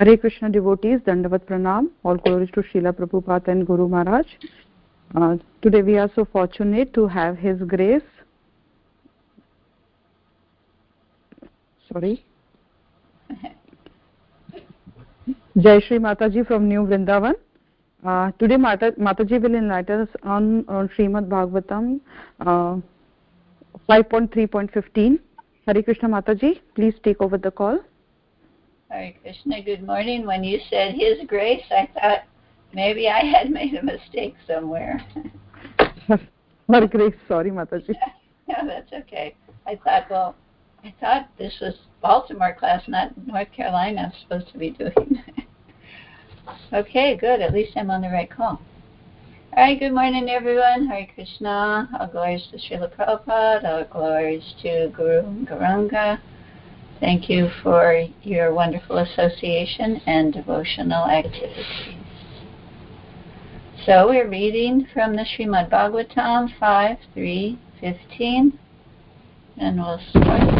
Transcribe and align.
Hare 0.00 0.16
Krishna 0.16 0.48
devotees, 0.48 1.00
Dandavat 1.00 1.40
Pranam, 1.40 1.90
all 2.04 2.16
glories 2.16 2.48
to 2.54 2.62
Srila 2.62 2.90
Prabhupada 2.94 3.48
and 3.48 3.66
Guru 3.66 3.86
Maharaj. 3.86 4.26
Uh, 5.14 5.36
today 5.60 5.82
we 5.82 5.98
are 5.98 6.10
so 6.14 6.24
fortunate 6.24 6.94
to 6.94 7.06
have 7.06 7.36
His 7.36 7.60
grace. 7.60 8.00
Sorry. 11.92 12.24
Jai 15.58 15.80
Shri 15.80 15.98
Mataji 15.98 16.46
from 16.46 16.66
New 16.66 16.86
Vrindavan. 16.86 17.34
Uh, 18.02 18.30
today 18.38 18.56
Mata, 18.56 18.92
Mataji 18.92 19.38
will 19.42 19.54
enlighten 19.54 20.00
us 20.00 20.08
on, 20.22 20.64
on 20.66 20.88
Srimad 20.96 21.28
Bhagavatam 21.28 22.00
uh, 22.40 22.80
5.3.15. 23.86 25.18
Hare 25.66 25.82
Krishna 25.82 26.08
Mataji, 26.08 26.60
please 26.74 26.94
take 27.04 27.20
over 27.20 27.36
the 27.36 27.50
call. 27.50 27.80
Hare 28.90 29.14
Krishna, 29.22 29.62
good 29.62 29.86
morning. 29.86 30.26
When 30.26 30.42
you 30.42 30.58
said 30.68 30.94
His 30.94 31.18
grace, 31.28 31.62
I 31.70 31.88
thought 31.94 32.24
maybe 32.74 33.08
I 33.08 33.24
had 33.24 33.48
made 33.50 33.74
a 33.74 33.84
mistake 33.84 34.34
somewhere. 34.48 35.00
Her 36.08 36.86
grace, 36.88 37.14
sorry, 37.28 37.52
Mataji. 37.52 37.94
no, 38.48 38.66
that's 38.66 38.92
okay. 38.92 39.36
I 39.64 39.76
thought, 39.76 40.10
well, 40.10 40.34
I 40.82 40.92
thought 41.00 41.28
this 41.38 41.54
was 41.60 41.74
Baltimore 42.02 42.56
class, 42.58 42.82
not 42.88 43.12
North 43.28 43.52
Carolina. 43.52 44.12
I'm 44.12 44.20
supposed 44.22 44.52
to 44.52 44.58
be 44.58 44.70
doing. 44.70 45.22
okay, 46.72 47.16
good. 47.16 47.40
At 47.40 47.54
least 47.54 47.76
I'm 47.76 47.92
on 47.92 48.00
the 48.00 48.08
right 48.08 48.30
call. 48.30 48.60
All 49.56 49.64
right, 49.64 49.78
good 49.78 49.92
morning, 49.92 50.28
everyone. 50.28 50.88
Hare 50.88 51.06
Krishna. 51.14 51.88
All 51.98 52.08
glories 52.08 52.42
to 52.50 52.56
Srila 52.56 52.92
Prabhupada. 52.96 53.64
All 53.64 53.84
glories 53.84 54.54
to 54.62 54.88
Guru 54.96 55.44
Gauranga. 55.44 56.18
Thank 57.00 57.30
you 57.30 57.48
for 57.62 58.04
your 58.22 58.52
wonderful 58.52 58.98
association 58.98 60.02
and 60.06 60.34
devotional 60.34 61.06
activities. 61.06 61.66
So 63.86 64.08
we're 64.08 64.28
reading 64.28 64.86
from 64.92 65.16
the 65.16 65.24
Srimad 65.24 65.70
Bhagavatam 65.70 66.50
5, 66.60 66.98
3, 67.14 67.58
15, 67.80 68.58
and 69.56 69.78
we'll 69.78 70.00
start 70.10 70.59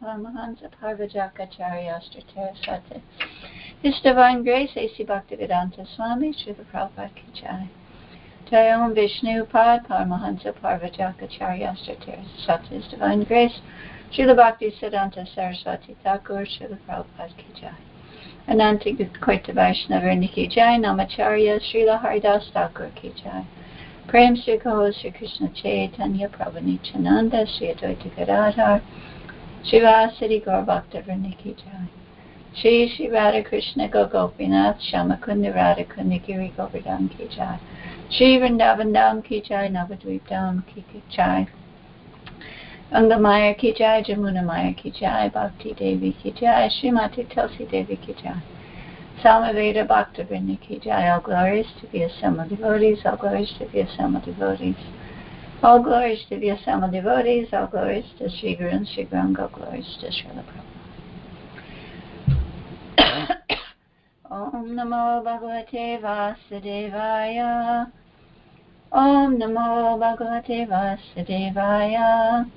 Paramahansa 0.00 0.68
Parvajakacharya 0.80 2.00
Sate. 2.64 3.02
His 3.82 3.94
Divine 4.02 4.42
Grace 4.42 4.70
A.C. 4.76 5.04
Bhaktivedanta 5.04 5.86
Swami 5.94 6.32
Srila 6.32 6.64
Prabhupada 6.72 7.14
Ki 7.14 7.22
Jai. 7.34 7.68
Jai 8.50 8.72
Om 8.72 8.94
Vishnu 8.94 9.44
Pad 9.44 9.86
Paramahansa 9.86 10.52
Parvajakacharya 10.60 11.76
Sate. 11.76 12.68
His 12.68 12.84
Divine 12.90 13.24
Grace 13.24 13.60
Srila 14.12 14.34
Bhakti 14.36 14.70
Siddhanta 14.70 15.26
Saraswati 15.34 15.96
Thakur 16.02 16.46
Srila 16.46 16.78
Prabhupada 16.88 17.36
Ki 17.36 17.60
Jai. 17.60 17.76
Ananta 18.48 18.90
Koita 19.20 19.54
Vaishnava 19.54 20.06
Niki 20.06 20.50
Jai 20.50 20.78
Namacharya 20.78 21.60
Srila 21.60 22.00
Haridas 22.00 22.50
Thakur 22.52 22.90
Ki 22.96 23.12
Jai. 23.22 23.44
Prem 24.08 24.36
Sri 24.36 24.58
Kaho 24.58 24.94
Sri 24.94 25.10
Krishna 25.10 25.48
Chaitanya 25.48 26.28
Prabhu 26.28 26.62
Nityananda 26.62 27.44
Sri 27.46 27.74
Advaita 27.74 28.14
Gadadhar 28.16 28.80
Shivasati 29.64 30.44
Gaur 30.44 30.62
Bhakta 30.64 31.02
Vrindiki 31.02 31.56
Jai 31.56 31.88
Shri 32.54 32.88
Shri 32.88 33.10
Radha 33.10 33.42
Krishna 33.42 33.88
Gopinath 33.88 34.80
Shamakunda 34.80 35.54
Radha 35.54 35.84
Kunda 35.84 36.24
Giri 36.24 36.52
Govardhan 36.56 37.08
Ki 37.08 37.28
Jai 37.34 37.58
Shri 38.10 38.38
Vrindavan 38.38 38.92
Dham 38.92 39.24
Ki 39.24 39.40
Jai 39.40 39.68
Navadvip 39.68 40.22
Dham 40.28 40.64
Ki 40.66 40.84
Jai 41.10 41.48
Angamaya 42.92 43.58
Ki 43.58 43.72
Jai 43.72 44.02
Jamuna 44.02 44.44
Maya 44.44 44.72
Ki 44.74 44.90
Jai 44.90 45.28
Bhakti 45.28 45.74
Devi 45.74 46.12
Ki 46.12 46.32
Jai 46.32 46.68
Srimati 46.68 47.28
Tulsi 47.28 47.64
Devi 47.66 47.96
Ki 47.96 48.14
Jai 48.22 48.42
Samaveda 49.22 49.86
Bhakta 49.88 50.24
Ki 50.24 50.78
Jai. 50.78 51.08
All 51.08 51.20
glories 51.20 51.66
to 51.80 51.86
the 51.88 52.02
assembled 52.02 52.50
devotees, 52.50 52.98
all 53.06 53.16
glories 53.16 53.50
to 53.58 53.64
the 53.72 53.80
assembled 53.80 54.24
devotees. 54.24 54.76
All 55.62 55.82
glories 55.82 56.24
to 56.28 56.38
the 56.38 56.50
assembled 56.50 56.92
devotees, 56.92 57.48
all 57.52 57.66
glories 57.66 58.04
to 58.18 58.28
Sri 58.30 58.54
Guru 58.56 58.70
and 58.70 58.86
Sri 58.88 59.06
Gauranga, 59.06 59.40
all 59.40 59.48
glories 59.48 59.96
to 60.00 60.06
Srila 60.08 60.44
Prabhupada. 62.98 63.56
Om 64.30 64.76
Namo 64.76 65.22
Bhagavate 65.24 66.00
Vasudevaya. 66.02 67.90
Om 68.92 69.38
Namo 69.38 69.98
Bhagavate 69.98 70.68
Vasudevaya. 70.68 72.50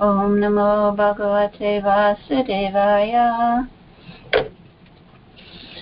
Om 0.00 0.40
Namo 0.40 0.96
Bhagavate 0.96 1.82
Vasudevaya. 1.82 3.68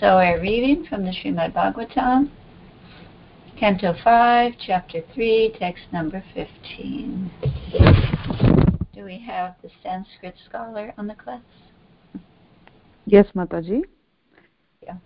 So 0.00 0.16
we're 0.16 0.40
reading 0.40 0.84
from 0.84 1.04
the 1.04 1.12
Srimad 1.12 1.52
Bhagavatam, 1.54 2.28
Canto 3.58 3.94
5, 4.02 4.54
Chapter 4.66 5.00
3, 5.14 5.54
text 5.60 5.84
number 5.92 6.24
15. 6.34 7.30
Do 8.92 9.04
we 9.04 9.18
have 9.24 9.54
the 9.62 9.70
Sanskrit 9.80 10.34
scholar 10.48 10.92
on 10.98 11.06
the 11.06 11.14
class? 11.14 11.40
Yes, 13.06 13.26
Mataji. 13.36 13.82
Yeah. 14.82 14.98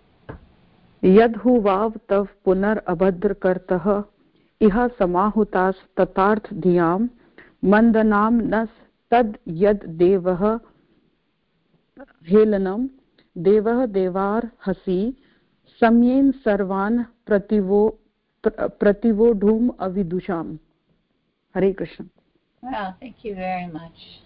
यद्हु 1.03 1.59
वाव 1.61 1.93
तव 2.09 2.25
पुनरभद्रकर्तः 2.45 3.85
इह 4.61 4.75
समाहुतास्ततार्थ 4.97 6.53
धियाँ 6.65 6.97
मन्दनां 7.65 8.31
न 8.33 8.65
तद् 9.11 9.37
यद् 9.61 9.87
देवः 9.97 10.43
हेलनं 12.29 12.85
देवः 13.35 13.85
देवार्हसि 13.93 15.01
सम्येन 15.81 16.31
सर्वान् 16.43 17.03
प्रतिवो 17.27 17.81
प्रतिवोढुम् 18.44 19.70
अविदुषाम् 19.80 20.56
हरे 21.54 21.72
Krishna 21.72 22.04
Wow, 22.62 22.94
thank 22.98 23.16
you 23.22 23.34
very 23.34 23.66
much. 23.66 24.20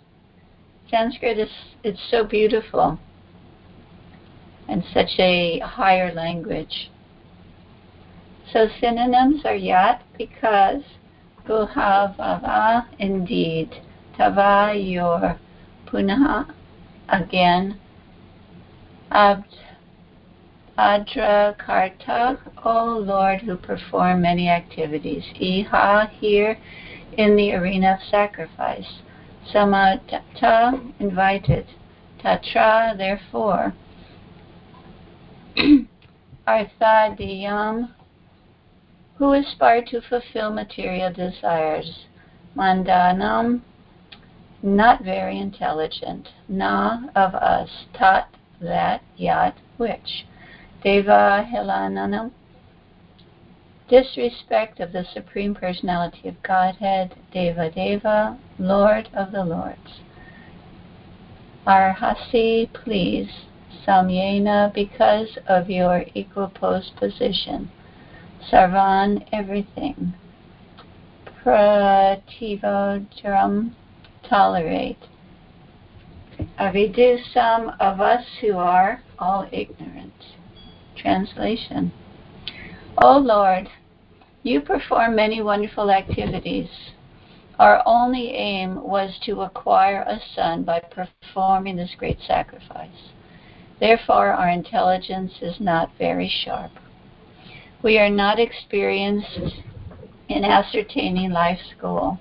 Sanskrit 0.91 1.39
is 1.41 1.51
it's 1.83 2.01
so 2.09 2.23
beautiful 2.25 3.01
and 4.69 4.85
such 4.95 5.19
a 5.19 5.59
higher 5.59 6.15
language. 6.15 6.91
So 8.53 8.69
synonyms 8.81 9.45
are 9.45 9.57
yat 9.57 10.05
because 10.17 10.83
Guhavava 11.49 12.87
indeed. 12.99 13.83
Tava 14.17 14.79
your 14.79 15.37
punha 15.87 16.47
again. 17.09 17.81
Abd 19.11 19.57
Adra 20.78 21.56
Karta, 21.60 22.40
O 22.66 22.98
Lord 22.98 23.42
who 23.42 23.56
perform 23.56 24.24
many 24.24 24.50
activities. 24.50 25.24
Iha 25.40 26.10
here 26.10 26.58
in 27.16 27.36
the 27.36 27.54
arena 27.54 27.94
of 27.94 28.10
sacrifice. 28.10 29.02
Samata 29.52 30.94
invited. 31.00 31.68
Tatra 32.20 32.98
therefore. 32.98 33.74
Arthadiyam 36.48 37.94
who 39.18 39.34
aspire 39.34 39.84
to 39.86 40.02
fulfill 40.02 40.52
material 40.52 41.14
desires. 41.14 42.06
Mandanam, 42.58 43.62
not 44.64 45.04
very 45.04 45.40
intelligent. 45.40 46.30
Na, 46.48 47.04
of 47.16 47.36
us. 47.36 47.70
Tat, 47.94 48.28
that. 48.60 49.04
Yat, 49.18 49.56
which. 49.78 50.26
Deva 50.84 51.48
Hilananam, 51.50 52.32
disrespect 53.90 54.80
of 54.80 54.92
the 54.92 55.06
Supreme 55.14 55.56
Personality 55.56 56.28
of 56.28 56.42
Godhead. 56.44 57.16
Deva 57.32 57.72
Deva, 57.72 58.38
Lord 58.60 59.10
of 59.14 59.32
the 59.32 59.44
Lords. 59.44 60.02
Arhasi, 61.66 62.72
please. 62.74 63.30
Samyena, 63.88 64.74
because 64.74 65.38
of 65.48 65.70
your 65.70 66.06
equal 66.14 66.48
post 66.48 66.96
position 66.96 67.70
sarvan, 68.52 69.26
everything. 69.32 70.14
Prativodram, 71.44 73.72
tolerate. 74.28 74.98
Avidu, 76.60 77.20
some 77.34 77.72
of 77.80 78.02
us 78.02 78.26
who 78.42 78.58
are 78.58 79.02
all 79.20 79.48
ignorant. 79.52 80.14
Translation 81.04 81.92
O 82.98 83.18
Lord, 83.18 83.68
you 84.42 84.62
perform 84.62 85.16
many 85.16 85.42
wonderful 85.42 85.92
activities. 85.92 86.70
Our 87.60 87.84
only 87.86 88.30
aim 88.30 88.82
was 88.82 89.20
to 89.26 89.42
acquire 89.42 90.02
a 90.04 90.20
son 90.34 90.64
by 90.64 90.80
performing 90.80 91.76
this 91.76 91.94
great 91.98 92.20
sacrifice. 92.26 93.12
Therefore, 93.82 94.32
our 94.32 94.50
intelligence 94.50 95.34
is 95.42 95.60
not 95.60 95.92
very 95.98 96.30
sharp. 96.30 96.72
We 97.82 98.00
are 98.00 98.10
not 98.10 98.40
experienced 98.40 99.58
in 100.30 100.46
ascertaining 100.46 101.32
life's 101.32 101.74
goal. 101.82 102.18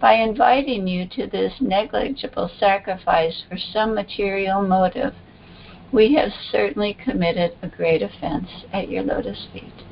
By 0.00 0.14
inviting 0.14 0.86
you 0.86 1.06
to 1.08 1.26
this 1.26 1.52
negligible 1.60 2.50
sacrifice 2.58 3.42
for 3.48 3.58
some 3.58 3.94
material 3.94 4.62
motive, 4.62 5.14
we 5.92 6.14
have 6.14 6.32
certainly 6.50 6.94
committed 6.94 7.52
a 7.62 7.68
great 7.68 8.02
offense 8.02 8.48
at 8.72 8.88
your 8.88 9.02
lotus 9.02 9.46
feet. 9.52 9.84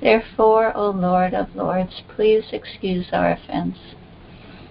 Therefore, 0.00 0.74
O 0.74 0.90
Lord 0.90 1.34
of 1.34 1.54
Lords, 1.54 2.02
please 2.08 2.44
excuse 2.52 3.06
our 3.12 3.32
offense 3.32 3.76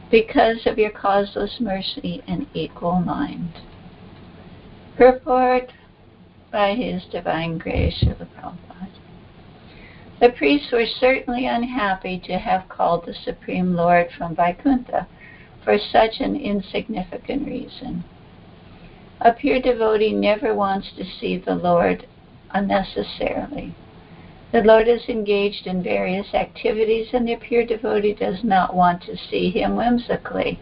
because 0.09 0.65
of 0.65 0.79
your 0.79 0.89
causeless 0.89 1.57
mercy 1.59 2.23
and 2.27 2.47
equal 2.55 2.99
mind. 2.99 3.61
Purport 4.97 5.71
by 6.51 6.73
His 6.73 7.03
Divine 7.11 7.59
Grace, 7.59 8.03
Srila 8.03 8.27
Prabhupada. 8.35 8.89
The 10.19 10.29
priests 10.29 10.71
were 10.71 10.87
certainly 10.99 11.45
unhappy 11.45 12.19
to 12.25 12.39
have 12.39 12.67
called 12.67 13.05
the 13.05 13.13
Supreme 13.13 13.75
Lord 13.75 14.07
from 14.17 14.35
Vaikuntha 14.35 15.07
for 15.63 15.77
such 15.77 16.19
an 16.19 16.35
insignificant 16.35 17.47
reason. 17.47 18.03
A 19.21 19.33
pure 19.33 19.59
devotee 19.59 20.13
never 20.13 20.53
wants 20.53 20.91
to 20.93 21.03
see 21.03 21.37
the 21.37 21.55
Lord 21.55 22.07
unnecessarily. 22.51 23.73
The 24.51 24.61
Lord 24.61 24.87
is 24.87 25.09
engaged 25.09 25.67
in 25.67 25.83
various 25.83 26.33
activities, 26.33 27.09
and 27.13 27.27
the 27.27 27.35
pure 27.35 27.65
devotee 27.65 28.13
does 28.13 28.43
not 28.43 28.73
want 28.73 29.01
to 29.03 29.17
see 29.17 29.49
him 29.49 29.75
whimsically 29.75 30.59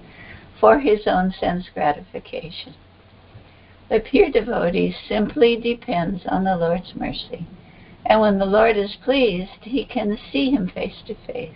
for 0.59 0.80
his 0.80 1.06
own 1.06 1.31
sense 1.39 1.69
gratification. 1.74 2.74
The 3.89 4.00
pure 4.00 4.30
devotee 4.30 4.95
simply 5.07 5.56
depends 5.56 6.25
on 6.25 6.44
the 6.44 6.57
Lord's 6.57 6.95
mercy. 6.95 7.48
And 8.06 8.19
when 8.19 8.39
the 8.39 8.45
Lord 8.45 8.75
is 8.75 8.98
pleased, 9.03 9.62
he 9.62 9.86
can 9.86 10.18
see 10.31 10.50
him 10.50 10.68
face 10.68 11.01
to 11.06 11.15
face. 11.31 11.51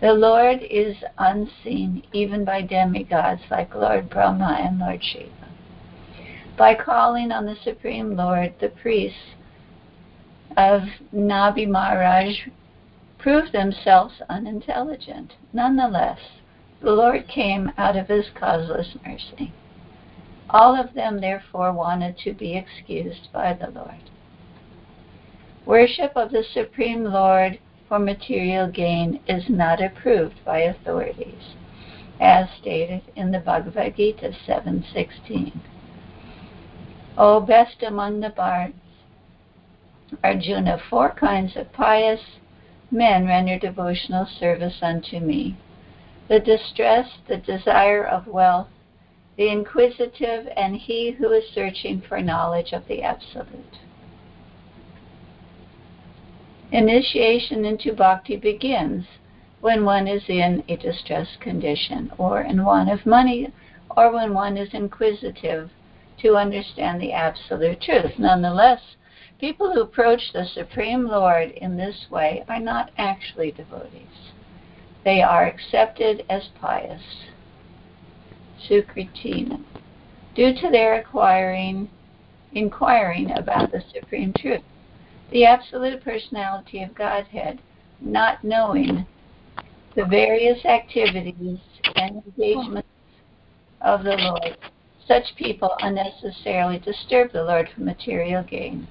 The 0.00 0.12
Lord 0.12 0.62
is 0.62 0.96
unseen 1.18 2.04
even 2.12 2.44
by 2.44 2.62
demigods 2.62 3.42
like 3.50 3.74
Lord 3.74 4.08
Brahma 4.08 4.58
and 4.60 4.78
Lord 4.78 5.02
Shiva. 5.02 5.37
By 6.58 6.74
calling 6.74 7.30
on 7.30 7.46
the 7.46 7.54
Supreme 7.62 8.16
Lord, 8.16 8.52
the 8.58 8.70
priests 8.70 9.36
of 10.56 10.82
Nabhi 11.14 11.68
Maharaj 11.68 12.48
proved 13.16 13.52
themselves 13.52 14.20
unintelligent. 14.28 15.34
Nonetheless, 15.52 16.18
the 16.82 16.90
Lord 16.90 17.28
came 17.28 17.70
out 17.78 17.96
of 17.96 18.08
his 18.08 18.30
causeless 18.30 18.96
mercy. 19.06 19.52
All 20.50 20.74
of 20.74 20.94
them, 20.94 21.20
therefore, 21.20 21.72
wanted 21.72 22.18
to 22.24 22.32
be 22.32 22.56
excused 22.56 23.32
by 23.32 23.52
the 23.52 23.70
Lord. 23.70 24.10
Worship 25.64 26.10
of 26.16 26.32
the 26.32 26.42
Supreme 26.42 27.04
Lord 27.04 27.60
for 27.88 28.00
material 28.00 28.66
gain 28.66 29.20
is 29.28 29.48
not 29.48 29.80
approved 29.80 30.44
by 30.44 30.58
authorities, 30.58 31.54
as 32.18 32.48
stated 32.60 33.02
in 33.14 33.30
the 33.30 33.38
Bhagavad 33.38 33.94
Gita 33.94 34.32
7.16. 34.44 35.52
O 37.20 37.40
best 37.40 37.82
among 37.82 38.20
the 38.20 38.30
Bharatas, 38.30 38.74
Arjuna, 40.22 40.78
four 40.88 41.10
kinds 41.10 41.56
of 41.56 41.72
pious 41.72 42.20
men 42.92 43.26
render 43.26 43.58
devotional 43.58 44.24
service 44.24 44.78
unto 44.82 45.18
me. 45.18 45.56
The 46.28 46.38
distressed, 46.38 47.26
the 47.26 47.38
desire 47.38 48.04
of 48.04 48.28
wealth, 48.28 48.68
the 49.36 49.48
inquisitive, 49.48 50.48
and 50.56 50.76
he 50.76 51.10
who 51.10 51.32
is 51.32 51.48
searching 51.52 52.02
for 52.02 52.20
knowledge 52.20 52.72
of 52.72 52.86
the 52.86 53.02
Absolute. 53.02 53.80
Initiation 56.70 57.64
into 57.64 57.92
bhakti 57.94 58.36
begins 58.36 59.06
when 59.60 59.84
one 59.84 60.06
is 60.06 60.22
in 60.28 60.62
a 60.68 60.76
distressed 60.76 61.40
condition, 61.40 62.12
or 62.16 62.42
in 62.42 62.64
want 62.64 62.88
of 62.88 63.04
money, 63.04 63.52
or 63.96 64.12
when 64.12 64.34
one 64.34 64.56
is 64.56 64.72
inquisitive 64.72 65.70
to 66.22 66.36
understand 66.36 67.00
the 67.00 67.12
absolute 67.12 67.80
truth. 67.80 68.18
Nonetheless, 68.18 68.80
people 69.40 69.72
who 69.72 69.82
approach 69.82 70.32
the 70.32 70.44
Supreme 70.46 71.06
Lord 71.06 71.50
in 71.50 71.76
this 71.76 72.06
way 72.10 72.44
are 72.48 72.60
not 72.60 72.90
actually 72.98 73.52
devotees. 73.52 74.32
They 75.04 75.22
are 75.22 75.46
accepted 75.46 76.24
as 76.28 76.48
pious. 76.60 77.02
Sukritina. 78.68 79.62
Due 80.34 80.54
to 80.54 80.70
their 80.70 81.00
acquiring 81.00 81.88
inquiring 82.52 83.30
about 83.32 83.70
the 83.70 83.82
supreme 83.92 84.32
truth 84.38 84.62
the 85.30 85.44
absolute 85.44 86.02
personality 86.02 86.82
of 86.82 86.94
Godhead, 86.94 87.58
not 88.00 88.42
knowing 88.42 89.06
the 89.94 90.04
various 90.04 90.64
activities 90.64 91.58
and 91.96 92.22
engagements 92.24 92.88
of 93.80 94.04
the 94.04 94.16
Lord. 94.16 94.56
Such 95.08 95.34
people 95.34 95.74
unnecessarily 95.80 96.78
disturb 96.78 97.32
the 97.32 97.42
Lord 97.42 97.68
for 97.70 97.80
material 97.80 98.44
gain. 98.44 98.86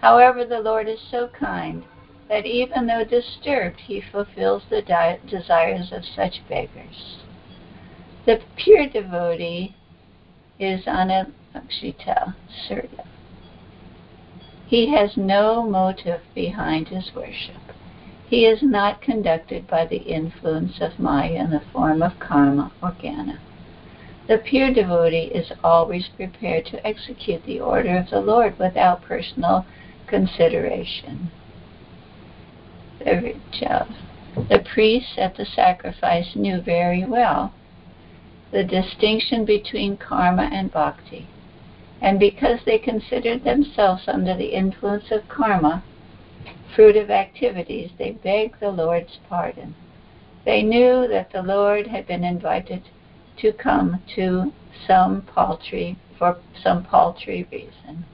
However, 0.00 0.44
the 0.44 0.60
Lord 0.60 0.86
is 0.86 1.00
so 1.10 1.28
kind 1.28 1.84
that 2.28 2.46
even 2.46 2.86
though 2.86 3.04
disturbed, 3.04 3.80
he 3.80 4.00
fulfills 4.00 4.62
the 4.68 4.82
di- 4.82 5.18
desires 5.26 5.90
of 5.90 6.04
such 6.04 6.46
beggars. 6.48 7.24
The 8.26 8.40
pure 8.56 8.86
devotee 8.86 9.74
is 10.60 10.84
Anakshita 10.84 12.34
Surya 12.68 13.04
he 14.68 14.92
has 14.92 15.16
no 15.16 15.62
motive 15.62 16.20
behind 16.34 16.88
his 16.88 17.10
worship. 17.14 17.72
He 18.26 18.44
is 18.44 18.62
not 18.62 19.00
conducted 19.00 19.66
by 19.66 19.86
the 19.86 19.96
influence 19.96 20.82
of 20.82 20.98
Maya 20.98 21.42
in 21.42 21.50
the 21.50 21.62
form 21.72 22.02
of 22.02 22.18
karma 22.18 22.70
or 22.82 22.90
jnana. 23.02 23.38
The 24.28 24.36
pure 24.36 24.74
devotee 24.74 25.30
is 25.34 25.52
always 25.64 26.08
prepared 26.08 26.66
to 26.66 26.86
execute 26.86 27.44
the 27.44 27.60
order 27.60 27.96
of 27.96 28.10
the 28.10 28.20
Lord 28.20 28.58
without 28.58 29.00
personal 29.00 29.64
consideration. 30.06 31.30
The 33.00 34.64
priests 34.70 35.14
at 35.16 35.36
the 35.36 35.46
sacrifice 35.46 36.36
knew 36.36 36.60
very 36.60 37.06
well 37.06 37.54
the 38.50 38.64
distinction 38.64 39.46
between 39.46 39.96
karma 39.96 40.50
and 40.52 40.70
bhakti. 40.70 41.26
And 42.02 42.20
because 42.20 42.60
they 42.64 42.78
considered 42.78 43.44
themselves 43.44 44.06
under 44.06 44.36
the 44.36 44.54
influence 44.54 45.10
of 45.10 45.26
karma, 45.28 45.82
fruit 46.74 46.96
of 46.96 47.10
activities, 47.10 47.92
they 47.96 48.10
begged 48.10 48.60
the 48.60 48.70
Lord's 48.70 49.18
pardon. 49.28 49.74
They 50.44 50.62
knew 50.62 51.08
that 51.08 51.32
the 51.32 51.42
Lord 51.42 51.86
had 51.86 52.06
been 52.06 52.24
invited 52.24 52.82
to 53.40 53.52
come 53.52 54.02
to 54.14 54.52
some 54.86 55.22
paltry 55.22 55.96
for 56.18 56.36
some 56.62 56.84
paltry 56.84 57.46
reason. 57.52 58.04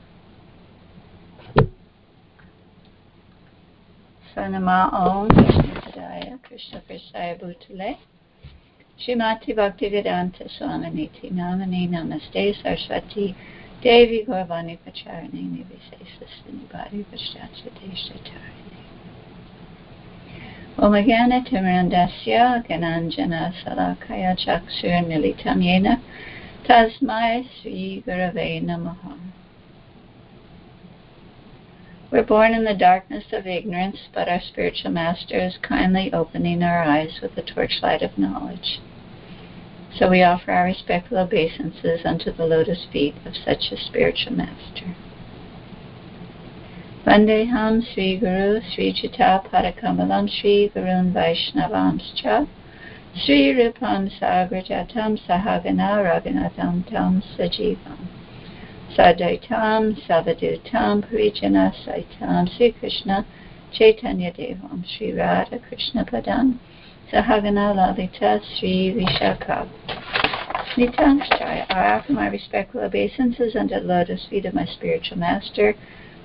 Sanama 4.37 4.93
Om 4.93 5.29
Krishna 5.29 6.39
Krishna 6.43 6.83
Prasaya 6.89 7.41
Bhutale 7.41 7.97
Bhaktivedanta 9.55 10.49
Namani 11.33 11.89
Namaste 11.89 13.35
Devi 13.83 14.25
Pacharani 14.25 15.59
Deshatarani 17.81 18.74
Militam 25.07 25.63
Yena 25.63 26.01
Tasmai 26.65 27.47
Sri 27.63 28.03
Gurave 28.05 28.61
Namaha 28.61 29.17
We're 32.11 32.25
born 32.25 32.55
in 32.55 32.65
the 32.65 32.75
darkness 32.75 33.25
of 33.33 33.47
ignorance, 33.47 34.09
but 34.13 34.29
our 34.29 34.41
spiritual 34.41 34.91
master 34.91 35.39
is 35.39 35.59
kindly 35.63 36.13
opening 36.13 36.65
our 36.65 36.83
eyes 36.83 37.21
with 37.23 37.37
the 37.37 37.43
torchlight 37.43 38.03
of 38.03 38.19
knowledge. 38.19 38.81
So 39.97 40.11
we 40.11 40.25
offer 40.25 40.51
our 40.51 40.65
respectful 40.65 41.19
obeisances 41.19 42.01
unto 42.05 42.33
the 42.33 42.47
lotus 42.47 42.85
feet 42.93 43.15
of 43.25 43.37
such 43.37 43.71
a 43.71 43.77
spiritual 43.77 44.33
master. 44.33 44.97
Vandeham 47.05 47.83
Sri 47.93 48.17
Guru 48.17 48.63
Sri 48.73 48.91
Chita 48.95 49.43
Padakamalam 49.53 50.27
Sri 50.27 50.73
Gurun 50.75 51.13
Vaishnavamscha 51.13 52.49
Sri 53.15 53.53
Rupam 53.53 54.09
Sagrajatam 54.19 55.21
Sahagana 55.27 56.01
Raghunatham 56.01 56.89
Tam 56.89 57.23
Sajivam. 57.37 57.99
Sadaitam 58.97 59.95
Savadutam 60.07 61.05
Parijana 61.05 61.75
Saitam 61.85 62.49
Sri 62.57 62.73
Krishna 62.73 63.27
Chaitanya 63.71 64.33
Devam 64.33 64.83
Sri 64.87 65.13
Radha 65.13 65.59
Krishna 65.59 66.07
Padam 66.07 66.59
Sahagana 67.13 67.77
Lalita 67.77 68.41
Sri 68.57 68.95
Vishaka. 68.97 69.69
Nitamshaya, 70.77 71.67
I 71.69 71.99
offer 71.99 72.13
my 72.13 72.29
respectful 72.29 72.81
obeisances 72.81 73.55
unto 73.55 73.75
the 73.75 73.81
lotus 73.83 74.27
feet 74.31 74.47
of 74.47 74.55
my 74.55 74.65
spiritual 74.65 75.19
master, 75.19 75.75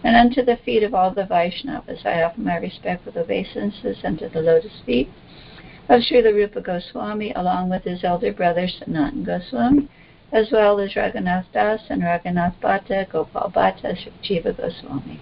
and 0.03 0.15
unto 0.15 0.43
the 0.43 0.57
feet 0.57 0.83
of 0.83 0.93
all 0.93 1.11
the 1.11 1.23
Vaishnavas. 1.23 2.05
I 2.05 2.23
offer 2.23 2.41
my 2.41 2.57
respectful 2.57 3.17
obeisances 3.17 3.97
unto 4.03 4.29
the 4.29 4.41
lotus 4.41 4.81
feet 4.85 5.09
of 5.89 6.01
Srila 6.01 6.33
Rupa 6.33 6.61
Goswami, 6.61 7.31
along 7.33 7.69
with 7.69 7.83
his 7.83 8.03
elder 8.03 8.31
brother 8.31 8.67
Sanatan 8.67 9.23
Goswami, 9.23 9.89
as 10.31 10.51
well 10.51 10.79
as 10.79 10.93
Raghunath 10.93 11.45
Das 11.51 11.81
and 11.89 12.03
Raghunath 12.03 12.59
Bhatta, 12.61 13.07
Gopal 13.11 13.49
Bhatta, 13.49 13.97
Jiva 14.23 14.55
Goswami. 14.55 15.19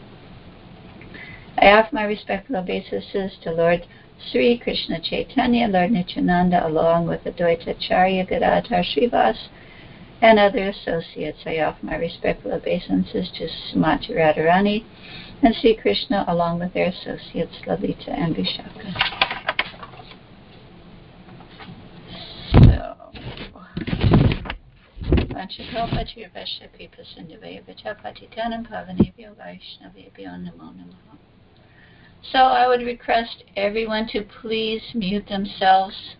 I 1.57 1.71
offer 1.71 1.95
my 1.95 2.03
respectful 2.03 2.57
obeisances 2.57 3.37
to 3.43 3.51
Lord 3.51 3.87
Sri 4.31 4.57
Krishna 4.57 4.99
Chaitanya, 4.99 5.67
Lord 5.67 5.91
Nityananda, 5.91 6.67
along 6.67 7.07
with 7.07 7.23
the 7.23 7.31
Advaita 7.31 7.69
Acharya 7.69 8.25
Gadadhar 8.25 8.83
Srivas, 8.83 9.47
and 10.21 10.39
other 10.39 10.69
associates. 10.69 11.39
I 11.45 11.59
offer 11.59 11.85
my 11.85 11.95
respectful 11.95 12.53
obeisances 12.53 13.29
to 13.37 13.47
Srimati 13.47 14.11
Radharani 14.11 14.83
and 15.43 15.55
Sri 15.55 15.75
Krishna, 15.75 16.25
along 16.27 16.59
with 16.59 16.73
their 16.73 16.87
associates 16.87 17.55
Lalita 17.65 18.11
and 18.11 18.35
Vishaka. 18.35 19.27
So, 32.31 32.39
I 32.39 32.67
would 32.67 32.81
request 32.81 33.43
everyone 33.55 34.07
to 34.09 34.23
please 34.23 34.81
mute 34.93 35.27
themselves. 35.29 36.15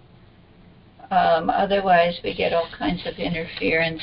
Um, 1.10 1.50
otherwise, 1.50 2.20
we 2.24 2.36
get 2.36 2.52
all 2.54 2.68
kinds 2.78 3.02
of 3.06 3.16
interference. 3.16 4.02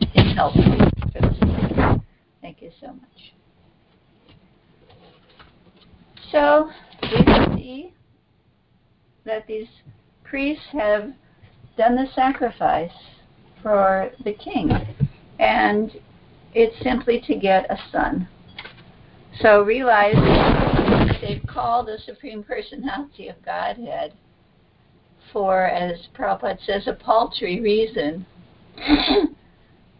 It's 0.00 0.36
helpful. 0.36 0.64
Thank 2.40 2.60
you 2.60 2.72
so 2.80 2.88
much. 2.88 3.34
So 6.32 6.70
we 7.02 7.56
see 7.56 7.94
that 9.24 9.46
these 9.46 9.68
priests 10.24 10.64
have 10.72 11.12
done 11.76 11.94
the 11.94 12.06
sacrifice 12.14 12.90
for 13.62 14.10
the 14.24 14.32
king, 14.32 14.70
and 15.38 15.92
it's 16.52 16.74
simply 16.82 17.20
to 17.26 17.36
get 17.36 17.70
a 17.70 17.78
son. 17.92 18.26
So 19.40 19.62
realize 19.62 20.16
they've 21.20 21.46
called 21.46 21.86
the 21.86 21.98
Supreme 22.04 22.42
Personality 22.42 23.28
of 23.28 23.40
Godhead 23.44 24.14
for, 25.32 25.66
as 25.66 26.08
Prabhupada 26.16 26.58
says, 26.64 26.86
a 26.86 26.92
paltry 26.92 27.60
reason. 27.60 28.26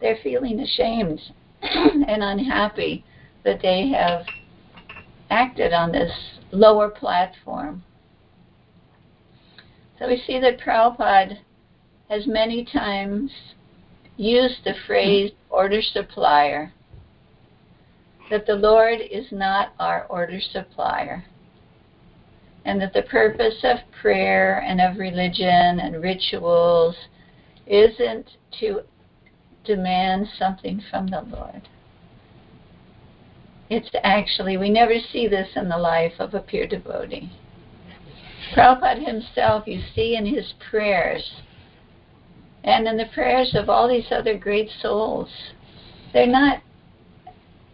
They're 0.01 0.19
feeling 0.21 0.59
ashamed 0.59 1.21
and 1.61 2.23
unhappy 2.23 3.03
that 3.43 3.61
they 3.61 3.89
have 3.89 4.25
acted 5.29 5.73
on 5.73 5.91
this 5.91 6.11
lower 6.51 6.89
platform. 6.89 7.83
So 9.99 10.07
we 10.07 10.21
see 10.25 10.39
that 10.39 10.59
Prabhupada 10.59 11.37
has 12.09 12.27
many 12.27 12.65
times 12.65 13.31
used 14.17 14.63
the 14.63 14.73
phrase 14.85 15.31
order 15.49 15.81
supplier 15.81 16.73
that 18.29 18.45
the 18.45 18.55
Lord 18.55 18.99
is 18.99 19.25
not 19.31 19.73
our 19.79 20.05
order 20.09 20.39
supplier, 20.39 21.25
and 22.65 22.81
that 22.81 22.93
the 22.93 23.03
purpose 23.03 23.63
of 23.63 23.77
prayer 24.01 24.59
and 24.59 24.79
of 24.79 24.97
religion 24.97 25.79
and 25.79 26.01
rituals 26.01 26.95
isn't 27.67 28.29
to 28.59 28.81
demand 29.63 30.27
something 30.37 30.81
from 30.89 31.07
the 31.07 31.21
Lord. 31.21 31.67
It's 33.69 33.89
actually, 34.03 34.57
we 34.57 34.69
never 34.69 34.95
see 35.11 35.27
this 35.27 35.49
in 35.55 35.69
the 35.69 35.77
life 35.77 36.13
of 36.19 36.33
a 36.33 36.39
pure 36.39 36.67
devotee. 36.67 37.31
Prabhupada 38.53 39.05
himself, 39.05 39.67
you 39.67 39.81
see 39.95 40.15
in 40.15 40.25
his 40.25 40.53
prayers, 40.69 41.41
and 42.63 42.87
in 42.87 42.97
the 42.97 43.09
prayers 43.13 43.55
of 43.55 43.69
all 43.69 43.87
these 43.87 44.11
other 44.11 44.37
great 44.37 44.69
souls, 44.81 45.29
they're 46.13 46.27
not 46.27 46.61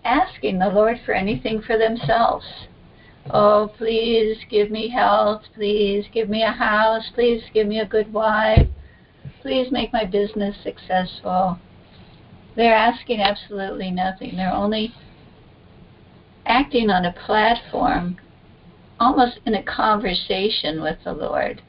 asking 0.05 0.59
the 0.59 0.69
Lord 0.69 0.97
for 1.05 1.13
anything 1.13 1.61
for 1.61 1.77
themselves. 1.77 2.45
Oh, 3.31 3.71
please 3.77 4.37
give 4.49 4.71
me 4.71 4.89
health. 4.89 5.43
Please 5.53 6.05
give 6.11 6.29
me 6.29 6.43
a 6.43 6.51
house. 6.51 7.03
Please 7.13 7.43
give 7.53 7.67
me 7.67 7.79
a 7.79 7.85
good 7.85 8.11
wife. 8.11 8.67
Please 9.41 9.71
make 9.71 9.93
my 9.93 10.05
business 10.05 10.55
successful. 10.63 11.59
They're 12.55 12.73
asking 12.73 13.21
absolutely 13.21 13.91
nothing. 13.91 14.35
They're 14.35 14.51
only 14.51 14.93
acting 16.45 16.89
on 16.89 17.05
a 17.05 17.13
platform, 17.13 18.17
almost 18.99 19.39
in 19.45 19.53
a 19.53 19.63
conversation 19.63 20.81
with 20.81 20.97
the 21.03 21.13
Lord, 21.13 21.61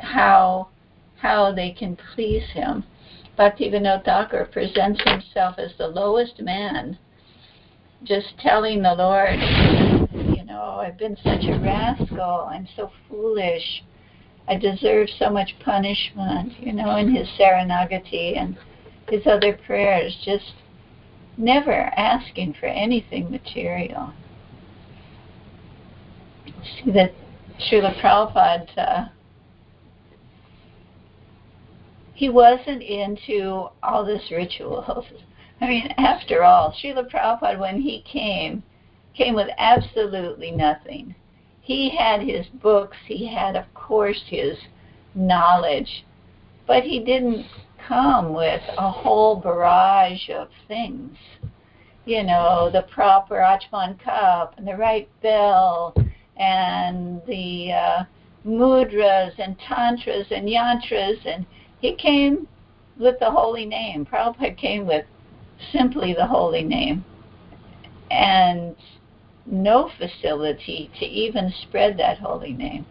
how 0.00 0.68
how 1.16 1.52
they 1.52 1.70
can 1.70 1.96
please 2.14 2.42
Him. 2.52 2.84
Bhaktivinoda 3.38 4.04
Thakur 4.04 4.44
presents 4.46 5.00
himself 5.04 5.54
as 5.58 5.70
the 5.78 5.86
lowest 5.86 6.40
man 6.40 6.98
just 8.04 8.36
telling 8.38 8.82
the 8.82 8.94
Lord, 8.94 9.38
know, 10.62 10.80
I've 10.80 10.98
been 10.98 11.16
such 11.16 11.44
a 11.44 11.58
rascal. 11.58 12.48
I'm 12.50 12.68
so 12.76 12.90
foolish. 13.08 13.82
I 14.48 14.56
deserve 14.56 15.08
so 15.18 15.30
much 15.30 15.54
punishment, 15.64 16.52
you 16.60 16.72
know, 16.72 16.96
in 16.96 17.14
his 17.14 17.28
Saranagati 17.38 18.36
and 18.36 18.56
his 19.08 19.26
other 19.26 19.58
prayers, 19.66 20.16
just 20.24 20.52
never 21.36 21.92
asking 21.96 22.54
for 22.58 22.66
anything 22.66 23.30
material. 23.30 24.12
See 26.84 26.90
that 26.92 27.12
Srila 27.58 28.00
Prabhupada, 28.00 28.78
uh, 28.78 29.08
he 32.14 32.28
wasn't 32.28 32.82
into 32.82 33.68
all 33.82 34.04
this 34.04 34.30
rituals. 34.30 35.06
I 35.60 35.68
mean, 35.68 35.94
after 35.98 36.42
all, 36.42 36.72
Srila 36.72 37.08
Prabhupada, 37.10 37.58
when 37.58 37.80
he 37.80 38.02
came, 38.02 38.64
came 39.14 39.34
with 39.34 39.48
absolutely 39.58 40.50
nothing. 40.50 41.14
He 41.60 41.90
had 41.90 42.22
his 42.22 42.46
books, 42.46 42.96
he 43.06 43.26
had, 43.26 43.56
of 43.56 43.72
course, 43.74 44.22
his 44.26 44.56
knowledge, 45.14 46.04
but 46.66 46.82
he 46.82 47.00
didn't 47.00 47.46
come 47.86 48.32
with 48.32 48.62
a 48.78 48.90
whole 48.90 49.36
barrage 49.36 50.28
of 50.30 50.48
things. 50.66 51.16
You 52.04 52.24
know, 52.24 52.68
the 52.72 52.82
proper 52.82 53.36
Achman 53.36 54.02
cup 54.02 54.54
and 54.56 54.66
the 54.66 54.76
right 54.76 55.08
bell 55.22 55.94
and 56.36 57.22
the 57.26 57.72
uh, 57.72 58.04
mudras 58.44 59.32
and 59.38 59.56
tantras 59.58 60.26
and 60.30 60.48
yantras, 60.48 61.24
and 61.26 61.46
he 61.80 61.94
came 61.94 62.48
with 62.98 63.20
the 63.20 63.30
holy 63.30 63.66
name. 63.66 64.04
Prabhupada 64.04 64.56
came 64.56 64.84
with 64.86 65.04
simply 65.72 66.12
the 66.12 66.26
holy 66.26 66.62
name 66.64 67.04
and 68.12 68.76
no 69.46 69.90
facility 69.98 70.90
to 70.98 71.04
even 71.04 71.52
spread 71.62 71.98
that 71.98 72.18
holy 72.18 72.52
name. 72.52 72.86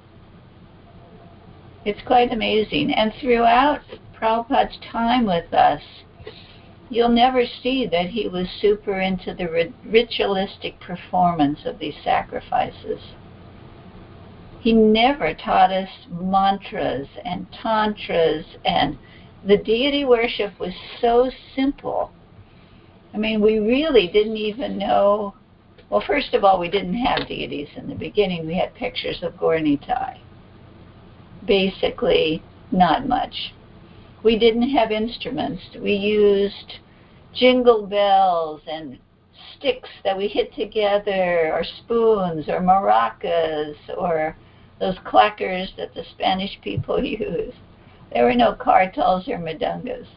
It's 1.86 2.01
quite 2.05 2.31
amazing. 2.31 2.93
And 2.93 3.13
throughout 3.20 3.81
Prabhupada's 4.13 4.77
time 4.91 5.25
with 5.25 5.53
us, 5.53 5.81
you'll 6.89 7.10
never 7.10 7.43
see 7.63 7.88
that 7.88 8.08
he 8.08 8.27
was 8.27 8.48
super 8.60 9.00
into 9.00 9.34
the 9.34 9.72
ritualistic 9.86 10.79
performance 10.79 11.60
of 11.65 11.79
these 11.79 11.96
sacrifices. 12.03 13.00
He 14.60 14.74
never 14.74 15.34
taught 15.34 15.72
us 15.72 15.89
mantras 16.10 17.08
and 17.25 17.48
tantras, 17.51 18.46
and 18.63 19.00
the 19.43 19.58
deity 19.58 20.05
worship 20.05 20.60
was 20.60 20.74
so 21.00 21.31
simple. 21.55 22.12
I 23.13 23.17
mean, 23.17 23.41
we 23.41 23.58
really 23.58 24.08
didn't 24.08 24.38
even 24.38 24.77
know. 24.77 25.34
Well, 25.91 26.03
first 26.07 26.33
of 26.33 26.45
all, 26.45 26.57
we 26.57 26.69
didn't 26.69 26.93
have 26.93 27.27
deities 27.27 27.67
in 27.75 27.89
the 27.89 27.95
beginning. 27.95 28.48
We 28.48 28.55
had 28.55 28.74
pictures 28.75 29.21
of 29.24 29.33
Gaura-Nitai. 29.33 30.19
Basically, 31.45 32.41
not 32.71 33.10
much. 33.10 33.53
We 34.24 34.39
didn't 34.39 34.69
have 34.69 34.91
instruments. 34.91 35.62
We 35.77 35.91
used 35.93 36.79
jingle 37.33 37.86
bells 37.86 38.62
and 38.67 39.00
sticks 39.57 39.89
that 40.05 40.17
we 40.17 40.29
hit 40.29 40.55
together, 40.55 41.51
or 41.53 41.65
spoons, 41.65 42.48
or 42.48 42.62
maracas, 42.62 43.75
or 43.98 44.38
those 44.79 44.95
clackers 45.00 45.75
that 45.75 45.93
the 45.93 46.05
Spanish 46.12 46.57
people 46.63 47.03
used. 47.03 47.57
There 48.13 48.24
were 48.24 48.33
no 48.33 48.53
kartals 48.53 49.27
or 49.27 49.38
mridungas. 49.38 50.07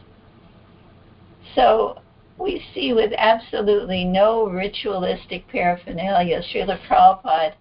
So 1.53 1.99
we 2.37 2.63
see 2.73 2.93
with 2.93 3.13
absolutely 3.17 4.03
no 4.03 4.47
ritualistic 4.47 5.47
paraphernalia, 5.47 6.41
Srila 6.41 6.79
Prabhupada 6.87 7.53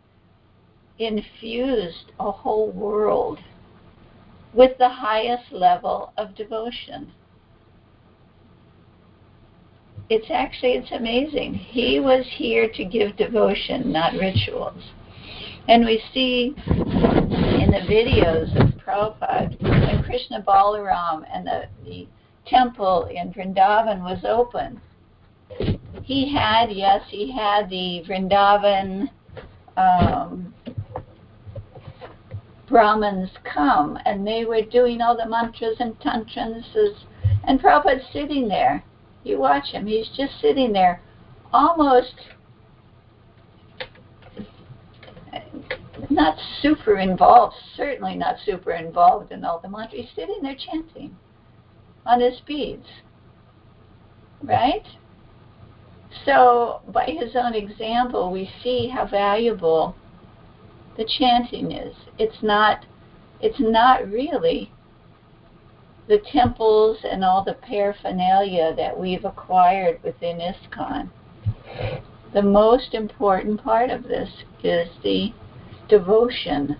infused 0.99 2.13
a 2.19 2.31
whole 2.31 2.71
world 2.71 3.39
with 4.53 4.77
the 4.79 4.89
highest 4.89 5.53
level 5.53 6.13
of 6.17 6.35
devotion. 6.35 7.13
It's 10.11 10.31
actually, 10.31 10.73
it's 10.73 10.93
amazing. 10.93 11.55
He 11.55 11.99
was 11.99 12.27
here 12.37 12.69
to 12.75 12.85
give 12.85 13.17
devotion, 13.17 13.91
not 13.91 14.13
rituals. 14.15 14.83
And 15.67 15.85
we 15.85 16.03
see 16.13 16.55
in 16.67 17.71
the 17.71 17.87
videos 17.89 18.55
of 18.61 18.79
Prabhupada, 18.81 19.61
when 19.63 20.03
Krishna 20.05 20.43
Balaram 20.43 21.25
and 21.33 21.47
the, 21.47 21.65
the 21.85 22.07
temple 22.47 23.09
in 23.11 23.33
Vrindavan 23.33 24.03
was 24.03 24.25
open, 24.25 24.81
he 26.03 26.33
had, 26.35 26.71
yes, 26.71 27.03
he 27.09 27.33
had 27.33 27.71
the 27.71 28.03
Vrindavan 28.07 29.09
um, 29.77 30.53
Brahmins 32.69 33.31
come, 33.45 33.99
and 34.05 34.27
they 34.27 34.45
were 34.45 34.63
doing 34.63 35.01
all 35.01 35.17
the 35.17 35.29
mantras 35.29 35.77
and 35.81 35.99
tantras, 36.01 37.05
and 37.45 37.61
Prabhupada's 37.61 38.05
sitting 38.13 38.49
there. 38.49 38.85
You 39.23 39.39
watch 39.39 39.69
him, 39.69 39.87
he's 39.87 40.09
just 40.17 40.41
sitting 40.41 40.73
there, 40.73 41.01
almost 41.53 42.15
not 46.11 46.37
super 46.61 46.99
involved, 46.99 47.55
certainly 47.77 48.15
not 48.15 48.37
super 48.45 48.73
involved 48.73 49.33
in 49.33 49.45
all 49.45 49.59
the 49.61 49.69
mantras. 49.69 50.03
He's 50.03 50.15
sitting 50.15 50.43
there 50.43 50.57
chanting 50.57 51.17
on 52.07 52.21
his 52.21 52.41
beads. 52.47 52.87
Right? 54.43 54.85
So, 56.25 56.81
by 56.89 57.07
his 57.07 57.35
own 57.35 57.55
example, 57.55 58.31
we 58.31 58.51
see 58.63 58.89
how 58.89 59.07
valuable 59.07 59.97
the 60.97 61.05
chanting 61.05 61.73
is. 61.73 61.95
It's 62.19 62.43
not 62.43 62.87
it's 63.41 63.61
not 63.61 64.09
really 64.09 64.71
the 66.09 66.19
temples 66.33 66.99
and 67.05 67.25
all 67.25 67.45
the 67.45 67.55
paraphernalia 67.55 68.75
that 68.77 68.99
we've 68.99 69.25
acquired 69.25 70.03
within 70.03 70.39
ISKCON. 70.39 71.11
The 72.33 72.43
most 72.43 72.95
important 72.95 73.63
part 73.63 73.91
of 73.91 74.05
this 74.05 74.31
is 74.63 74.89
the 75.03 75.33
devotion, 75.89 76.77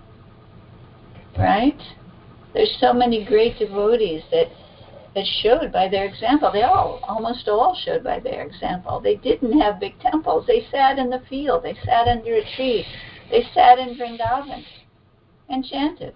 right? 1.37 1.79
There's 2.53 2.77
so 2.79 2.93
many 2.93 3.25
great 3.25 3.59
devotees 3.59 4.23
that 4.31 4.47
that 5.15 5.25
showed 5.41 5.71
by 5.71 5.87
their 5.87 6.05
example. 6.05 6.51
They 6.51 6.63
all, 6.63 6.99
almost 7.07 7.47
all, 7.47 7.75
showed 7.85 8.03
by 8.03 8.19
their 8.19 8.43
example. 8.43 8.99
They 8.99 9.15
didn't 9.15 9.59
have 9.61 9.79
big 9.79 9.97
temples. 10.01 10.45
They 10.45 10.67
sat 10.69 10.99
in 10.99 11.09
the 11.09 11.23
field. 11.29 11.63
They 11.63 11.75
sat 11.85 12.07
under 12.07 12.35
a 12.35 12.55
tree. 12.55 12.85
They 13.31 13.43
sat 13.53 13.79
in 13.79 13.95
Vrindavan 13.97 14.63
and 15.49 15.65
chanted. 15.65 16.13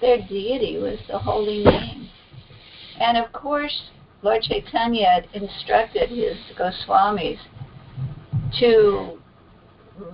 Their 0.00 0.18
deity 0.26 0.78
was 0.78 0.98
the 1.08 1.18
holy 1.18 1.62
name. 1.62 2.08
And 2.98 3.18
of 3.18 3.32
course, 3.32 3.90
Lord 4.22 4.42
Chaitanya 4.42 5.22
instructed 5.34 6.08
his 6.08 6.36
Goswamis 6.56 7.38
to 8.60 9.18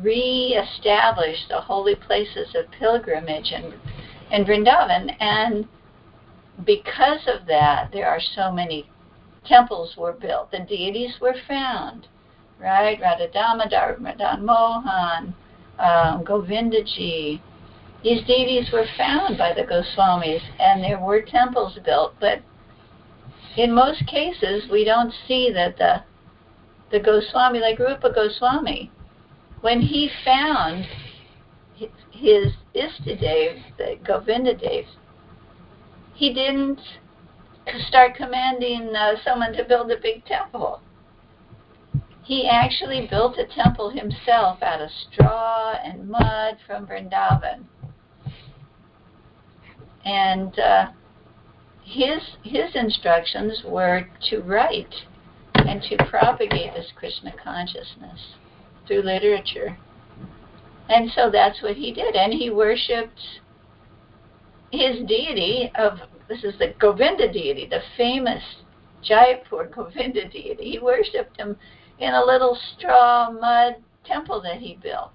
re-establish 0.01 1.47
the 1.49 1.61
holy 1.61 1.95
places 1.95 2.55
of 2.57 2.71
pilgrimage 2.73 3.53
in, 3.53 3.75
in 4.33 4.45
Vrindavan. 4.45 5.15
And 5.21 5.69
because 6.65 7.21
of 7.27 7.47
that, 7.47 7.91
there 7.93 8.09
are 8.09 8.21
so 8.21 8.53
many 8.53 8.89
temples 9.47 9.97
were 9.97 10.13
built. 10.13 10.51
The 10.51 10.61
deities 10.61 11.15
were 11.21 11.35
found, 11.49 12.07
right? 12.61 12.99
Radha 13.01 13.29
Damodar, 13.29 13.97
Madan 13.99 14.45
Mohan, 14.45 15.35
um, 15.79 16.25
Govindaji. 16.25 17.41
These 18.03 18.27
deities 18.27 18.71
were 18.73 18.87
found 18.97 19.39
by 19.39 19.53
the 19.55 19.63
Goswamis, 19.63 20.43
and 20.61 20.83
there 20.83 21.01
were 21.01 21.23
temples 21.23 21.79
built. 21.85 22.15
But 22.21 22.43
in 23.57 23.73
most 23.73 24.07
cases, 24.07 24.71
we 24.71 24.85
don't 24.85 25.13
see 25.27 25.51
that 25.53 25.77
the 25.79 26.03
the 26.91 27.01
Goswami, 27.01 27.59
like 27.59 27.79
Rupa 27.79 28.13
Goswami, 28.13 28.91
when 29.63 29.81
he 29.81 30.09
found 30.25 30.87
his, 31.75 31.89
his 32.13 32.53
Istadev, 32.75 33.63
the 33.79 33.99
Govindadev, 34.05 34.87
he 36.15 36.33
didn't 36.33 36.81
start 37.89 38.15
commanding 38.15 38.95
uh, 38.95 39.15
someone 39.25 39.53
to 39.53 39.65
build 39.65 39.91
a 39.91 40.01
big 40.01 40.25
temple. 40.25 40.81
He 42.23 42.49
actually 42.49 43.07
built 43.11 43.37
a 43.39 43.47
temple 43.47 43.91
himself 43.91 44.63
out 44.63 44.81
of 44.81 44.91
straw 44.91 45.75
and 45.85 46.09
mud 46.09 46.57
from 46.67 46.87
Vrindavan. 46.87 47.65
And 50.05 50.59
uh, 50.59 50.87
his, 51.83 52.21
his 52.43 52.75
instructions 52.75 53.63
were 53.67 54.07
to 54.31 54.41
write 54.41 54.95
and 55.55 55.83
to 55.83 55.97
propagate 56.09 56.75
this 56.75 56.93
Krishna 56.97 57.33
consciousness 57.43 58.35
through 58.87 59.03
literature. 59.03 59.77
And 60.89 61.11
so 61.15 61.31
that's 61.31 61.63
what 61.63 61.77
he 61.77 61.93
did. 61.93 62.15
And 62.15 62.33
he 62.33 62.51
worshipped 62.51 63.21
his 64.79 65.07
deity 65.07 65.71
of 65.77 65.99
this 66.29 66.45
is 66.45 66.59
the 66.59 66.75
Govinda 66.79 67.31
deity, 67.31 67.67
the 67.67 67.83
famous 67.97 68.43
Jaipur 69.03 69.67
Govinda 69.67 70.29
deity. 70.29 70.73
He 70.73 70.79
worshipped 70.79 71.37
him 71.37 71.57
in 71.99 72.15
a 72.15 72.25
little 72.25 72.59
straw 72.77 73.31
mud 73.31 73.77
temple 74.05 74.41
that 74.43 74.59
he 74.59 74.79
built. 74.83 75.13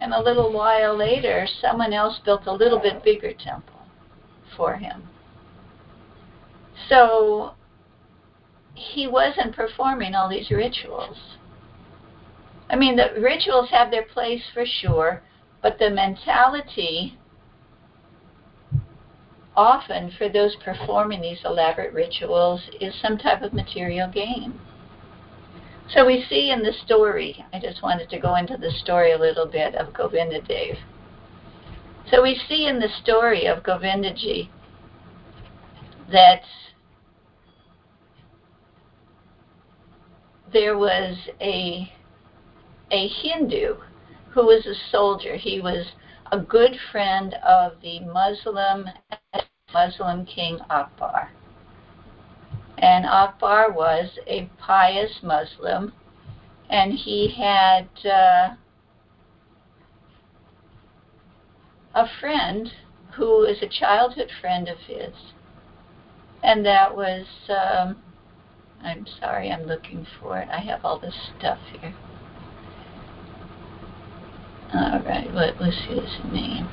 And 0.00 0.12
a 0.12 0.20
little 0.20 0.52
while 0.52 0.96
later, 0.96 1.46
someone 1.60 1.92
else 1.92 2.20
built 2.24 2.46
a 2.46 2.52
little 2.52 2.80
bit 2.80 3.04
bigger 3.04 3.32
temple 3.32 3.80
for 4.56 4.74
him. 4.74 5.08
So 6.88 7.52
he 8.74 9.06
wasn't 9.06 9.54
performing 9.54 10.14
all 10.14 10.28
these 10.28 10.50
rituals. 10.50 11.16
I 12.70 12.76
mean, 12.76 12.96
the 12.96 13.20
rituals 13.20 13.70
have 13.70 13.90
their 13.90 14.04
place 14.04 14.42
for 14.52 14.64
sure, 14.66 15.22
But 15.62 15.78
the 15.78 15.90
mentality 15.90 17.16
often 19.62 20.10
for 20.18 20.28
those 20.28 20.56
performing 20.56 21.20
these 21.20 21.38
elaborate 21.44 21.92
rituals 21.94 22.60
is 22.80 22.92
some 23.00 23.16
type 23.16 23.42
of 23.42 23.52
material 23.52 24.10
gain. 24.10 24.58
So 25.88 26.04
we 26.04 26.24
see 26.28 26.50
in 26.50 26.62
the 26.62 26.72
story, 26.84 27.44
I 27.52 27.60
just 27.60 27.80
wanted 27.80 28.10
to 28.10 28.18
go 28.18 28.34
into 28.34 28.56
the 28.56 28.72
story 28.72 29.12
a 29.12 29.18
little 29.18 29.46
bit 29.46 29.76
of 29.76 29.92
Govindadev. 29.92 30.78
So 32.10 32.22
we 32.22 32.40
see 32.48 32.66
in 32.66 32.80
the 32.80 32.88
story 33.02 33.46
of 33.46 33.62
Govindaji 33.62 34.48
that 36.10 36.42
there 40.52 40.76
was 40.76 41.16
a 41.40 41.92
a 42.90 43.08
Hindu 43.08 43.76
who 44.30 44.46
was 44.46 44.66
a 44.66 44.74
soldier. 44.90 45.36
He 45.36 45.60
was 45.60 45.86
a 46.32 46.38
good 46.38 46.76
friend 46.90 47.34
of 47.46 47.80
the 47.80 48.00
Muslim 48.00 48.86
Muslim 49.72 50.26
king 50.26 50.58
Akbar. 50.70 51.30
And 52.78 53.06
Akbar 53.06 53.70
was 53.70 54.18
a 54.26 54.50
pious 54.58 55.20
Muslim, 55.22 55.92
and 56.68 56.92
he 56.92 57.28
had 57.36 57.88
uh, 58.04 58.54
a 61.94 62.06
friend 62.20 62.72
who 63.14 63.44
is 63.44 63.62
a 63.62 63.68
childhood 63.68 64.30
friend 64.40 64.68
of 64.68 64.78
his, 64.78 65.14
and 66.42 66.64
that 66.66 66.96
was. 66.96 67.26
Um, 67.48 68.02
I'm 68.84 69.06
sorry, 69.20 69.48
I'm 69.48 69.62
looking 69.62 70.04
for 70.20 70.38
it. 70.38 70.48
I 70.50 70.58
have 70.58 70.84
all 70.84 70.98
this 70.98 71.14
stuff 71.38 71.58
here. 71.70 71.94
All 74.74 75.00
right, 75.04 75.32
what 75.32 75.56
was 75.60 75.76
his 75.88 76.32
name? 76.32 76.66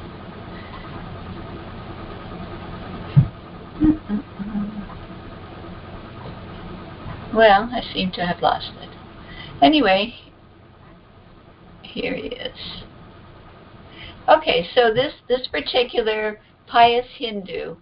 Well, 7.33 7.69
I 7.71 7.81
seem 7.93 8.11
to 8.13 8.25
have 8.25 8.41
lost 8.41 8.71
it. 8.81 8.89
Anyway, 9.61 10.15
here 11.83 12.15
he 12.15 12.27
is. 12.27 12.83
Okay, 14.27 14.67
so 14.75 14.93
this, 14.93 15.13
this 15.27 15.47
particular 15.47 16.39
pious 16.67 17.07
Hindu 17.17 17.77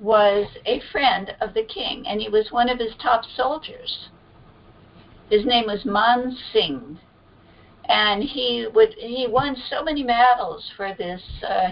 was 0.00 0.46
a 0.66 0.80
friend 0.92 1.34
of 1.40 1.54
the 1.54 1.64
king, 1.64 2.06
and 2.06 2.20
he 2.20 2.28
was 2.28 2.50
one 2.50 2.68
of 2.68 2.78
his 2.78 2.94
top 3.02 3.24
soldiers. 3.36 4.08
His 5.30 5.44
name 5.44 5.66
was 5.66 5.84
Man 5.84 6.36
Singh, 6.52 6.98
and 7.88 8.22
he 8.22 8.66
would 8.72 8.94
he 8.94 9.26
won 9.26 9.56
so 9.68 9.82
many 9.82 10.02
medals 10.02 10.70
for 10.76 10.94
this 10.96 11.22
uh, 11.46 11.70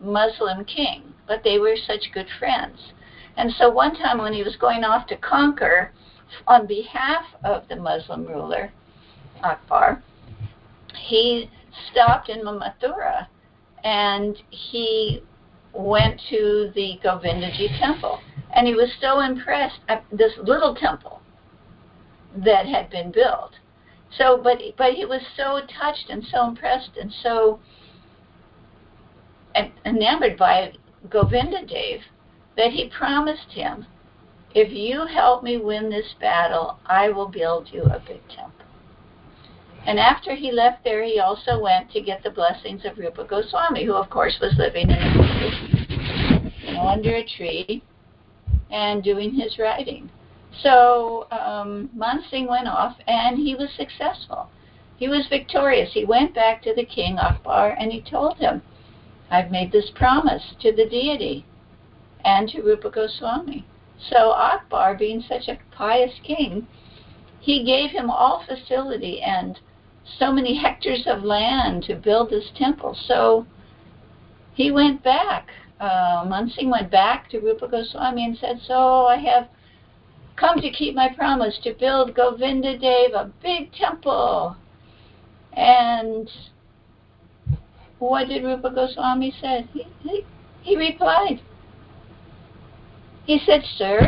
Muslim 0.00 0.64
king, 0.64 1.02
but 1.26 1.42
they 1.44 1.58
were 1.58 1.76
such 1.86 2.12
good 2.12 2.26
friends. 2.38 2.78
And 3.36 3.52
so 3.52 3.70
one 3.70 3.94
time 3.94 4.18
when 4.18 4.32
he 4.32 4.42
was 4.42 4.56
going 4.56 4.84
off 4.84 5.06
to 5.08 5.16
conquer 5.16 5.92
on 6.46 6.66
behalf 6.66 7.24
of 7.44 7.68
the 7.68 7.76
Muslim 7.76 8.26
ruler, 8.26 8.72
Akbar, 9.42 10.02
he 10.94 11.50
stopped 11.90 12.28
in 12.28 12.42
Mathura 12.44 13.26
and 13.84 14.36
he 14.50 15.22
went 15.72 16.20
to 16.30 16.72
the 16.74 16.98
Govindaji 17.04 17.78
temple. 17.78 18.20
And 18.54 18.66
he 18.66 18.74
was 18.74 18.90
so 19.00 19.20
impressed 19.20 19.78
at 19.88 20.04
this 20.10 20.32
little 20.42 20.74
temple 20.74 21.20
that 22.36 22.66
had 22.66 22.90
been 22.90 23.12
built. 23.12 23.52
So, 24.18 24.40
but 24.42 24.58
but 24.76 24.94
he 24.94 25.04
was 25.04 25.22
so 25.36 25.60
touched 25.80 26.10
and 26.10 26.24
so 26.24 26.48
impressed 26.48 26.90
and 27.00 27.12
so 27.22 27.60
enamored 29.84 30.36
by 30.36 30.72
Govindadev 31.08 32.00
that 32.56 32.72
he 32.72 32.88
promised 32.88 33.52
him, 33.52 33.86
if 34.54 34.72
you 34.72 35.06
help 35.06 35.42
me 35.42 35.56
win 35.56 35.90
this 35.90 36.14
battle, 36.20 36.78
I 36.86 37.08
will 37.10 37.28
build 37.28 37.68
you 37.72 37.82
a 37.84 38.00
big 38.00 38.20
temple. 38.28 38.66
And 39.86 39.98
after 39.98 40.34
he 40.34 40.52
left 40.52 40.84
there, 40.84 41.02
he 41.04 41.20
also 41.20 41.58
went 41.58 41.90
to 41.92 42.00
get 42.00 42.22
the 42.22 42.30
blessings 42.30 42.84
of 42.84 42.98
Rupa 42.98 43.24
Goswami, 43.24 43.84
who, 43.84 43.94
of 43.94 44.10
course, 44.10 44.38
was 44.40 44.52
living 44.58 44.90
in 44.90 44.96
a 44.96 46.76
under 46.78 47.14
a 47.14 47.24
tree 47.24 47.82
and 48.70 49.02
doing 49.02 49.34
his 49.34 49.58
writing. 49.58 50.10
So 50.62 51.26
um, 51.30 51.90
Mansingh 51.96 52.48
went 52.48 52.68
off, 52.68 52.96
and 53.06 53.38
he 53.38 53.54
was 53.54 53.70
successful. 53.76 54.48
He 54.96 55.08
was 55.08 55.26
victorious. 55.28 55.90
He 55.92 56.04
went 56.04 56.34
back 56.34 56.62
to 56.62 56.74
the 56.74 56.84
king 56.84 57.18
Akbar, 57.18 57.76
and 57.78 57.90
he 57.92 58.02
told 58.02 58.36
him, 58.38 58.62
I've 59.30 59.50
made 59.50 59.72
this 59.72 59.90
promise 59.94 60.42
to 60.60 60.72
the 60.72 60.86
deity 60.86 61.44
and 62.24 62.48
to 62.50 62.62
Rupa 62.62 62.90
Goswami. 62.90 63.64
So 64.08 64.32
Akbar, 64.32 64.96
being 64.96 65.22
such 65.22 65.48
a 65.48 65.58
pious 65.70 66.12
king, 66.24 66.66
he 67.40 67.64
gave 67.64 67.90
him 67.90 68.10
all 68.10 68.44
facility 68.46 69.20
and 69.22 69.58
so 70.18 70.32
many 70.32 70.54
hectares 70.60 71.06
of 71.06 71.22
land 71.22 71.84
to 71.84 71.94
build 71.94 72.30
this 72.30 72.50
temple. 72.56 72.96
So 73.06 73.46
he 74.54 74.70
went 74.70 75.02
back. 75.02 75.48
Uh, 75.80 76.24
Mansingh 76.26 76.70
went 76.70 76.90
back 76.90 77.30
to 77.30 77.38
Rupa 77.38 77.68
Goswami 77.68 78.24
and 78.24 78.36
said, 78.38 78.60
So 78.66 79.06
I 79.06 79.16
have 79.16 79.48
come 80.36 80.60
to 80.60 80.70
keep 80.70 80.94
my 80.94 81.08
promise 81.14 81.58
to 81.62 81.74
build 81.74 82.14
Govinda 82.14 82.78
Dev 82.78 83.12
a 83.14 83.30
big 83.42 83.72
temple. 83.72 84.56
And 85.52 86.30
what 88.00 88.28
did 88.28 88.42
Rupa 88.42 88.70
Goswami 88.70 89.32
say? 89.40 89.66
He, 89.72 89.86
he, 90.00 90.24
he 90.62 90.76
replied. 90.76 91.40
He 93.26 93.38
said, 93.46 93.62
Sir, 93.76 94.00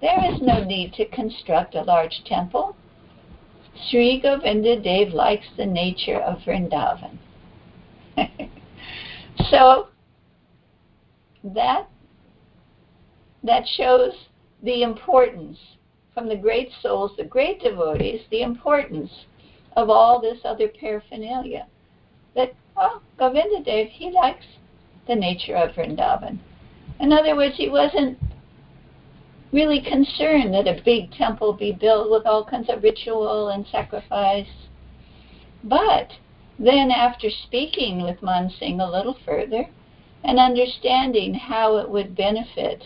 there 0.00 0.32
is 0.32 0.40
no 0.42 0.62
need 0.62 0.92
to 0.94 1.06
construct 1.06 1.74
a 1.74 1.82
large 1.82 2.22
temple. 2.26 2.76
Sri 3.88 4.20
Govinda 4.20 4.80
Dev 4.80 5.12
likes 5.12 5.46
the 5.56 5.66
nature 5.66 6.20
of 6.20 6.38
Vrindavan. 6.40 7.18
so 9.50 9.88
that 11.42 11.88
that 13.42 13.64
shows 13.76 14.12
the 14.62 14.82
importance 14.82 15.58
from 16.12 16.28
the 16.28 16.36
great 16.36 16.70
souls, 16.82 17.12
the 17.16 17.24
great 17.24 17.60
devotees, 17.62 18.22
the 18.30 18.42
importance 18.42 19.10
of 19.76 19.90
all 19.90 20.20
this 20.20 20.38
other 20.44 20.68
paraphernalia. 20.68 21.66
That 22.34 22.54
oh, 22.76 23.00
Govinda 23.18 23.62
Dev, 23.64 23.88
he 23.88 24.10
likes 24.10 24.46
the 25.06 25.14
nature 25.14 25.56
of 25.56 25.74
Vrindavan. 25.74 26.38
In 27.00 27.12
other 27.12 27.36
words, 27.36 27.56
he 27.56 27.68
wasn't 27.68 28.18
really 29.52 29.80
concerned 29.80 30.52
that 30.54 30.66
a 30.66 30.82
big 30.84 31.12
temple 31.12 31.52
be 31.52 31.72
built 31.72 32.10
with 32.10 32.26
all 32.26 32.44
kinds 32.44 32.68
of 32.68 32.82
ritual 32.82 33.48
and 33.48 33.66
sacrifice. 33.66 34.48
But 35.64 36.12
then, 36.58 36.90
after 36.90 37.28
speaking 37.30 38.02
with 38.02 38.20
Mansingh 38.20 38.80
a 38.80 38.90
little 38.90 39.16
further 39.24 39.68
and 40.24 40.38
understanding 40.38 41.34
how 41.34 41.76
it 41.76 41.88
would 41.88 42.16
benefit 42.16 42.84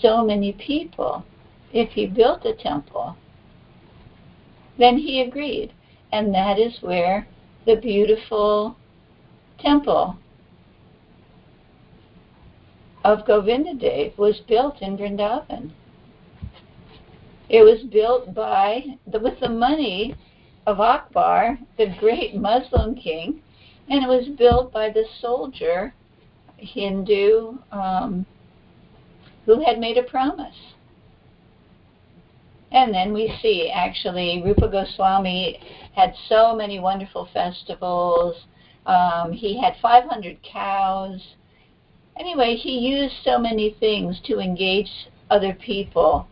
so 0.00 0.24
many 0.24 0.52
people 0.52 1.24
if 1.72 1.90
he 1.90 2.06
built 2.06 2.44
a 2.44 2.54
temple, 2.54 3.16
then 4.78 4.98
he 4.98 5.20
agreed. 5.20 5.72
And 6.12 6.34
that 6.34 6.58
is 6.58 6.78
where 6.80 7.26
the 7.66 7.76
beautiful 7.76 8.76
temple 9.64 10.16
of 13.02 13.26
Govindadev 13.26 14.16
was 14.18 14.40
built 14.48 14.80
in 14.82 14.96
Vrindavan. 14.96 15.70
It 17.48 17.62
was 17.62 17.82
built 17.90 18.34
by 18.34 18.84
with 19.06 19.40
the 19.40 19.48
money 19.48 20.14
of 20.66 20.80
Akbar, 20.80 21.58
the 21.76 21.94
great 21.98 22.34
Muslim 22.34 22.94
king, 22.94 23.42
and 23.88 24.02
it 24.02 24.08
was 24.08 24.28
built 24.38 24.72
by 24.72 24.90
the 24.90 25.04
soldier 25.20 25.94
Hindu 26.56 27.58
um, 27.70 28.24
who 29.44 29.62
had 29.62 29.78
made 29.78 29.98
a 29.98 30.02
promise. 30.02 30.56
And 32.72 32.92
then 32.92 33.12
we 33.12 33.32
see 33.40 33.70
actually 33.70 34.42
Rupa 34.44 34.68
Goswami 34.68 35.60
had 35.94 36.14
so 36.28 36.56
many 36.56 36.80
wonderful 36.80 37.28
festivals. 37.32 38.36
Um, 38.86 39.32
he 39.32 39.60
had 39.60 39.74
500 39.80 40.42
cows 40.42 41.20
anyway, 42.16 42.56
he 42.56 42.78
used 42.78 43.14
so 43.24 43.38
many 43.38 43.76
things 43.80 44.20
to 44.24 44.38
engage 44.38 44.90
other 45.30 45.54
people 45.54 46.26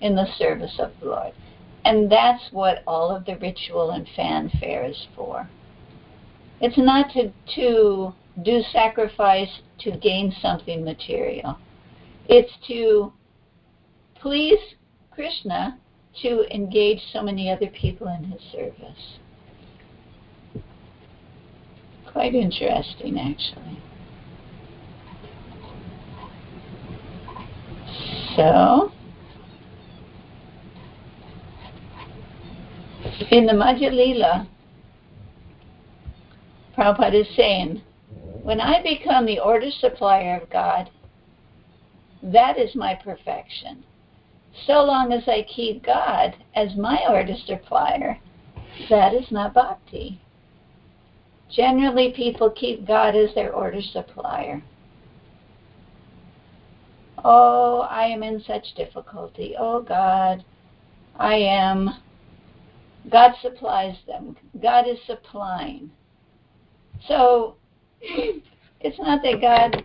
in 0.00 0.14
the 0.14 0.26
service 0.38 0.78
of 0.78 0.92
the 1.00 1.06
Lord. 1.06 1.32
And 1.84 2.10
that's 2.10 2.42
what 2.50 2.82
all 2.86 3.14
of 3.14 3.24
the 3.24 3.36
ritual 3.36 3.90
and 3.90 4.08
fanfare 4.16 4.84
is 4.84 5.06
for. 5.14 5.48
It's 6.60 6.78
not 6.78 7.12
to, 7.12 7.32
to 7.56 8.14
do 8.42 8.62
sacrifice 8.72 9.60
to 9.80 9.90
gain 9.98 10.34
something 10.40 10.84
material. 10.84 11.58
It's 12.26 12.52
to 12.68 13.12
please 14.14 14.58
Krishna 15.10 15.78
to 16.22 16.54
engage 16.54 17.00
so 17.12 17.22
many 17.22 17.50
other 17.50 17.66
people 17.66 18.08
in 18.08 18.24
his 18.24 18.40
service. 18.50 19.18
Quite 22.14 22.34
interesting, 22.34 23.18
actually. 23.18 23.82
So, 28.36 28.92
in 33.30 33.46
the 33.46 33.52
Madhya 33.52 33.90
Lila, 33.92 34.48
Prabhupada 36.78 37.20
is 37.20 37.36
saying, 37.36 37.82
when 38.44 38.60
I 38.60 38.80
become 38.82 39.26
the 39.26 39.40
order 39.40 39.70
supplier 39.70 40.40
of 40.40 40.48
God, 40.50 40.90
that 42.22 42.58
is 42.58 42.74
my 42.76 42.94
perfection. 42.94 43.84
So 44.66 44.84
long 44.84 45.12
as 45.12 45.24
I 45.26 45.42
keep 45.42 45.84
God 45.84 46.36
as 46.54 46.76
my 46.76 46.98
order 47.08 47.34
supplier, 47.44 48.18
that 48.88 49.14
is 49.14 49.30
not 49.32 49.52
bhakti. 49.52 50.20
Generally, 51.50 52.12
people 52.12 52.50
keep 52.50 52.86
God 52.86 53.14
as 53.14 53.34
their 53.34 53.52
order 53.52 53.80
supplier. 53.80 54.62
Oh, 57.24 57.80
I 57.90 58.06
am 58.06 58.22
in 58.22 58.42
such 58.42 58.74
difficulty. 58.74 59.54
Oh, 59.58 59.80
God, 59.80 60.44
I 61.16 61.34
am. 61.36 61.90
God 63.10 63.34
supplies 63.40 63.96
them. 64.06 64.36
God 64.60 64.86
is 64.88 64.98
supplying. 65.06 65.90
So 67.06 67.56
it's 68.00 68.98
not 68.98 69.22
that 69.22 69.40
God, 69.40 69.84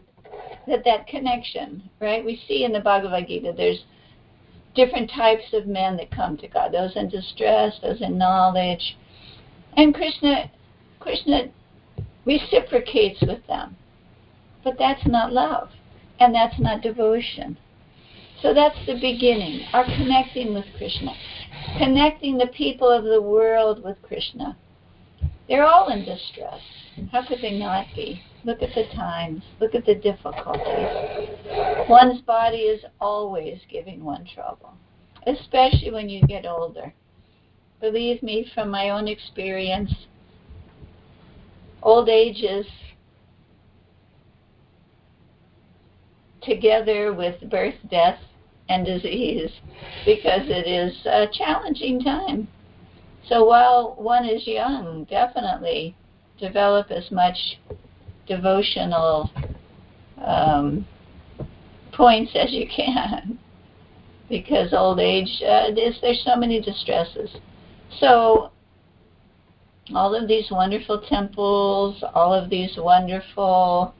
that 0.67 0.84
that 0.86 1.08
connection, 1.08 1.89
right? 2.00 2.24
We 2.24 2.41
see 2.48 2.63
in 2.63 2.72
the 2.72 2.80
Bhagavad 2.80 3.28
Gita, 3.28 3.54
there's 3.56 3.84
different 4.76 5.12
types 5.12 5.54
of 5.54 5.67
men 5.67 5.98
that 5.98 6.12
come 6.12 6.38
to 6.38 6.48
God. 6.48 6.72
Those 6.72 6.95
in 6.95 7.10
distress, 7.10 7.74
those 7.82 8.02
in 8.02 8.17
knowledge, 8.17 8.98
and 9.78 9.93
Krishna, 9.93 10.50
Krishna 11.00 11.50
reciprocates 12.26 13.22
with 13.22 13.46
them. 13.48 13.76
But 14.64 14.78
that's 14.78 15.06
not 15.08 15.32
love, 15.32 15.70
and 16.20 16.36
that's 16.36 16.60
not 16.60 16.82
devotion. 16.82 17.58
So 18.42 18.54
that's 18.54 18.78
the 18.86 19.00
beginning, 19.00 19.66
our 19.74 19.84
connecting 19.84 20.54
with 20.54 20.66
Krishna, 20.78 21.14
connecting 21.78 22.38
the 22.38 22.48
people 22.48 22.90
of 22.90 23.04
the 23.04 23.22
world 23.22 23.84
with 23.84 24.02
Krishna. 24.02 24.58
They're 25.48 25.66
all 25.66 25.90
in 25.90 26.06
distress. 26.06 26.62
How 27.12 27.26
could 27.26 27.42
they 27.42 27.58
not 27.58 27.88
be? 27.96 28.22
Look 28.46 28.62
at 28.62 28.74
the 28.76 28.86
times. 28.96 29.44
Look 29.60 29.76
at 29.76 29.86
the 29.86 29.96
difficulties. 29.96 31.30
One's 31.90 32.22
body 32.22 32.60
is 32.60 32.86
always 33.02 33.60
giving 33.70 34.04
one 34.04 34.26
trouble, 34.34 34.74
especially 35.28 35.92
when 35.92 36.08
you 36.08 36.22
get 36.24 36.46
older. 36.46 36.94
Believe 37.82 38.22
me, 38.24 38.50
from 38.54 38.70
my 38.70 38.90
own 38.90 39.08
experience, 39.08 39.94
old 41.82 42.10
age 42.10 42.42
is 42.42 42.65
together 46.42 47.13
with 47.13 47.50
birth, 47.50 47.76
death, 47.89 48.20
and 48.70 48.86
disease 48.86 49.50
because 50.06 50.44
it 50.46 50.68
is 50.68 50.96
a 51.06 51.28
challenging 51.32 52.02
time. 52.02 52.48
So 53.28 53.44
while 53.46 53.96
one 53.98 54.26
is 54.26 54.46
young, 54.48 55.06
definitely 55.10 55.96
develop 56.39 56.92
as 56.92 57.10
much 57.12 57.60
devotional 58.28 59.30
um, 60.24 60.86
points 61.92 62.32
as 62.36 62.52
you 62.52 62.68
can 62.74 63.39
because 64.30 64.74
old 64.74 65.00
age 65.00 65.42
uh, 65.44 65.72
is, 65.76 65.96
there's 66.02 66.24
so 66.24 66.36
many 66.36 66.62
distresses. 66.62 67.30
So 68.00 68.52
all 69.95 70.15
of 70.15 70.28
these 70.28 70.49
wonderful 70.52 71.02
temples, 71.10 72.04
all 72.13 72.34
of 72.34 72.49
these 72.49 72.78
wonderful 72.78 73.93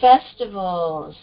festivals, 0.00 1.16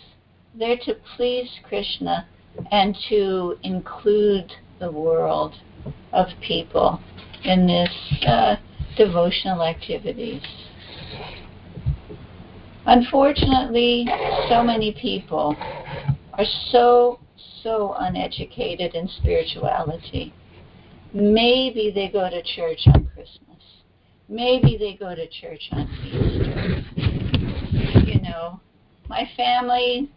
they're 0.56 0.78
to 0.86 0.95
please 1.15 1.50
Krishna 1.67 2.28
and 2.72 2.98
to 3.10 3.58
include 3.63 4.52
the 4.80 4.91
world 4.91 5.54
of 6.13 6.28
people 6.41 7.00
in 7.43 7.67
this 7.67 7.89
uh, 8.26 8.56
devotional 8.98 9.63
activities. 9.63 10.41
Unfortunately, 12.86 14.08
so 14.50 14.63
many 14.63 14.93
people 15.00 15.56
are 16.34 16.45
so, 16.72 17.19
so 17.62 17.95
uneducated 18.00 18.95
in 18.95 19.08
spirituality. 19.08 20.34
Maybe 21.13 21.91
they 21.93 22.10
go 22.10 22.30
to 22.30 22.41
church 22.41 22.88
on 22.88 23.10
Christmas. 23.13 23.49
Maybe 24.30 24.78
they 24.78 24.94
go 24.94 25.15
to 25.15 25.28
church 25.28 25.70
on 25.72 25.89
Easter. 26.06 26.84
You 28.06 28.22
know, 28.22 28.60
my 29.08 29.28
family, 29.36 30.12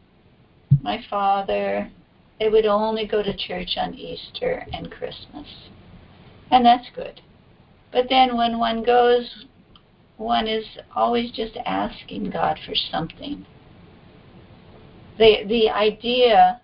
my 0.83 1.03
father, 1.09 1.91
they 2.39 2.51
would 2.51 2.67
only 2.67 3.07
go 3.07 3.23
to 3.23 3.35
church 3.35 3.77
on 3.79 3.95
Easter 3.95 4.67
and 4.73 4.91
Christmas. 4.91 5.47
And 6.51 6.65
that's 6.65 6.89
good. 6.95 7.23
But 7.91 8.07
then 8.11 8.37
when 8.37 8.59
one 8.59 8.83
goes, 8.83 9.47
one 10.19 10.47
is 10.47 10.65
always 10.95 11.31
just 11.31 11.57
asking 11.65 12.31
God 12.31 12.59
for 12.67 12.75
something. 12.75 13.47
The, 15.19 15.45
the 15.47 15.71
idea 15.71 16.61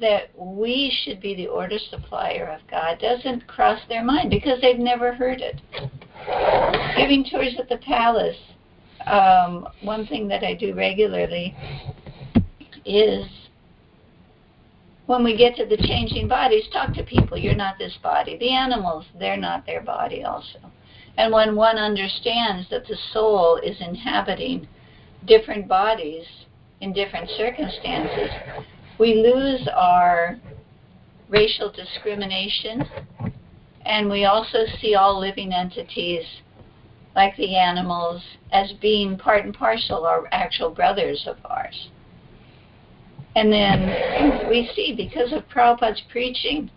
that 0.00 0.30
we 0.36 0.94
should 1.02 1.20
be 1.20 1.34
the 1.34 1.46
order 1.46 1.78
supplier 1.90 2.46
of 2.46 2.60
God 2.70 2.98
doesn't 3.00 3.46
cross 3.46 3.80
their 3.88 4.04
mind 4.04 4.30
because 4.30 4.60
they've 4.60 4.78
never 4.78 5.14
heard 5.14 5.40
it. 5.40 5.60
Giving 6.96 7.24
tours 7.30 7.54
at 7.58 7.68
the 7.68 7.78
palace, 7.78 8.36
um, 9.06 9.68
one 9.82 10.06
thing 10.06 10.28
that 10.28 10.44
I 10.44 10.54
do 10.54 10.74
regularly 10.74 11.56
is 12.84 13.26
when 15.06 15.24
we 15.24 15.36
get 15.36 15.56
to 15.56 15.64
the 15.64 15.76
changing 15.78 16.28
bodies, 16.28 16.64
talk 16.70 16.92
to 16.94 17.02
people. 17.02 17.38
You're 17.38 17.54
not 17.54 17.78
this 17.78 17.96
body. 18.02 18.36
The 18.36 18.50
animals, 18.50 19.06
they're 19.18 19.38
not 19.38 19.64
their 19.64 19.80
body 19.80 20.22
also. 20.22 20.58
And 21.16 21.32
when 21.32 21.56
one 21.56 21.78
understands 21.78 22.68
that 22.70 22.86
the 22.86 22.96
soul 23.12 23.56
is 23.56 23.80
inhabiting 23.80 24.68
different 25.26 25.66
bodies 25.66 26.26
in 26.82 26.92
different 26.92 27.30
circumstances, 27.30 28.30
we 28.98 29.14
lose 29.14 29.66
our 29.74 30.38
racial 31.28 31.72
discrimination 31.72 32.84
and 33.88 34.08
we 34.08 34.26
also 34.26 34.58
see 34.80 34.94
all 34.94 35.18
living 35.18 35.52
entities 35.52 36.24
like 37.16 37.36
the 37.36 37.56
animals 37.56 38.22
as 38.52 38.72
being 38.80 39.16
part 39.16 39.44
and 39.44 39.54
parcel 39.54 40.04
our 40.04 40.28
actual 40.30 40.70
brothers 40.70 41.26
of 41.26 41.36
ours. 41.46 41.88
And 43.34 43.52
then 43.52 44.48
we 44.48 44.70
see, 44.74 44.94
because 44.94 45.32
of 45.32 45.48
Prabhupada's 45.48 46.02
preaching 46.10 46.70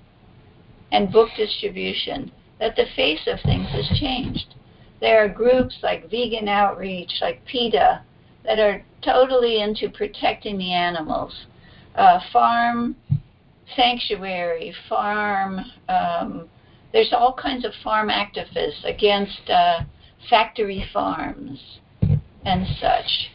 and 0.91 1.11
book 1.11 1.29
distribution, 1.35 2.31
that 2.59 2.75
the 2.75 2.85
face 2.95 3.27
of 3.27 3.39
things 3.41 3.67
has 3.69 3.99
changed. 3.99 4.55
There 4.99 5.23
are 5.23 5.27
groups 5.27 5.77
like 5.83 6.09
Vegan 6.09 6.47
Outreach, 6.47 7.11
like 7.21 7.43
PETA, 7.45 8.03
that 8.45 8.59
are 8.59 8.83
totally 9.03 9.61
into 9.61 9.89
protecting 9.89 10.57
the 10.57 10.71
animals. 10.71 11.45
Uh, 11.95 12.19
farm 12.31 12.95
sanctuary, 13.75 14.73
farm, 14.87 15.59
um, 15.89 16.49
there's 16.93 17.13
all 17.13 17.33
kinds 17.33 17.65
of 17.65 17.71
farm 17.83 18.09
activists 18.09 18.83
against 18.83 19.49
uh, 19.49 19.81
factory 20.29 20.85
farms 20.93 21.79
and 22.45 22.67
such. 22.79 23.31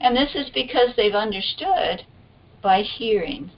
And 0.00 0.16
this 0.16 0.34
is 0.34 0.50
because 0.50 0.90
they've 0.96 1.14
understood 1.14 2.04
by 2.62 2.82
hearing 2.82 3.50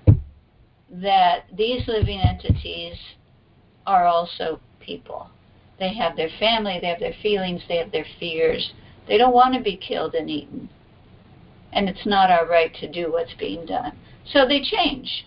that 0.91 1.45
these 1.57 1.87
living 1.89 2.21
entities 2.21 2.97
are 3.87 4.07
also 4.07 4.61
people. 4.81 5.31
They 5.79 5.93
have 5.95 6.17
their 6.17 6.31
family, 6.39 6.79
they 6.81 6.89
have 6.89 7.01
their 7.01 7.15
feelings, 7.23 7.63
they 7.69 7.77
have 7.79 7.93
their 7.93 8.07
fears. 8.19 8.73
They 9.09 9.19
don't 9.19 9.35
want 9.35 9.55
to 9.55 9.61
be 9.61 9.77
killed 9.77 10.15
and 10.15 10.31
eaten. 10.31 10.69
And 11.73 11.89
it's 11.89 12.07
not 12.07 12.31
our 12.31 12.47
right 12.47 12.75
to 12.77 12.91
do 12.91 13.13
what's 13.13 13.35
being 13.35 13.67
done. 13.67 13.93
So 14.25 14.47
they 14.47 14.63
change. 14.63 15.27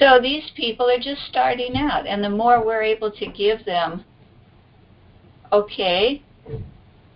So 0.00 0.18
these 0.18 0.50
people 0.56 0.88
are 0.88 0.98
just 0.98 1.26
starting 1.28 1.76
out, 1.76 2.06
and 2.06 2.24
the 2.24 2.30
more 2.30 2.64
we're 2.64 2.82
able 2.82 3.10
to 3.12 3.26
give 3.26 3.66
them 3.66 4.02
okay, 5.52 6.22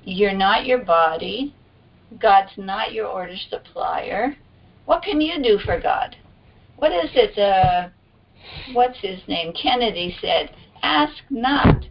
you're 0.04 0.34
not 0.34 0.66
your 0.66 0.84
body. 0.84 1.54
God's 2.20 2.52
not 2.58 2.92
your 2.92 3.06
order 3.06 3.36
supplier. 3.48 4.36
What 4.84 5.02
can 5.02 5.20
you 5.22 5.42
do 5.42 5.58
for 5.64 5.80
God? 5.80 6.14
What 6.76 6.92
is 6.92 7.10
it? 7.14 7.38
Uh, 7.38 7.88
what's 8.74 8.98
his 8.98 9.20
name? 9.28 9.54
Kennedy 9.54 10.14
said, 10.20 10.54
Ask 10.82 11.22
not 11.30 11.86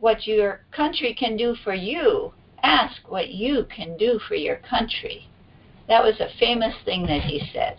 what 0.00 0.26
your 0.26 0.62
country 0.72 1.14
can 1.14 1.36
do 1.36 1.54
for 1.62 1.74
you. 1.74 2.32
Ask 2.64 3.08
what 3.08 3.28
you 3.28 3.64
can 3.74 3.96
do 3.96 4.18
for 4.26 4.34
your 4.34 4.56
country. 4.56 5.28
That 5.86 6.02
was 6.02 6.18
a 6.18 6.36
famous 6.40 6.74
thing 6.84 7.06
that 7.06 7.22
he 7.22 7.48
said. 7.52 7.78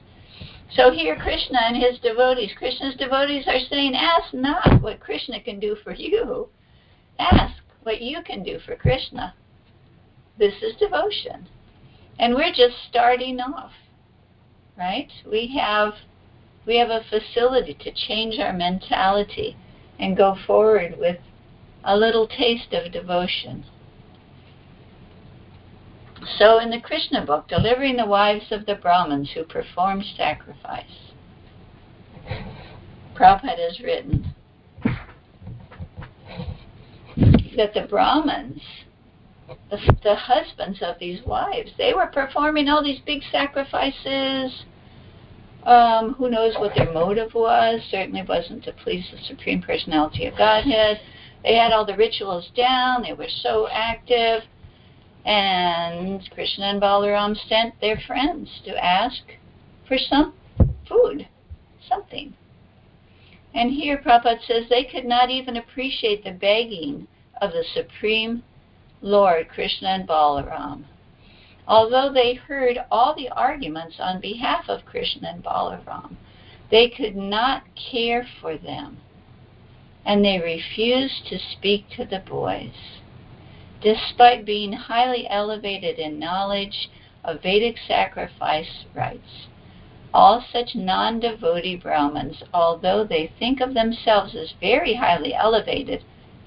So 0.76 0.92
here 0.92 1.16
Krishna 1.16 1.60
and 1.68 1.78
his 1.78 2.00
devotees, 2.00 2.52
Krishna's 2.58 2.96
devotees 2.96 3.46
are 3.48 3.60
saying, 3.70 3.96
ask 3.96 4.34
not 4.34 4.82
what 4.82 5.00
Krishna 5.00 5.40
can 5.40 5.60
do 5.60 5.76
for 5.84 5.94
you. 5.94 6.50
Ask 7.20 7.62
what 7.84 8.02
you 8.02 8.24
can 8.24 8.44
do 8.44 8.60
for 8.66 8.76
Krishna. 8.76 9.36
This 10.40 10.56
is 10.64 10.76
devotion. 10.80 11.48
And 12.18 12.34
we're 12.34 12.54
just 12.54 12.76
starting 12.90 13.40
off. 13.40 13.72
Right? 14.78 15.12
We 15.30 15.56
have 15.60 15.94
we 16.66 16.78
have 16.78 16.90
a 16.90 17.04
facility 17.10 17.76
to 17.82 17.92
change 17.92 18.40
our 18.40 18.54
mentality 18.54 19.58
and 20.00 20.18
go 20.18 20.36
forward 20.48 20.98
with 20.98 21.18
a 21.84 21.96
little 21.96 22.28
taste 22.28 22.74
of 22.74 22.92
devotion. 22.92 23.66
So, 26.38 26.60
in 26.60 26.70
the 26.70 26.80
Krishna 26.80 27.26
book, 27.26 27.48
Delivering 27.48 27.98
the 27.98 28.06
Wives 28.06 28.46
of 28.52 28.66
the 28.66 28.76
Brahmins 28.76 29.32
Who 29.34 29.44
perform 29.44 30.04
Sacrifice, 30.16 31.12
Prabhupada 33.16 33.60
has 33.60 33.80
written 33.80 34.34
that 37.58 37.74
the 37.74 37.88
Brahmins, 37.90 38.62
the, 39.70 39.78
the 40.04 40.16
husbands 40.16 40.80
of 40.82 40.98
these 41.00 41.24
wives, 41.26 41.72
they 41.78 41.94
were 41.94 42.08
performing 42.08 42.70
all 42.70 42.84
these 42.84 43.02
big 43.06 43.22
sacrifices. 43.32 44.64
Um, 45.64 46.16
who 46.16 46.30
knows 46.30 46.56
what 46.56 46.74
their 46.76 46.92
motive 46.92 47.34
was? 47.34 47.82
Certainly 47.90 48.24
wasn't 48.28 48.64
to 48.66 48.72
please 48.72 49.06
the 49.12 49.24
Supreme 49.24 49.62
Personality 49.62 50.26
of 50.26 50.38
Godhead. 50.38 51.00
They 51.44 51.56
had 51.56 51.72
all 51.72 51.86
the 51.86 51.96
rituals 51.96 52.50
down, 52.56 53.04
they 53.04 53.14
were 53.14 53.28
so 53.30 53.68
active 53.70 54.44
and 55.26 56.30
Krishna 56.32 56.66
and 56.66 56.82
Balaram 56.82 57.36
sent 57.48 57.80
their 57.80 57.98
friends 57.98 58.50
to 58.66 58.84
ask 58.84 59.22
for 59.88 59.98
some 59.98 60.34
food, 60.88 61.28
something. 61.88 62.34
And 63.54 63.72
here 63.72 63.98
Prabhupada 63.98 64.46
says 64.46 64.66
they 64.70 64.84
could 64.84 65.06
not 65.06 65.30
even 65.30 65.58
appreciate 65.58 66.24
the 66.24 66.32
begging 66.32 67.08
of 67.42 67.52
the 67.52 67.64
Supreme 67.74 68.44
Lord, 69.02 69.48
Krishna 69.50 69.90
and 69.90 70.08
Balaram. 70.08 70.86
Although 71.68 72.12
they 72.12 72.34
heard 72.34 72.80
all 72.92 73.16
the 73.16 73.30
arguments 73.30 73.98
on 74.00 74.20
behalf 74.20 74.68
of 74.68 74.86
Krishna 74.86 75.30
and 75.30 75.44
Balaram, 75.44 76.18
they 76.72 76.90
could 76.90 77.16
not 77.16 77.64
care 77.76 78.28
for 78.42 78.58
them, 78.58 78.98
and 80.06 80.26
they 80.26 80.40
refused 80.40 81.28
to 81.28 81.40
speak 81.40 81.90
to 81.92 82.06
the 82.06 82.20
boys 82.20 83.00
despite 83.84 84.46
being 84.46 84.72
highly 84.72 85.30
elevated 85.30 86.00
in 86.00 86.18
knowledge 86.18 86.90
of 87.24 87.42
Vedic 87.44 87.76
sacrifice 87.88 88.86
rites. 88.96 89.48
All 90.14 90.44
such 90.52 90.76
non 90.76 91.20
devotee 91.20 91.76
Brahmins, 91.76 92.44
although 92.54 93.04
they 93.04 93.32
think 93.40 93.60
of 93.60 93.74
themselves 93.74 94.36
as 94.36 94.54
very 94.60 94.96
highly 94.96 95.34
elevated, 95.34 96.04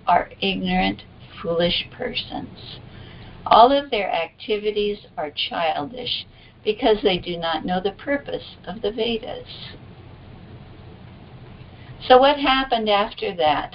are 0.06 0.30
ignorant, 0.40 1.02
foolish 1.42 1.88
persons. 1.90 2.78
All 3.44 3.72
of 3.72 3.90
their 3.90 4.10
activities 4.10 5.06
are 5.16 5.30
childish 5.30 6.26
because 6.64 6.98
they 7.02 7.18
do 7.18 7.36
not 7.36 7.64
know 7.64 7.80
the 7.80 7.92
purpose 7.92 8.56
of 8.66 8.82
the 8.82 8.90
Vedas. 8.90 9.74
So, 12.06 12.18
what 12.18 12.38
happened 12.38 12.88
after 12.88 13.34
that? 13.36 13.74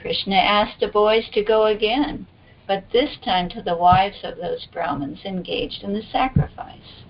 Krishna 0.00 0.36
asked 0.36 0.80
the 0.80 0.88
boys 0.88 1.28
to 1.30 1.42
go 1.42 1.66
again, 1.66 2.26
but 2.66 2.90
this 2.92 3.16
time 3.24 3.48
to 3.50 3.62
the 3.62 3.76
wives 3.76 4.18
of 4.22 4.36
those 4.36 4.66
Brahmins 4.66 5.24
engaged 5.24 5.82
in 5.82 5.92
the 5.92 6.02
sacrifice. 6.02 7.02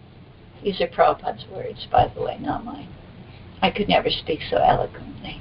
These 0.62 0.80
are 0.80 0.86
Prabhupada's 0.86 1.46
words, 1.48 1.86
by 1.90 2.08
the 2.08 2.22
way, 2.22 2.38
not 2.38 2.64
mine. 2.64 2.88
I 3.62 3.70
could 3.70 3.88
never 3.88 4.10
speak 4.10 4.40
so 4.48 4.58
eloquently. 4.58 5.40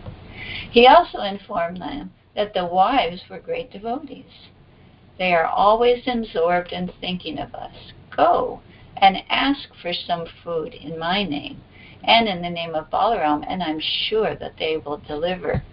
He 0.71 0.87
also 0.87 1.19
informed 1.19 1.81
them 1.81 2.13
that 2.35 2.53
the 2.53 2.65
wives 2.65 3.21
were 3.29 3.39
great 3.39 3.71
devotees. 3.71 4.49
They 5.17 5.33
are 5.33 5.45
always 5.45 6.07
absorbed 6.07 6.71
in 6.71 6.91
thinking 6.99 7.39
of 7.39 7.55
us. 7.55 7.93
Go 8.15 8.61
and 8.97 9.23
ask 9.29 9.69
for 9.81 9.93
some 9.93 10.25
food 10.43 10.73
in 10.73 10.99
my 10.99 11.23
name 11.23 11.61
and 12.03 12.27
in 12.27 12.41
the 12.41 12.49
name 12.49 12.75
of 12.75 12.89
Balaram, 12.89 13.43
and 13.47 13.63
I'm 13.63 13.79
sure 13.79 14.35
that 14.35 14.57
they 14.57 14.77
will 14.77 14.97
deliver 14.97 15.63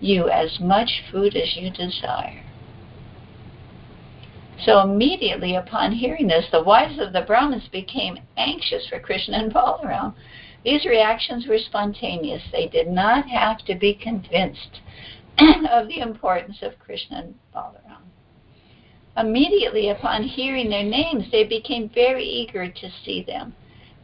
you 0.00 0.28
as 0.28 0.58
much 0.60 1.02
food 1.10 1.36
as 1.36 1.56
you 1.56 1.70
desire. 1.70 2.42
So 4.64 4.80
immediately 4.80 5.56
upon 5.56 5.92
hearing 5.92 6.26
this, 6.26 6.46
the 6.50 6.62
wives 6.62 6.98
of 6.98 7.12
the 7.12 7.22
Brahmins 7.22 7.68
became 7.68 8.18
anxious 8.36 8.86
for 8.88 9.00
Krishna 9.00 9.38
and 9.38 9.52
Balaram. 9.52 10.14
These 10.64 10.84
reactions 10.84 11.46
were 11.46 11.58
spontaneous. 11.58 12.42
They 12.52 12.66
did 12.66 12.88
not 12.88 13.26
have 13.28 13.64
to 13.64 13.74
be 13.74 13.94
convinced 13.94 14.80
of 15.70 15.88
the 15.88 16.00
importance 16.00 16.58
of 16.62 16.78
Krishna 16.78 17.18
and 17.18 17.34
Balaram. 17.54 18.02
Immediately 19.16 19.88
upon 19.88 20.24
hearing 20.24 20.68
their 20.68 20.84
names, 20.84 21.30
they 21.32 21.44
became 21.44 21.88
very 21.88 22.24
eager 22.24 22.68
to 22.68 22.90
see 23.04 23.22
them. 23.22 23.54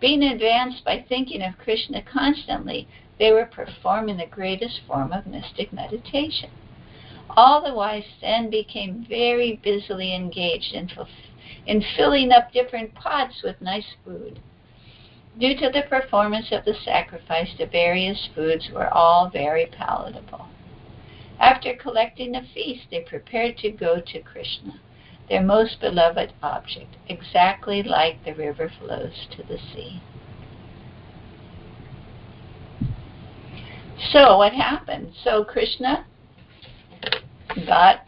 Being 0.01 0.23
advanced 0.23 0.85
by 0.85 1.05
thinking 1.09 1.43
of 1.43 1.59
Krishna 1.59 2.03
constantly, 2.03 2.89
they 3.19 3.33
were 3.33 3.47
performing 3.47 4.17
the 4.17 4.27
greatest 4.27 4.81
form 4.87 5.13
of 5.13 5.27
mystic 5.27 5.73
meditation. 5.73 6.51
All 7.31 7.63
the 7.63 7.75
wise 7.75 8.05
then 8.21 8.51
became 8.51 9.07
very 9.09 9.57
busily 9.57 10.15
engaged 10.15 10.73
in, 10.75 10.91
in 11.67 11.83
filling 11.97 12.31
up 12.33 12.53
different 12.53 12.95
pots 12.95 13.43
with 13.43 13.61
nice 13.61 13.95
food. 14.05 14.41
Due 15.39 15.57
to 15.57 15.69
the 15.69 15.83
performance 15.83 16.51
of 16.51 16.65
the 16.65 16.75
sacrifice, 16.75 17.51
the 17.59 17.67
various 17.67 18.29
foods 18.35 18.71
were 18.71 18.93
all 18.93 19.29
very 19.29 19.67
palatable. 19.67 20.49
After 21.39 21.77
collecting 21.77 22.33
the 22.33 22.41
feast, 22.55 22.87
they 22.91 23.01
prepared 23.01 23.59
to 23.59 23.71
go 23.71 24.01
to 24.01 24.23
Krishna, 24.23 24.81
their 25.29 25.43
most 25.43 25.81
beloved 25.81 26.33
object, 26.43 26.97
exactly 27.09 27.83
like 27.83 28.25
the 28.25 28.35
river 28.35 28.71
flows 28.79 29.27
to 29.33 29.43
the 29.43 29.59
sea. 29.59 30.01
So 34.13 34.39
what 34.39 34.53
happened? 34.53 35.13
So 35.25 35.45
Krishna 35.45 36.07
got 37.67 38.01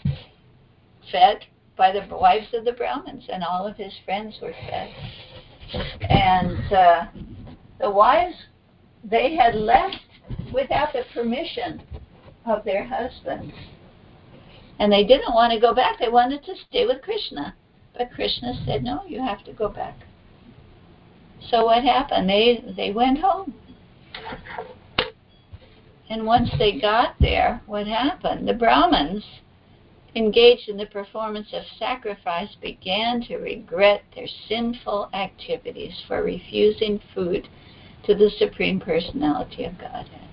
fed 1.11 1.45
by 1.77 1.93
the 1.93 2.07
wives 2.15 2.49
of 2.53 2.65
the 2.65 2.73
Brahmins, 2.73 3.25
and 3.33 3.43
all 3.43 3.67
of 3.67 3.77
his 3.77 3.93
friends 4.05 4.37
were 4.43 4.53
fed. 4.69 4.91
And 6.09 6.73
uh, 6.73 7.07
the 7.81 7.91
wives, 7.91 8.35
they 9.05 9.37
had 9.37 9.55
left 9.55 9.97
without 10.53 10.93
the 10.93 11.05
permission 11.15 11.83
of 12.45 12.65
their 12.65 12.85
husbands. 12.85 13.55
And 14.79 14.93
they 14.93 15.05
didn't 15.05 15.35
want 15.35 15.53
to 15.53 15.61
go 15.61 15.75
back. 15.75 15.99
They 15.99 16.09
wanted 16.09 16.45
to 16.45 16.55
stay 16.69 16.87
with 16.87 17.03
Krishna. 17.03 17.55
But 17.97 18.13
Krishna 18.13 18.55
said, 18.65 18.85
no, 18.85 19.03
you 19.07 19.21
have 19.21 19.45
to 19.45 19.53
go 19.53 19.69
back. 19.69 19.97
So 21.51 21.65
what 21.65 21.83
happened? 21.83 22.29
They, 22.29 22.65
they 22.77 22.93
went 22.93 23.19
home. 23.19 23.55
And 26.11 26.25
once 26.25 26.51
they 26.59 26.73
got 26.73 27.17
there, 27.21 27.61
what 27.67 27.87
happened? 27.87 28.49
The 28.49 28.55
Brahmins, 28.55 29.25
engaged 30.15 30.69
in 30.69 30.79
the 30.79 30.87
performance 30.87 31.53
of 31.53 31.65
sacrifice, 31.79 32.55
began 32.55 33.21
to 33.25 33.37
regret 33.37 34.05
their 34.15 34.27
sinful 34.27 35.11
activities 35.13 36.03
for 36.07 36.23
refusing 36.23 36.99
food 37.15 37.49
to 38.05 38.15
the 38.15 38.31
Supreme 38.31 38.81
Personality 38.81 39.65
of 39.65 39.79
Godhead. 39.79 40.29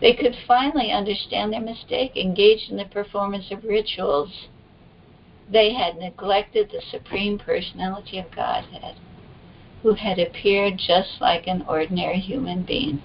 They 0.00 0.14
could 0.14 0.36
finally 0.48 0.90
understand 0.90 1.52
their 1.52 1.60
mistake, 1.60 2.16
engaged 2.16 2.70
in 2.70 2.76
the 2.76 2.86
performance 2.86 3.52
of 3.52 3.62
rituals. 3.62 4.48
They 5.48 5.74
had 5.74 5.96
neglected 5.96 6.70
the 6.70 6.82
Supreme 6.90 7.38
Personality 7.38 8.18
of 8.18 8.32
Godhead, 8.32 8.96
who 9.82 9.94
had 9.94 10.18
appeared 10.18 10.78
just 10.78 11.20
like 11.20 11.46
an 11.46 11.64
ordinary 11.68 12.18
human 12.18 12.62
being 12.62 13.00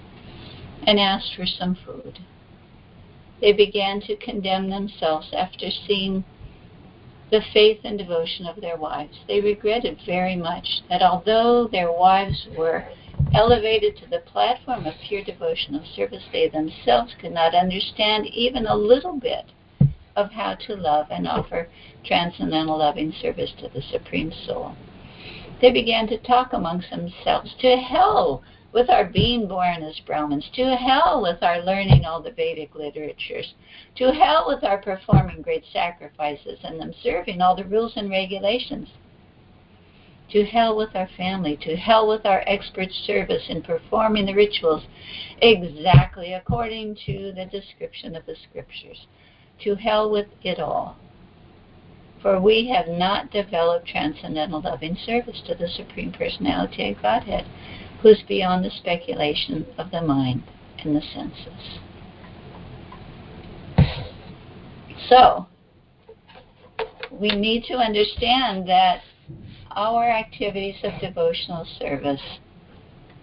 and 0.86 0.98
asked 0.98 1.34
for 1.34 1.46
some 1.46 1.76
food. 1.86 2.18
They 3.40 3.52
began 3.52 4.00
to 4.02 4.16
condemn 4.16 4.68
themselves 4.68 5.30
after 5.32 5.70
seeing 5.70 6.24
the 7.30 7.42
faith 7.52 7.80
and 7.84 7.96
devotion 7.96 8.46
of 8.46 8.60
their 8.60 8.76
wives. 8.76 9.18
They 9.28 9.40
regretted 9.40 9.98
very 10.04 10.36
much 10.36 10.82
that 10.88 11.02
although 11.02 11.68
their 11.68 11.92
wives 11.92 12.48
were 12.56 12.84
elevated 13.32 13.96
to 13.98 14.10
the 14.10 14.18
platform 14.18 14.86
of 14.86 14.94
pure 15.06 15.22
devotional 15.22 15.84
service, 15.94 16.24
they 16.32 16.48
themselves 16.48 17.14
could 17.20 17.32
not 17.32 17.54
understand 17.54 18.26
even 18.26 18.66
a 18.66 18.74
little 18.74 19.18
bit 19.18 19.46
of 20.16 20.32
how 20.32 20.54
to 20.54 20.74
love 20.74 21.06
and 21.10 21.28
offer 21.28 21.68
transcendental 22.04 22.78
loving 22.78 23.12
service 23.22 23.52
to 23.58 23.68
the 23.68 23.82
Supreme 23.82 24.32
Soul. 24.46 24.74
They 25.60 25.70
began 25.70 26.08
to 26.08 26.18
talk 26.18 26.52
amongst 26.52 26.90
themselves. 26.90 27.54
To 27.60 27.76
hell 27.76 28.42
with 28.72 28.88
our 28.88 29.04
being 29.04 29.48
born 29.48 29.82
as 29.82 29.98
Brahmins, 30.06 30.48
to 30.54 30.76
hell 30.76 31.20
with 31.22 31.42
our 31.42 31.60
learning 31.62 32.04
all 32.04 32.22
the 32.22 32.30
Vedic 32.30 32.74
literatures, 32.74 33.54
to 33.96 34.12
hell 34.12 34.44
with 34.46 34.62
our 34.62 34.78
performing 34.78 35.42
great 35.42 35.64
sacrifices 35.72 36.58
and 36.62 36.82
observing 36.82 37.40
all 37.40 37.56
the 37.56 37.64
rules 37.64 37.92
and 37.96 38.10
regulations. 38.10 38.88
to 40.30 40.44
hell 40.44 40.76
with 40.76 40.94
our 40.94 41.08
family, 41.16 41.56
to 41.56 41.74
hell 41.76 42.06
with 42.06 42.24
our 42.24 42.44
expert 42.46 42.88
service 43.04 43.42
in 43.48 43.60
performing 43.62 44.26
the 44.26 44.34
rituals 44.34 44.84
exactly 45.42 46.34
according 46.34 46.94
to 47.06 47.32
the 47.32 47.46
description 47.46 48.14
of 48.14 48.24
the 48.26 48.36
scriptures, 48.48 49.06
to 49.60 49.74
hell 49.74 50.08
with 50.10 50.28
it 50.42 50.60
all. 50.60 50.96
For 52.22 52.40
we 52.40 52.68
have 52.68 52.86
not 52.86 53.32
developed 53.32 53.88
transcendental 53.88 54.60
loving 54.60 54.96
service 55.04 55.42
to 55.46 55.54
the 55.54 55.68
Supreme 55.68 56.12
Personality 56.12 56.92
of 56.92 57.02
Godhead, 57.02 57.46
who 58.02 58.08
is 58.08 58.22
beyond 58.26 58.64
the 58.64 58.70
speculation 58.70 59.66
of 59.78 59.90
the 59.90 60.00
mind 60.00 60.42
and 60.78 60.96
the 60.96 61.02
senses. 61.14 61.78
So, 65.08 65.46
we 67.10 67.30
need 67.30 67.64
to 67.64 67.74
understand 67.74 68.68
that 68.68 69.02
our 69.72 70.08
activities 70.08 70.76
of 70.82 71.00
devotional 71.00 71.66
service 71.78 72.38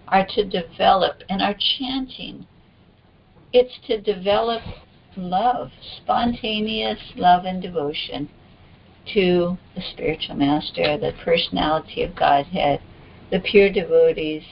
are 0.08 0.26
to 0.34 0.44
develop, 0.44 1.22
and 1.28 1.42
our 1.42 1.54
chanting, 1.78 2.46
it's 3.52 3.78
to 3.86 4.00
develop 4.00 4.62
love, 5.16 5.70
spontaneous 5.96 6.98
love 7.16 7.44
and 7.44 7.60
devotion 7.60 8.28
to 9.12 9.56
the 9.74 9.82
spiritual 9.92 10.36
master, 10.36 10.96
the 10.98 11.12
personality 11.24 12.02
of 12.02 12.14
Godhead, 12.14 12.80
the 13.30 13.40
pure 13.40 13.70
devotees, 13.70 14.44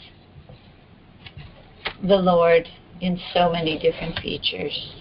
the 2.02 2.16
Lord 2.16 2.68
in 3.00 3.20
so 3.32 3.50
many 3.50 3.78
different 3.78 4.18
features. 4.20 4.94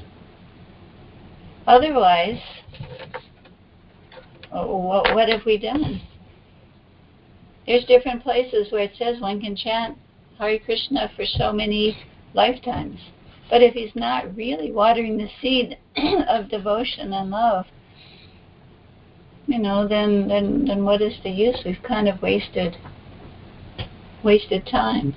Otherwise, 1.68 2.42
uh, 4.52 4.66
what, 4.66 5.14
what 5.16 5.30
have 5.30 5.46
we 5.46 5.58
done? 5.58 6.02
There's 7.66 7.86
different 7.86 8.22
places 8.22 8.72
where 8.72 8.84
it 8.84 8.94
says 8.98 9.20
one 9.20 9.42
can 9.42 9.56
chant 9.56 9.98
Hare 10.38 10.60
Krishna 10.60 11.12
for 11.16 11.26
so 11.26 11.52
many 11.52 11.98
lifetimes. 12.34 13.00
But 13.50 13.62
if 13.62 13.74
he's 13.74 13.96
not 13.96 14.36
really 14.36 14.72
watering 14.72 15.18
the 15.18 15.30
seed 15.42 15.78
of 16.28 16.50
devotion 16.50 17.14
and 17.14 17.30
love, 17.30 17.66
you 19.48 19.60
know, 19.60 19.88
then 19.88 20.28
then 20.28 20.66
then 20.66 20.84
what 20.84 21.02
is 21.02 21.14
the 21.24 21.30
use? 21.30 21.62
We've 21.64 21.82
kind 21.84 22.08
of 22.08 22.22
wasted 22.22 22.78
wasted 24.24 24.66
time. 24.66 25.16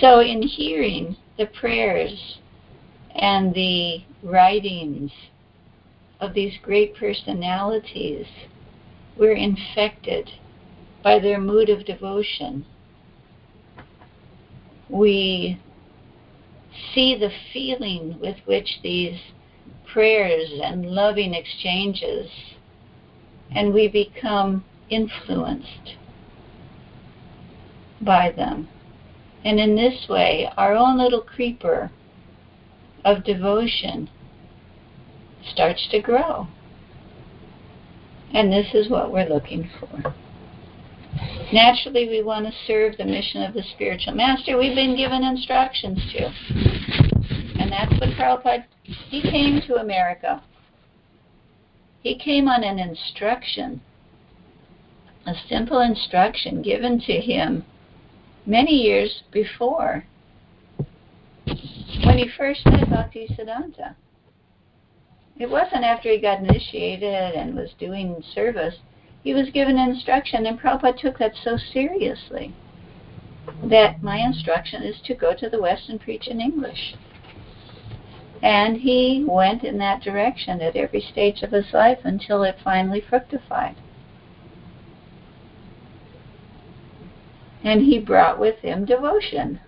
So 0.00 0.20
in 0.20 0.42
hearing 0.42 1.16
the 1.38 1.46
prayers 1.46 2.38
and 3.14 3.54
the 3.54 4.02
writings 4.22 5.12
of 6.20 6.34
these 6.34 6.54
great 6.62 6.96
personalities, 6.96 8.26
we're 9.16 9.36
infected 9.36 10.30
by 11.02 11.18
their 11.20 11.38
mood 11.38 11.68
of 11.68 11.84
devotion. 11.84 12.64
We 14.88 15.60
see 16.92 17.14
the 17.14 17.30
feeling 17.52 18.18
with 18.20 18.38
which 18.46 18.80
these 18.82 19.20
prayers 19.86 20.50
and 20.62 20.86
loving 20.86 21.34
exchanges, 21.34 22.30
and 23.54 23.72
we 23.72 23.86
become 23.86 24.64
influenced 24.90 25.94
by 28.00 28.32
them. 28.32 28.68
And 29.44 29.60
in 29.60 29.76
this 29.76 30.08
way, 30.08 30.50
our 30.56 30.74
own 30.74 30.98
little 30.98 31.20
creeper 31.20 31.90
of 33.04 33.24
devotion 33.24 34.08
starts 35.52 35.86
to 35.90 36.00
grow. 36.00 36.48
And 38.32 38.50
this 38.50 38.68
is 38.72 38.88
what 38.88 39.12
we're 39.12 39.28
looking 39.28 39.68
for. 39.78 40.14
Naturally, 41.52 42.08
we 42.08 42.22
want 42.22 42.46
to 42.46 42.52
serve 42.66 42.96
the 42.96 43.04
mission 43.04 43.42
of 43.42 43.54
the 43.54 43.62
spiritual 43.74 44.14
master 44.14 44.58
we've 44.58 44.74
been 44.74 44.96
given 44.96 45.22
instructions 45.22 46.00
to. 46.12 46.24
And 47.60 47.70
that's 47.70 47.92
what 48.00 48.16
Prabhupada, 48.18 48.64
he 48.82 49.22
came 49.22 49.60
to 49.68 49.76
America. 49.76 50.42
He 52.02 52.18
came 52.18 52.48
on 52.48 52.64
an 52.64 52.78
instruction, 52.78 53.80
a 55.26 55.34
simple 55.48 55.80
instruction 55.80 56.62
given 56.62 56.98
to 57.00 57.12
him 57.12 57.64
many 58.46 58.72
years 58.72 59.22
before 59.32 60.04
when 61.46 62.18
he 62.18 62.28
first 62.36 62.64
met 62.66 62.90
Bhakti 62.90 63.28
Siddhanta. 63.28 63.94
It 65.38 65.50
wasn't 65.50 65.84
after 65.84 66.10
he 66.10 66.18
got 66.20 66.40
initiated 66.40 67.34
and 67.34 67.56
was 67.56 67.74
doing 67.78 68.22
service 68.34 68.76
he 69.24 69.32
was 69.32 69.48
given 69.48 69.78
instruction, 69.78 70.44
and 70.44 70.60
Prabhupada 70.60 70.98
took 70.98 71.18
that 71.18 71.34
so 71.34 71.56
seriously 71.56 72.52
that 73.64 74.02
my 74.02 74.18
instruction 74.18 74.82
is 74.82 75.00
to 75.06 75.14
go 75.14 75.32
to 75.34 75.48
the 75.48 75.60
West 75.60 75.88
and 75.88 75.98
preach 75.98 76.28
in 76.28 76.42
English. 76.42 76.94
And 78.42 78.76
he 78.76 79.24
went 79.26 79.64
in 79.64 79.78
that 79.78 80.02
direction 80.02 80.60
at 80.60 80.76
every 80.76 81.00
stage 81.00 81.42
of 81.42 81.52
his 81.52 81.72
life 81.72 82.00
until 82.04 82.42
it 82.42 82.56
finally 82.62 83.00
fructified. 83.00 83.76
And 87.64 87.80
he 87.80 87.98
brought 87.98 88.38
with 88.38 88.58
him 88.58 88.84
devotion. 88.84 89.58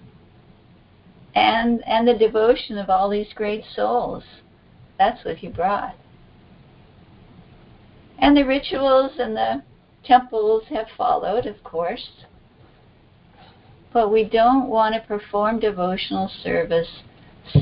And 1.34 1.82
and 1.86 2.06
the 2.06 2.14
devotion 2.14 2.78
of 2.78 2.88
all 2.88 3.10
these 3.10 3.32
great 3.34 3.64
souls. 3.74 4.22
That's 4.98 5.24
what 5.24 5.36
he 5.36 5.48
brought. 5.48 5.96
And 8.18 8.36
the 8.36 8.44
rituals 8.44 9.12
and 9.18 9.36
the 9.36 9.62
temples 10.04 10.64
have 10.70 10.86
followed, 10.96 11.46
of 11.46 11.62
course. 11.64 12.08
But 13.92 14.10
we 14.10 14.24
don't 14.24 14.68
want 14.68 14.94
to 14.94 15.00
perform 15.00 15.60
devotional 15.60 16.30
service 16.42 17.02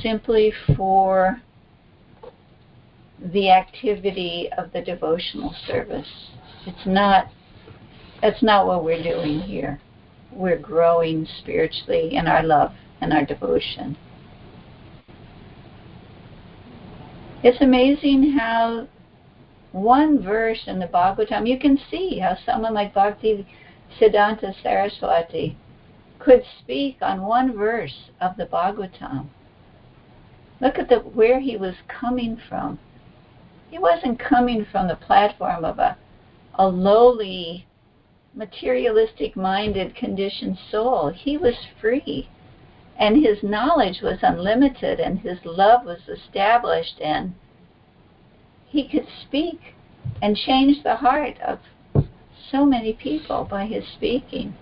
simply 0.01 0.53
for 0.77 1.41
the 3.33 3.51
activity 3.51 4.51
of 4.57 4.73
the 4.73 4.83
devotional 4.83 5.55
service. 5.67 6.31
It's 6.67 6.87
not 6.87 7.29
that's 8.21 8.43
not 8.43 8.67
what 8.67 8.85
we're 8.85 9.03
doing 9.03 9.41
here. 9.41 9.81
We're 10.35 10.59
growing 10.59 11.27
spiritually 11.39 12.15
in 12.15 12.27
our 12.27 12.43
love 12.43 12.73
and 13.01 13.13
our 13.13 13.25
devotion. 13.25 13.97
It's 17.43 17.61
amazing 17.61 18.33
how 18.39 18.89
one 19.73 20.23
verse 20.23 20.63
in 20.67 20.79
the 20.79 20.87
Bhagavatam, 20.87 21.49
you 21.49 21.59
can 21.59 21.79
see 21.91 22.19
how 22.19 22.37
someone 22.47 22.75
like 22.75 22.95
Bhakti 22.95 23.47
Siddhanta 23.99 24.55
Saraswati 24.63 25.57
could 26.19 26.43
speak 26.61 26.99
on 27.03 27.23
one 27.23 27.57
verse 27.57 28.11
of 28.21 28.37
the 28.37 28.47
Bhagavatam. 28.47 29.27
Look 30.61 30.79
at 30.79 30.89
the, 30.89 31.01
where 31.01 31.41
he 31.41 31.57
was 31.57 31.75
coming 31.89 32.41
from. 32.49 32.79
He 33.71 33.79
wasn't 33.79 34.19
coming 34.19 34.65
from 34.71 34.89
the 34.89 34.97
platform 34.97 35.65
of 35.65 35.79
a, 35.79 35.99
a 36.55 36.67
lowly, 36.67 37.67
materialistic 38.35 39.37
minded, 39.37 39.95
conditioned 39.95 40.59
soul. 40.71 41.11
He 41.11 41.37
was 41.37 41.55
free. 41.81 42.29
And 42.99 43.25
his 43.25 43.43
knowledge 43.43 44.01
was 44.03 44.19
unlimited, 44.23 45.01
and 45.01 45.19
his 45.19 45.39
love 45.45 45.85
was 45.85 46.09
established, 46.09 47.01
and 47.01 47.35
he 48.67 48.89
could 48.89 49.07
speak 49.23 49.61
and 50.23 50.37
change 50.37 50.83
the 50.83 50.97
heart 50.97 51.39
of 51.41 51.59
so 52.51 52.65
many 52.65 52.93
people 52.93 53.47
by 53.51 53.67
his 53.67 53.85
speaking. 53.95 54.55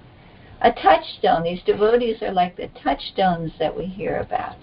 A 0.63 0.71
touchstone, 0.71 1.43
these 1.43 1.63
devotees 1.63 2.23
are 2.23 2.33
like 2.33 2.57
the 2.57 2.69
touchstones 2.83 3.53
that 3.59 3.77
we 3.77 3.85
hear 3.85 4.19
about. 4.19 4.57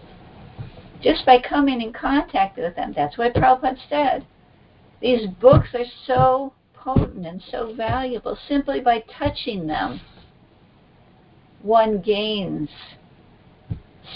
Just 1.02 1.26
by 1.26 1.40
coming 1.40 1.82
in 1.82 1.94
contact 1.94 2.58
with 2.58 2.76
them, 2.76 2.94
that's 2.96 3.18
what 3.18 3.34
Prabhupada 3.34 3.78
said. 3.90 4.26
These 5.02 5.28
books 5.40 5.70
are 5.74 5.86
so 6.06 6.54
potent 6.96 7.26
and 7.26 7.42
so 7.52 7.74
valuable 7.74 8.38
simply 8.48 8.80
by 8.80 9.04
touching 9.18 9.68
them. 9.68 10.02
One 11.62 12.02
gains 12.02 12.70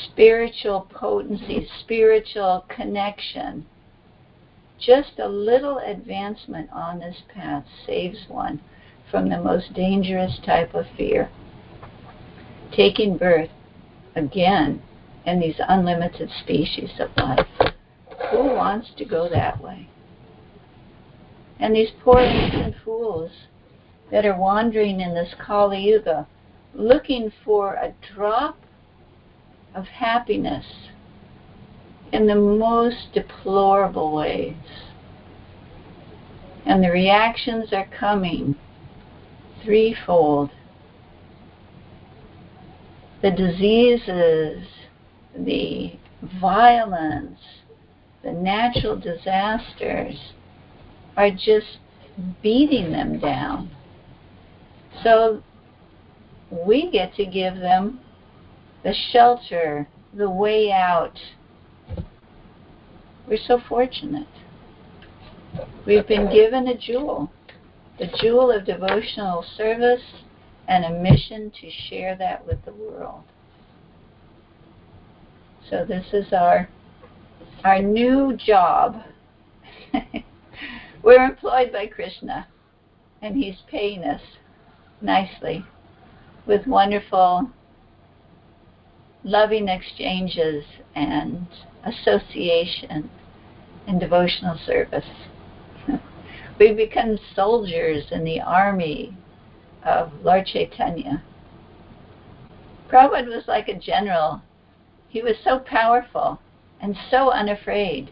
spiritual 0.06 0.88
potency, 0.92 1.68
spiritual 1.82 2.66
connection 2.70 3.66
just 4.86 5.18
a 5.18 5.28
little 5.28 5.78
advancement 5.78 6.70
on 6.74 7.00
this 7.00 7.22
path 7.34 7.64
saves 7.86 8.26
one 8.28 8.60
from 9.10 9.30
the 9.30 9.40
most 9.40 9.74
dangerous 9.74 10.40
type 10.46 10.74
of 10.74 10.86
fear. 10.98 11.30
Taking 12.76 13.18
birth 13.18 13.50
again 14.16 14.82
in 15.26 15.40
these 15.40 15.56
unlimited 15.70 16.30
species 16.42 16.90
of 17.00 17.12
life. 17.16 17.48
Who 18.32 18.44
wants 18.44 18.90
to 18.98 19.06
go 19.06 19.30
that 19.30 19.62
way? 19.62 19.88
And 21.60 21.76
these 21.76 21.92
poor 22.04 22.20
innocent 22.20 22.76
fools 22.84 23.32
that 24.12 24.26
are 24.26 24.38
wandering 24.38 25.00
in 25.00 25.14
this 25.14 25.34
Kali 25.40 25.82
Yuga 25.82 26.28
looking 26.74 27.32
for 27.44 27.76
a 27.76 27.94
drop 28.14 28.58
of 29.76 29.86
happiness 29.86 30.66
in 32.12 32.28
the 32.28 32.36
most 32.36 33.14
deplorable 33.14 34.14
ways. 34.14 34.56
And 36.66 36.84
the 36.84 36.92
reactions 36.92 37.74
are 37.74 37.88
coming 37.88 38.56
threefold. 39.64 40.52
The 43.22 43.32
diseases, 43.32 44.68
the 45.36 45.94
violence, 46.22 47.40
the 48.24 48.32
natural 48.32 48.98
disasters 48.98 50.34
are 51.16 51.32
just 51.32 51.80
beating 52.42 52.92
them 52.92 53.20
down. 53.20 53.70
So 55.04 55.44
we 56.50 56.92
get 56.92 57.16
to 57.16 57.26
give 57.26 57.56
them 57.56 58.00
the 58.84 58.94
shelter, 59.12 59.88
the 60.14 60.30
way 60.30 60.72
out. 60.72 61.20
We're 63.28 63.38
so 63.38 63.60
fortunate. 63.68 64.28
We've 65.86 66.08
been 66.08 66.32
given 66.32 66.68
a 66.68 66.78
jewel, 66.78 67.32
the 68.00 68.08
jewel 68.20 68.52
of 68.52 68.66
devotional 68.66 69.46
service 69.56 70.02
and 70.68 70.86
a 70.86 70.90
mission 70.90 71.52
to 71.62 71.70
share 71.70 72.16
that 72.18 72.46
with 72.46 72.64
the 72.66 72.74
world. 72.74 73.24
So 75.70 75.86
this 75.86 76.06
is 76.14 76.34
our 76.34 76.70
our 77.64 77.82
new 77.82 78.36
job. 78.36 79.02
We're 81.04 81.26
employed 81.26 81.74
by 81.74 81.88
Krishna 81.88 82.48
and 83.22 83.36
he's 83.36 83.58
paying 83.70 84.06
us 84.06 84.22
nicely 85.02 85.66
with 86.46 86.66
wonderful 86.66 87.50
loving 89.26 89.68
exchanges 89.68 90.64
and 90.96 91.46
association 91.84 93.10
and 93.86 94.00
devotional 94.00 94.58
service. 94.66 95.06
We've 96.60 96.78
become 96.78 97.20
soldiers 97.36 98.06
in 98.12 98.24
the 98.24 98.40
army 98.40 99.18
of 99.84 100.12
Lord 100.24 100.46
Chaitanya. 100.46 101.22
Prabhupada 102.90 103.28
was 103.28 103.48
like 103.48 103.68
a 103.68 103.78
general. 103.78 104.42
He 105.10 105.22
was 105.22 105.36
so 105.44 105.60
powerful 105.60 106.40
and 106.80 106.96
so 107.12 107.30
unafraid. 107.30 108.12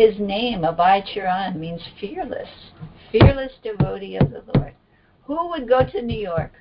His 0.00 0.18
name, 0.18 0.64
Charan, 1.12 1.60
means 1.60 1.82
fearless, 2.00 2.48
fearless 3.12 3.52
devotee 3.62 4.16
of 4.16 4.30
the 4.30 4.42
Lord. 4.54 4.72
Who 5.24 5.50
would 5.50 5.68
go 5.68 5.84
to 5.84 6.00
New 6.00 6.18
York 6.18 6.52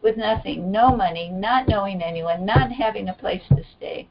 with 0.00 0.16
nothing, 0.16 0.72
no 0.72 0.96
money, 0.96 1.28
not 1.28 1.68
knowing 1.68 2.00
anyone, 2.00 2.46
not 2.46 2.72
having 2.72 3.10
a 3.10 3.12
place 3.12 3.42
to 3.50 3.62
stay? 3.76 4.08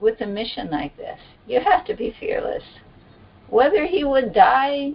With 0.00 0.20
a 0.20 0.26
mission 0.26 0.68
like 0.70 0.94
this, 0.98 1.18
you 1.46 1.60
have 1.60 1.86
to 1.86 1.94
be 1.94 2.14
fearless. 2.20 2.62
Whether 3.48 3.86
he 3.86 4.04
would 4.04 4.34
die 4.34 4.92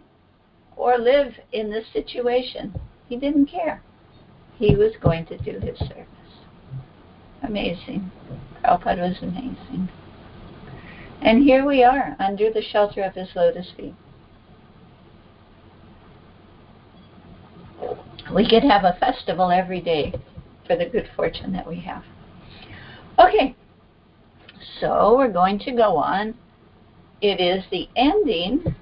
or 0.76 1.00
live 1.00 1.34
in 1.52 1.72
this 1.72 1.88
situation, 1.94 2.80
he 3.10 3.16
didn't 3.16 3.48
care. 3.48 3.82
He 4.60 4.76
was 4.76 4.92
going 5.02 5.26
to 5.26 5.38
do 5.40 5.54
his 5.54 5.80
service. 5.80 6.06
Amazing. 7.42 8.12
Prabhupada 8.64 9.02
was 9.02 9.18
amazing. 9.24 9.90
And 11.22 11.44
here 11.44 11.66
we 11.66 11.84
are, 11.84 12.16
under 12.20 12.52
the 12.52 12.62
shelter 12.62 13.04
of 13.04 13.16
his 13.16 13.30
lotus 13.36 13.72
feet. 13.76 13.96
We 18.34 18.48
could 18.48 18.64
have 18.64 18.84
a 18.84 18.98
festival 19.00 19.52
every 19.52 19.82
day 19.82 20.14
for 20.66 20.76
the 20.76 20.86
good 20.86 21.10
fortune 21.16 21.54
that 21.54 21.68
we 21.68 21.80
have. 21.82 22.04
Okay, 23.18 23.56
so 24.80 25.16
we're 25.18 25.32
going 25.32 25.60
to 25.60 25.72
go 25.72 25.98
on. 25.98 26.36
It 27.22 27.40
is 27.40 27.64
the 27.72 27.88
ending, 27.96 28.76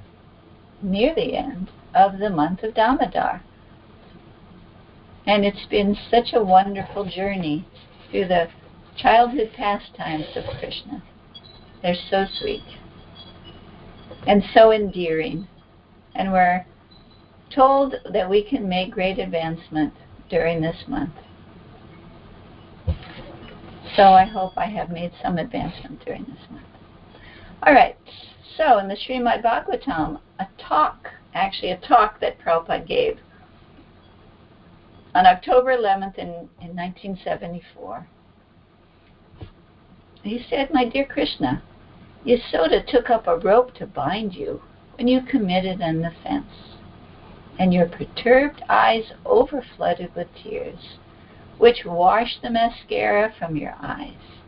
near 0.81 1.15
the 1.15 1.35
end, 1.35 1.71
of 1.93 2.19
the 2.19 2.29
month 2.29 2.63
of 2.63 2.73
Damodar. 2.73 3.41
And 5.25 5.45
it's 5.45 5.65
been 5.67 5.95
such 6.11 6.33
a 6.33 6.43
wonderful 6.43 7.05
journey 7.05 7.65
through 8.11 8.27
the 8.27 8.49
childhood 8.97 9.51
pastimes 9.55 10.25
of 10.35 10.43
Krishna. 10.59 11.01
They're 11.85 11.93
so 12.09 12.25
sweet 12.39 12.63
and 14.25 14.41
so 14.55 14.71
endearing. 14.71 15.47
And 16.15 16.31
we're 16.31 16.65
told 17.53 17.93
that 18.11 18.27
we 18.27 18.43
can 18.43 18.67
make 18.67 18.89
great 18.89 19.19
advancement 19.19 19.93
during 20.27 20.61
this 20.61 20.77
month. 20.87 21.13
So 23.95 24.01
I 24.01 24.25
hope 24.25 24.53
I 24.57 24.65
have 24.65 24.89
made 24.89 25.11
some 25.21 25.37
advancement 25.37 26.03
during 26.03 26.23
this 26.23 26.49
month. 26.49 26.65
All 27.61 27.71
right. 27.71 27.95
So 28.57 28.79
in 28.79 28.87
the 28.87 28.95
Srimad 28.95 29.43
Bhagavatam, 29.43 30.19
a 30.39 30.47
talk, 30.57 31.09
actually 31.35 31.69
a 31.69 31.77
talk 31.77 32.19
that 32.19 32.39
Prabhupada 32.39 32.87
gave 32.87 33.19
on 35.13 35.27
October 35.27 35.77
11th 35.77 36.17
in, 36.17 36.29
in 36.59 36.75
1974, 36.75 38.07
he 40.23 40.43
said, 40.49 40.73
My 40.73 40.89
dear 40.89 41.05
Krishna, 41.05 41.61
Yasoda 42.25 42.85
took 42.87 43.09
up 43.09 43.27
a 43.27 43.37
rope 43.37 43.73
to 43.75 43.85
bind 43.85 44.33
you 44.33 44.61
when 44.97 45.07
you 45.07 45.21
committed 45.21 45.79
an 45.81 46.03
offense, 46.03 46.77
and 47.59 47.73
your 47.73 47.87
perturbed 47.87 48.63
eyes 48.67 49.11
overflooded 49.25 50.15
with 50.15 50.27
tears, 50.41 50.97
which 51.57 51.85
washed 51.85 52.41
the 52.41 52.49
mascara 52.49 53.33
from 53.37 53.55
your 53.55 53.75
eyes. 53.79 54.41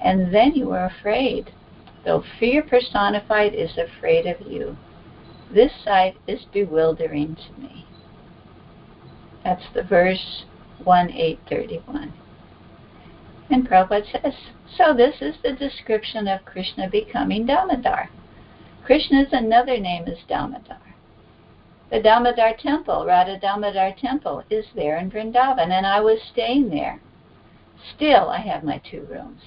And 0.00 0.32
then 0.32 0.54
you 0.54 0.68
were 0.68 0.84
afraid, 0.84 1.52
though 2.04 2.22
fear 2.38 2.62
personified 2.62 3.54
is 3.54 3.76
afraid 3.76 4.26
of 4.26 4.40
you. 4.46 4.76
This 5.52 5.72
sight 5.84 6.16
is 6.26 6.44
bewildering 6.52 7.36
to 7.36 7.60
me. 7.60 7.86
That's 9.42 9.66
the 9.74 9.82
verse 9.82 10.44
1831. 10.84 12.12
And 13.50 13.68
Prabhupada 13.68 14.04
says, 14.10 14.34
so 14.76 14.94
this 14.94 15.16
is 15.20 15.36
the 15.42 15.52
description 15.52 16.26
of 16.28 16.44
Krishna 16.44 16.88
becoming 16.88 17.46
Damodar. 17.46 18.08
Krishna's 18.84 19.32
another 19.32 19.78
name 19.78 20.06
is 20.06 20.18
Damodar. 20.28 20.80
The 21.90 22.02
Damodar 22.02 22.54
temple, 22.58 23.06
Radha 23.06 23.38
Damodar 23.38 23.94
temple, 23.96 24.42
is 24.50 24.66
there 24.74 24.96
in 24.96 25.10
Vrindavan, 25.10 25.70
and 25.70 25.86
I 25.86 26.00
was 26.00 26.20
staying 26.32 26.68
there. 26.68 27.00
Still, 27.94 28.28
I 28.28 28.38
have 28.38 28.64
my 28.64 28.78
two 28.78 29.06
rooms. 29.10 29.42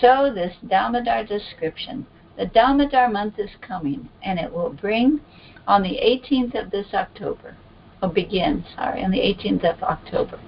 So 0.00 0.32
this 0.34 0.56
Damodar 0.66 1.24
description, 1.24 2.06
the 2.36 2.46
Damodar 2.46 3.08
month 3.08 3.38
is 3.38 3.50
coming, 3.60 4.08
and 4.22 4.40
it 4.40 4.52
will 4.52 4.70
bring 4.70 5.20
on 5.66 5.82
the 5.82 6.00
18th 6.00 6.60
of 6.60 6.70
this 6.70 6.92
October, 6.92 7.56
or 8.02 8.08
begin, 8.08 8.64
sorry, 8.74 9.04
on 9.04 9.12
the 9.12 9.20
18th 9.20 9.64
of 9.64 9.82
October. 9.82 10.40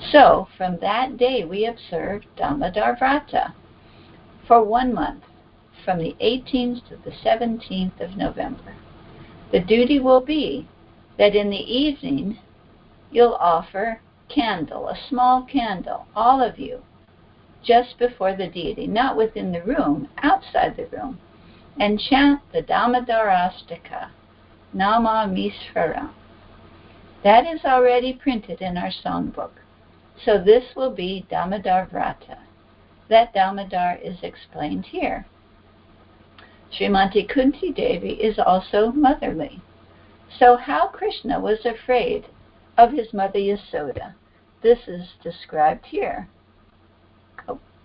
So, 0.00 0.46
from 0.56 0.78
that 0.78 1.16
day 1.16 1.44
we 1.44 1.66
observe 1.66 2.22
Damodar 2.36 2.96
Vrata 2.96 3.52
for 4.46 4.62
one 4.62 4.94
month, 4.94 5.24
from 5.84 5.98
the 5.98 6.16
18th 6.20 6.88
to 6.88 6.96
the 6.96 7.10
17th 7.10 8.00
of 8.00 8.16
November. 8.16 8.74
The 9.50 9.60
duty 9.60 9.98
will 9.98 10.20
be 10.20 10.68
that 11.18 11.34
in 11.34 11.50
the 11.50 11.56
evening 11.56 12.38
you'll 13.10 13.34
offer 13.34 14.00
candle, 14.28 14.88
a 14.88 14.96
small 15.08 15.42
candle, 15.42 16.06
all 16.14 16.42
of 16.42 16.58
you, 16.58 16.82
just 17.62 17.98
before 17.98 18.36
the 18.36 18.46
deity, 18.46 18.86
not 18.86 19.16
within 19.16 19.50
the 19.50 19.62
room, 19.62 20.08
outside 20.22 20.76
the 20.76 20.86
room, 20.86 21.18
and 21.80 21.98
chant 21.98 22.40
the 22.52 22.62
Damodarastaka, 22.62 24.10
Nama 24.72 25.26
Misvaram. 25.28 26.10
That 27.24 27.46
is 27.46 27.64
already 27.64 28.12
printed 28.12 28.60
in 28.60 28.76
our 28.76 28.90
songbook. 28.90 29.50
So 30.24 30.42
this 30.42 30.64
will 30.74 30.90
be 30.90 31.26
Damodar 31.30 31.88
Vrata. 31.92 32.38
That 33.08 33.32
Damodar 33.32 33.98
is 34.02 34.16
explained 34.22 34.86
here. 34.86 35.26
Srimati 36.72 37.28
Kunti 37.28 37.72
Devi 37.72 38.12
is 38.12 38.38
also 38.38 38.92
motherly. 38.92 39.60
So 40.38 40.56
how 40.56 40.88
Krishna 40.88 41.40
was 41.40 41.64
afraid 41.64 42.26
of 42.76 42.92
his 42.92 43.12
mother 43.12 43.38
Yasoda, 43.38 44.14
this 44.62 44.78
is 44.86 45.08
described 45.22 45.86
here. 45.86 46.28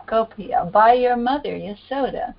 Gopiya, 0.08 0.72
by 0.72 0.94
your 0.94 1.16
mother 1.16 1.54
Yasoda, 1.56 2.34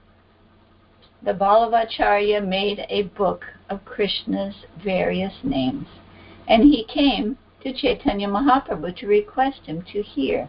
the 1.22 1.32
Vallabhacharya 1.32 2.46
made 2.46 2.84
a 2.90 3.04
book 3.04 3.44
of 3.70 3.84
Krishna's 3.86 4.54
various 4.82 5.32
names, 5.42 5.86
and 6.46 6.62
he 6.64 6.84
came 6.84 7.38
to 7.64 7.72
Chaitanya 7.72 8.28
Mahaprabhu 8.28 8.94
to 8.98 9.06
request 9.06 9.60
him 9.64 9.82
to 9.92 10.02
hear 10.02 10.48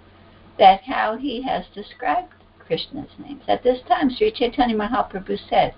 that 0.59 0.81
how 0.83 1.17
he 1.17 1.41
has 1.43 1.65
described 1.73 2.33
Krishna's 2.59 3.09
names. 3.17 3.43
At 3.47 3.63
this 3.63 3.79
time, 3.87 4.09
Sri 4.09 4.31
Chaitanya 4.31 4.75
Mahaprabhu 4.75 5.37
said, 5.49 5.73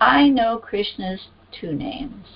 I 0.00 0.28
know 0.28 0.58
Krishna's 0.58 1.28
two 1.52 1.72
names, 1.72 2.26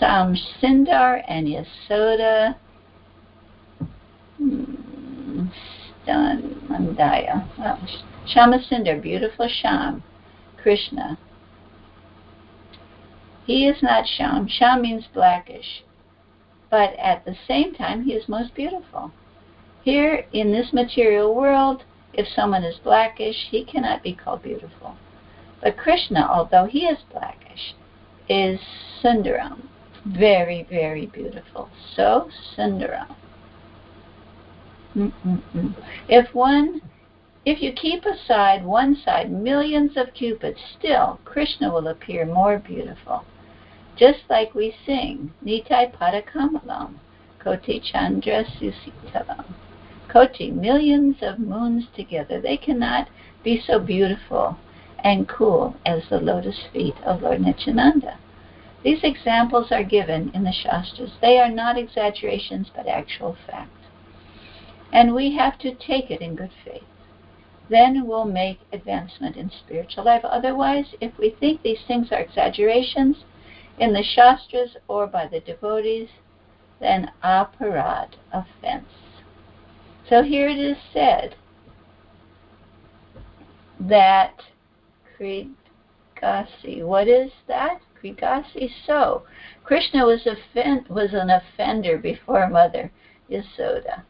Sindar 0.00 1.22
and 1.26 1.46
Yasoda 1.46 2.56
hmm, 4.36 5.46
Mandaya. 6.06 7.48
Oh, 7.58 9.00
beautiful 9.00 9.48
Sham, 9.48 10.02
Krishna. 10.62 11.18
He 13.46 13.66
is 13.66 13.82
not 13.82 14.06
Sham. 14.06 14.48
Sham 14.48 14.82
means 14.82 15.04
blackish. 15.12 15.82
But 16.70 16.94
at 16.98 17.24
the 17.24 17.36
same 17.46 17.74
time, 17.74 18.04
he 18.04 18.12
is 18.12 18.28
most 18.28 18.54
beautiful. 18.54 19.12
Here 19.82 20.26
in 20.32 20.50
this 20.50 20.72
material 20.72 21.34
world, 21.34 21.84
if 22.12 22.26
someone 22.28 22.64
is 22.64 22.78
blackish, 22.78 23.48
he 23.50 23.64
cannot 23.64 24.02
be 24.02 24.14
called 24.14 24.42
beautiful. 24.42 24.96
But 25.62 25.76
Krishna, 25.76 26.28
although 26.30 26.66
he 26.66 26.86
is 26.86 26.98
blackish, 27.10 27.74
is 28.28 28.60
Sundaram. 29.02 29.68
Very, 30.06 30.66
very 30.68 31.06
beautiful. 31.06 31.68
So, 31.96 32.28
Sundaram. 32.56 33.14
Mm-mm-mm. 34.94 35.74
If 36.08 36.34
one 36.34 36.80
if 37.44 37.60
you 37.60 37.72
keep 37.72 38.06
aside 38.06 38.64
one 38.64 38.96
side 38.96 39.30
millions 39.30 39.96
of 39.96 40.14
cupids, 40.14 40.58
still 40.78 41.20
Krishna 41.24 41.70
will 41.70 41.88
appear 41.88 42.24
more 42.24 42.58
beautiful. 42.58 43.24
Just 43.96 44.20
like 44.28 44.54
we 44.54 44.74
sing, 44.84 45.32
Nitai 45.44 45.92
Padakamalam, 45.94 46.94
Koti 47.38 47.78
Chandra 47.78 48.44
Susitalam. 48.44 49.44
Koti, 50.08 50.50
millions 50.50 51.16
of 51.22 51.38
moons 51.38 51.84
together, 51.94 52.40
they 52.40 52.56
cannot 52.56 53.08
be 53.44 53.60
so 53.60 53.78
beautiful 53.78 54.56
and 55.04 55.28
cool 55.28 55.76
as 55.86 56.08
the 56.08 56.18
lotus 56.18 56.64
feet 56.72 56.96
of 57.04 57.22
Lord 57.22 57.42
Nityananda. 57.42 58.18
These 58.82 59.04
examples 59.04 59.70
are 59.70 59.84
given 59.84 60.30
in 60.34 60.42
the 60.42 60.52
Shastras. 60.52 61.12
They 61.20 61.38
are 61.38 61.50
not 61.50 61.78
exaggerations 61.78 62.70
but 62.74 62.88
actual 62.88 63.36
fact. 63.46 63.70
And 64.92 65.14
we 65.14 65.36
have 65.36 65.56
to 65.58 65.74
take 65.74 66.10
it 66.10 66.20
in 66.20 66.34
good 66.34 66.52
faith. 66.64 66.82
Then 67.70 68.06
we'll 68.06 68.26
make 68.26 68.60
advancement 68.72 69.36
in 69.36 69.50
spiritual 69.50 70.04
life. 70.04 70.24
Otherwise, 70.24 70.94
if 71.00 71.16
we 71.16 71.30
think 71.30 71.62
these 71.62 71.82
things 71.86 72.12
are 72.12 72.20
exaggerations 72.20 73.24
in 73.78 73.92
the 73.92 74.02
Shastras 74.02 74.76
or 74.88 75.06
by 75.06 75.26
the 75.26 75.40
devotees, 75.40 76.08
then 76.80 77.10
aparad, 77.22 78.10
offense. 78.32 78.88
So 80.08 80.22
here 80.22 80.48
it 80.48 80.58
is 80.58 80.76
said 80.92 81.34
that 83.80 84.34
Krigasi, 85.18 86.84
what 86.84 87.08
is 87.08 87.30
that? 87.48 87.80
Krigasi, 88.02 88.70
so 88.86 89.22
Krishna 89.64 90.04
was, 90.04 90.26
offend, 90.26 90.86
was 90.88 91.14
an 91.14 91.30
offender 91.30 91.96
before 91.96 92.48
Mother 92.50 92.92
Yasoda. 93.30 94.02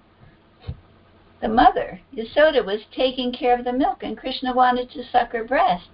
The 1.40 1.48
mother, 1.48 2.00
Yasoda, 2.12 2.64
was 2.64 2.80
taking 2.90 3.32
care 3.32 3.56
of 3.56 3.64
the 3.64 3.72
milk 3.72 4.02
and 4.02 4.18
Krishna 4.18 4.52
wanted 4.52 4.90
to 4.90 5.04
suck 5.12 5.32
her 5.32 5.44
breast. 5.44 5.88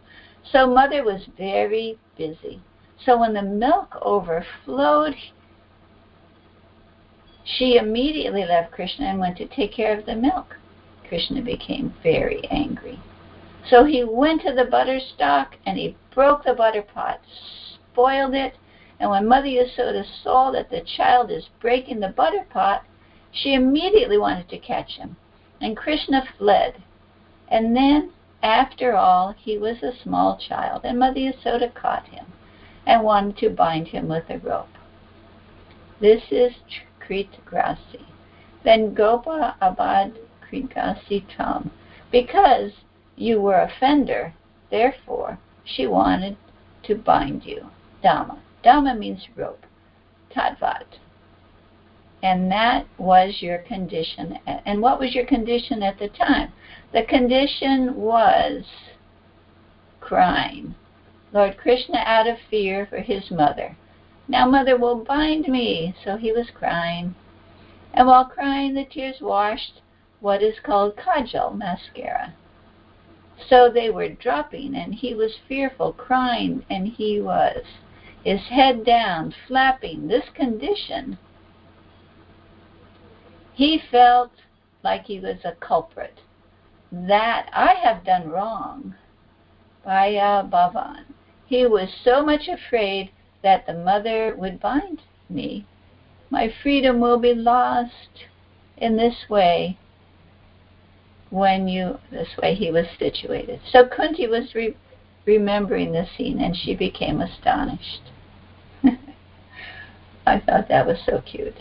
So 0.51 0.67
Mother 0.67 1.05
was 1.05 1.29
very 1.37 1.99
busy. 2.17 2.63
So 3.05 3.19
when 3.19 3.33
the 3.33 3.43
milk 3.43 3.97
overflowed, 4.03 5.17
she 7.45 7.77
immediately 7.77 8.45
left 8.45 8.73
Krishna 8.73 9.07
and 9.07 9.19
went 9.19 9.39
to 9.39 9.47
take 9.47 9.73
care 9.73 9.99
of 9.99 10.05
the 10.05 10.15
milk. 10.15 10.57
Krishna 11.09 11.41
became 11.41 11.95
very 12.03 12.47
angry. 12.51 13.01
So 13.69 13.85
he 13.85 14.05
went 14.05 14.43
to 14.43 14.53
the 14.53 14.67
butter 14.67 15.01
stock 15.01 15.57
and 15.65 15.79
he 15.79 15.97
broke 16.15 16.45
the 16.45 16.53
butter 16.53 16.83
pot, 16.83 17.21
spoiled 17.93 18.35
it, 18.35 18.55
and 18.99 19.09
when 19.09 19.27
Mother 19.27 19.49
Yasoda 19.49 20.05
saw 20.23 20.51
that 20.51 20.69
the 20.69 20.83
child 20.83 21.31
is 21.31 21.49
breaking 21.59 22.01
the 22.01 22.09
butter 22.09 22.45
pot, 22.51 22.85
she 23.33 23.55
immediately 23.55 24.19
wanted 24.19 24.49
to 24.51 24.59
catch 24.59 24.97
him. 24.97 25.17
And 25.61 25.77
Krishna 25.77 26.23
fled. 26.37 26.83
And 27.49 27.75
then, 27.75 28.13
after 28.43 28.95
all, 28.95 29.33
he 29.39 29.57
was 29.57 29.83
a 29.83 29.97
small 30.03 30.37
child, 30.37 30.83
and 30.85 30.99
Mother 30.99 31.21
Yasoda 31.21 31.73
caught 31.75 32.07
him 32.09 32.27
and 32.87 33.03
wanted 33.03 33.37
to 33.39 33.51
bind 33.51 33.89
him 33.89 34.09
with 34.09 34.29
a 34.31 34.39
rope. 34.39 34.69
This 36.01 36.23
is 36.31 36.53
Kritgrasi. 37.01 38.05
Then 38.65 38.95
Gopa 38.95 39.57
Abad 39.61 40.19
Kritgrasi 40.43 41.25
Tam. 41.37 41.71
Because 42.11 42.73
you 43.17 43.41
were 43.41 43.61
a 43.61 43.73
fender, 43.79 44.35
therefore 44.71 45.39
she 45.65 45.87
wanted 45.87 46.37
to 46.85 46.95
bind 46.95 47.45
you. 47.45 47.67
Dhamma. 48.03 48.39
Dhamma 48.65 48.99
means 48.99 49.29
rope. 49.37 49.67
Tatvat. 50.35 50.99
And 52.23 52.51
that 52.51 52.87
was 52.99 53.37
your 53.41 53.59
condition. 53.59 54.39
And 54.47 54.81
what 54.83 55.01
was 55.01 55.15
your 55.15 55.27
condition 55.27 55.83
at 55.83 55.99
the 55.99 56.09
time? 56.09 56.53
The 56.93 57.03
condition 57.05 57.95
was 57.97 58.65
crying. 60.01 60.75
Lord 61.33 61.57
Krishna, 61.59 61.99
out 61.99 62.27
of 62.27 62.39
fear 62.51 62.87
for 62.87 62.99
his 62.99 63.31
mother, 63.31 63.77
now 64.27 64.49
mother 64.49 64.77
will 64.77 65.05
bind 65.05 65.47
me. 65.49 65.95
So 66.05 66.17
he 66.17 66.33
was 66.33 66.51
crying. 66.51 67.15
And 67.95 68.07
while 68.07 68.25
crying, 68.25 68.75
the 68.75 68.85
tears 68.85 69.21
washed 69.21 69.81
what 70.21 70.43
is 70.43 70.55
called 70.63 70.97
kajal 70.97 71.57
mascara. 71.57 72.35
So 73.49 73.71
they 73.71 73.91
were 73.91 74.09
dropping, 74.09 74.75
and 74.75 74.95
he 74.95 75.15
was 75.15 75.39
fearful, 75.49 75.93
crying, 75.93 76.65
and 76.69 76.87
he 76.87 77.21
was, 77.21 77.65
his 78.23 78.41
head 78.49 78.85
down, 78.85 79.35
flapping. 79.49 80.09
This 80.09 80.29
condition, 80.35 81.19
he 83.55 83.81
felt 83.91 84.33
like 84.83 85.07
he 85.07 85.21
was 85.21 85.39
a 85.45 85.53
culprit. 85.53 86.21
That 86.93 87.49
I 87.53 87.75
have 87.75 88.05
done 88.05 88.29
wrong. 88.29 88.95
Baya 89.85 90.45
Bhavan. 90.45 91.05
He 91.51 91.67
was 91.67 91.89
so 92.05 92.25
much 92.25 92.47
afraid 92.47 93.11
that 93.43 93.67
the 93.67 93.75
mother 93.75 94.37
would 94.37 94.61
bind 94.61 95.03
me. 95.29 95.67
My 96.31 96.49
freedom 96.63 97.01
will 97.01 97.19
be 97.19 97.35
lost 97.35 98.29
in 98.77 98.97
this 98.97 99.29
way 99.29 99.77
when 101.31 101.67
you, 101.67 101.99
this 102.13 102.37
way 102.41 102.55
he 102.55 102.71
was 102.71 102.87
situated. 103.01 103.59
So 103.69 103.85
Kunti 103.85 104.29
was 104.29 104.55
re- 104.55 104.77
remembering 105.27 105.91
the 105.91 106.07
scene 106.17 106.41
and 106.41 106.57
she 106.57 106.77
became 106.77 107.21
astonished. 107.21 108.03
I 110.27 110.39
thought 110.39 110.69
that 110.69 110.87
was 110.87 111.01
so 111.05 111.21
cute. 111.21 111.57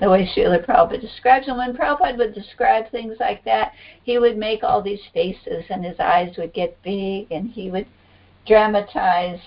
The 0.00 0.08
way 0.08 0.26
Srila 0.26 0.64
Prabhupada 0.64 1.02
describes 1.02 1.48
and 1.48 1.58
when 1.58 1.76
Prabhupada 1.76 2.16
would 2.16 2.34
describe 2.34 2.90
things 2.90 3.18
like 3.20 3.44
that, 3.44 3.72
he 4.04 4.16
would 4.16 4.38
make 4.38 4.64
all 4.64 4.80
these 4.80 5.04
faces 5.12 5.64
and 5.68 5.84
his 5.84 6.00
eyes 6.00 6.38
would 6.38 6.54
get 6.54 6.82
big 6.82 7.30
and 7.30 7.50
he 7.50 7.70
would 7.70 7.86
dramatize 8.46 9.40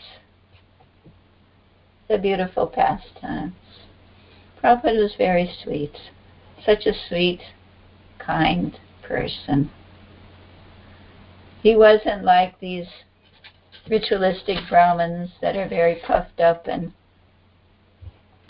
the 2.08 2.18
beautiful 2.18 2.68
pastimes. 2.68 3.54
Prabhupada 4.62 5.02
was 5.02 5.16
very 5.18 5.52
sweet, 5.64 5.96
such 6.66 6.86
a 6.86 6.94
sweet, 7.08 7.42
kind 8.20 8.80
person. 9.04 9.70
He 11.62 11.76
wasn't 11.76 12.24
like 12.24 12.60
these 12.60 12.88
ritualistic 13.90 14.58
Brahmins 14.70 15.32
that 15.42 15.56
are 15.56 15.68
very 15.68 16.02
puffed 16.06 16.40
up, 16.40 16.68
and 16.68 16.92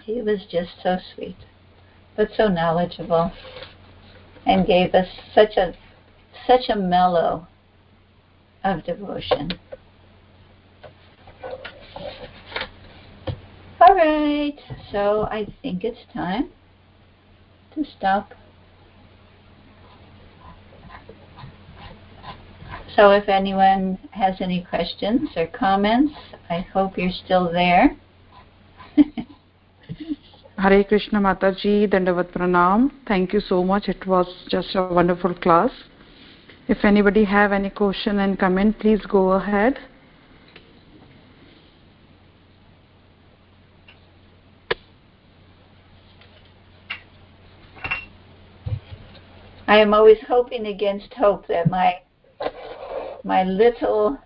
he 0.04 0.22
was 0.22 0.46
just 0.50 0.72
so 0.84 0.98
sweet, 1.14 1.38
but 2.16 2.30
so 2.36 2.48
knowledgeable, 2.48 3.32
and 4.46 4.68
gave 4.68 4.94
us 4.94 5.08
such 5.34 5.58
a 5.58 5.74
such 6.46 6.70
a 6.70 6.76
mellow 6.76 7.48
of 8.64 8.84
devotion. 8.84 9.52
All 13.96 14.02
right, 14.02 14.60
so 14.92 15.24
I 15.32 15.48
think 15.62 15.86
it's 15.86 16.00
time 16.14 16.50
to 17.76 17.86
stop. 17.98 18.34
So 22.94 23.12
if 23.12 23.30
anyone 23.30 23.98
has 24.12 24.36
any 24.42 24.68
questions 24.70 25.30
or 25.38 25.48
comments, 25.48 26.14
I 26.50 26.60
hope 26.74 26.98
you're 26.98 27.10
still 27.10 27.50
there. 27.50 27.96
Hare 30.58 30.84
Krishna 30.84 31.22
Mataji, 31.22 31.90
Dandavat 31.90 32.34
Pranam. 32.34 32.92
Thank 33.08 33.32
you 33.32 33.40
so 33.40 33.64
much. 33.64 33.88
It 33.88 34.06
was 34.06 34.28
just 34.50 34.76
a 34.76 34.86
wonderful 34.92 35.34
class. 35.36 35.72
If 36.68 36.84
anybody 36.84 37.24
have 37.24 37.54
any 37.54 37.70
question 37.70 38.20
and 38.20 38.38
comment, 38.38 38.78
please 38.78 39.06
go 39.06 39.32
ahead. 39.32 39.80
I 49.68 49.78
am 49.78 49.94
always 49.94 50.18
hoping 50.28 50.68
against 50.68 51.14
hope 51.14 51.48
that 51.48 51.70
my 51.70 51.96
my 53.24 53.44
little 53.44 54.18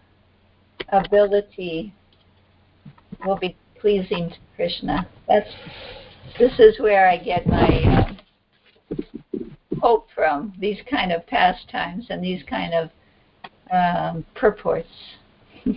ability 0.90 1.94
will 3.26 3.38
be 3.38 3.56
pleasing 3.80 4.30
to 4.30 4.36
Krishna. 4.56 5.08
That's 5.28 5.50
this 6.38 6.60
is 6.60 6.80
where 6.80 7.10
I 7.10 7.18
get 7.18 7.48
my 7.48 8.16
uh, 8.94 9.40
hope 9.80 10.08
from. 10.14 10.54
These 10.60 10.80
kind 10.90 11.12
of 11.12 11.26
pastimes 11.28 12.08
and 12.10 12.24
these 12.24 12.44
kind 12.44 12.74
of 12.74 12.90
um, 13.72 14.26
purports. 14.36 14.88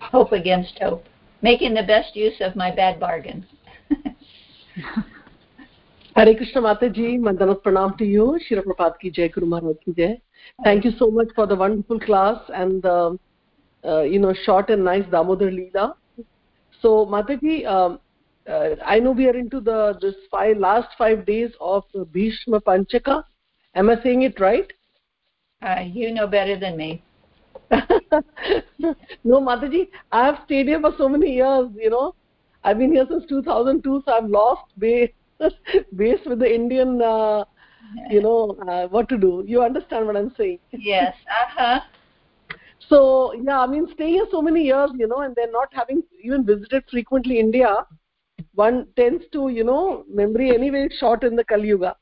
hope 0.00 0.32
against 0.32 0.78
hope. 0.80 1.04
making 1.42 1.74
the 1.74 1.82
best 1.82 2.16
use 2.16 2.40
of 2.40 2.56
my 2.56 2.74
bad 2.74 2.98
bargain. 3.00 3.46
Hare 6.20 6.34
Krishna 6.34 6.60
Mataji, 6.60 7.18
Mandanas 7.18 7.62
Pranam 7.62 7.96
to 7.96 8.04
you. 8.04 8.38
Srila 8.46 8.62
Prabhupad 8.62 8.98
ki 9.00 9.10
Jai, 9.10 9.28
Guru 9.28 9.46
Maharaj 9.46 9.76
ki 9.82 9.94
Jai. 9.96 10.20
Thank 10.62 10.84
you 10.84 10.90
so 10.98 11.10
much 11.10 11.28
for 11.34 11.46
the 11.46 11.56
wonderful 11.56 11.98
class 11.98 12.38
and 12.52 12.82
the, 12.82 13.18
uh, 13.86 14.02
you 14.02 14.18
know, 14.18 14.34
short 14.44 14.68
and 14.68 14.84
nice 14.84 15.06
Damodar 15.10 15.50
Leela. 15.50 15.94
So, 16.82 17.06
Mataji, 17.06 17.64
um, 17.64 18.00
uh, 18.46 18.74
I 18.84 18.98
know 18.98 19.12
we 19.12 19.28
are 19.28 19.34
into 19.34 19.60
the 19.60 19.98
this 20.02 20.14
five 20.30 20.58
last 20.58 20.88
five 20.98 21.24
days 21.24 21.52
of 21.58 21.84
Bhishma 22.12 22.60
Panchaka. 22.60 23.24
Am 23.74 23.88
I 23.88 23.96
saying 24.02 24.20
it 24.20 24.38
right? 24.40 24.70
Uh, 25.62 25.84
you 25.86 26.12
know 26.12 26.26
better 26.26 26.58
than 26.58 26.76
me. 26.76 27.02
no, 27.70 29.40
Mataji, 29.40 29.88
I 30.12 30.26
have 30.26 30.40
stayed 30.44 30.68
here 30.68 30.82
for 30.82 30.92
so 30.98 31.08
many 31.08 31.32
years, 31.36 31.70
you 31.74 31.88
know. 31.88 32.14
I've 32.62 32.76
been 32.76 32.92
here 32.92 33.06
since 33.08 33.24
2002, 33.26 34.02
so 34.04 34.12
I've 34.12 34.28
lost 34.28 34.78
base 35.96 36.20
with 36.26 36.38
the 36.38 36.54
Indian, 36.54 37.00
uh, 37.02 37.44
you 38.10 38.20
know, 38.22 38.56
uh, 38.68 38.86
what 38.88 39.08
to 39.08 39.18
do. 39.18 39.44
You 39.46 39.62
understand 39.62 40.06
what 40.06 40.16
I'm 40.16 40.32
saying? 40.36 40.58
Yes, 40.72 41.14
uh-huh. 41.28 41.80
So, 42.88 43.32
yeah, 43.34 43.60
I 43.60 43.66
mean, 43.66 43.86
staying 43.94 44.14
here 44.14 44.26
so 44.30 44.42
many 44.42 44.64
years, 44.64 44.90
you 44.96 45.06
know, 45.06 45.20
and 45.20 45.34
then 45.36 45.52
not 45.52 45.68
having 45.72 46.02
even 46.22 46.44
visited 46.44 46.84
frequently 46.90 47.38
India, 47.38 47.86
one 48.54 48.86
tends 48.96 49.24
to, 49.32 49.48
you 49.48 49.62
know, 49.62 50.04
memory 50.12 50.52
anyway 50.52 50.88
short 50.98 51.22
in 51.22 51.36
the 51.36 51.44
Kali 51.44 51.68
Yuga 51.68 51.94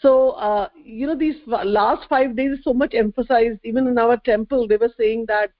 so 0.00 0.30
uh, 0.30 0.68
you 0.82 1.06
know 1.06 1.16
these 1.16 1.36
last 1.46 2.08
five 2.08 2.36
days 2.36 2.58
is 2.58 2.64
so 2.64 2.72
much 2.72 2.94
emphasized 2.94 3.58
even 3.64 3.86
in 3.86 3.98
our 3.98 4.16
temple 4.18 4.66
they 4.66 4.76
were 4.76 4.92
saying 4.98 5.24
that 5.28 5.50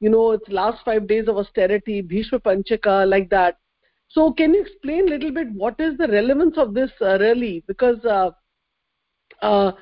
you 0.00 0.10
know 0.10 0.32
it's 0.32 0.48
last 0.48 0.84
five 0.84 1.06
days 1.06 1.28
of 1.28 1.36
austerity 1.36 2.00
bhishma 2.00 2.38
panchaka 2.38 3.08
like 3.08 3.30
that 3.30 3.58
so 4.10 4.32
can 4.32 4.54
you 4.54 4.62
explain 4.62 5.06
a 5.06 5.10
little 5.10 5.32
bit 5.32 5.52
what 5.52 5.80
is 5.80 5.96
the 5.98 6.08
relevance 6.08 6.58
of 6.58 6.74
this 6.74 6.90
uh, 7.00 7.18
really 7.18 7.64
because 7.66 8.04
uh, 8.04 8.30
uh, 9.42 9.72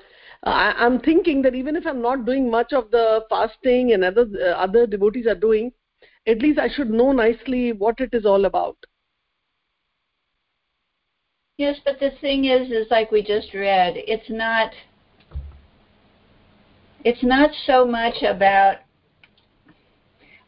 I, 0.45 0.87
am 0.87 1.01
thinking 1.01 1.43
that 1.43 1.55
even 1.55 1.77
if 1.77 1.87
i'm 1.87 2.03
not 2.03 2.25
doing 2.25 2.51
much 2.51 2.73
of 2.73 2.91
the 2.91 3.25
fasting 3.31 3.93
and 3.93 4.05
other 4.05 4.27
uh, 4.41 4.53
other 4.67 4.87
devotees 4.87 5.27
are 5.27 5.43
doing 5.47 5.73
at 6.27 6.39
least 6.39 6.59
i 6.59 6.69
should 6.69 6.91
know 6.91 7.13
nicely 7.13 7.73
what 7.73 8.01
it 8.01 8.11
is 8.13 8.27
all 8.27 8.45
about 8.45 8.77
Yes, 11.59 11.81
but 11.85 11.99
the 11.99 12.13
thing 12.21 12.45
is, 12.45 12.71
is 12.71 12.87
like 12.89 13.11
we 13.11 13.21
just 13.21 13.53
read, 13.53 13.95
it's 13.97 14.31
not, 14.31 14.71
it's 17.05 17.25
not 17.25 17.51
so 17.67 17.85
much 17.85 18.23
about, 18.23 18.77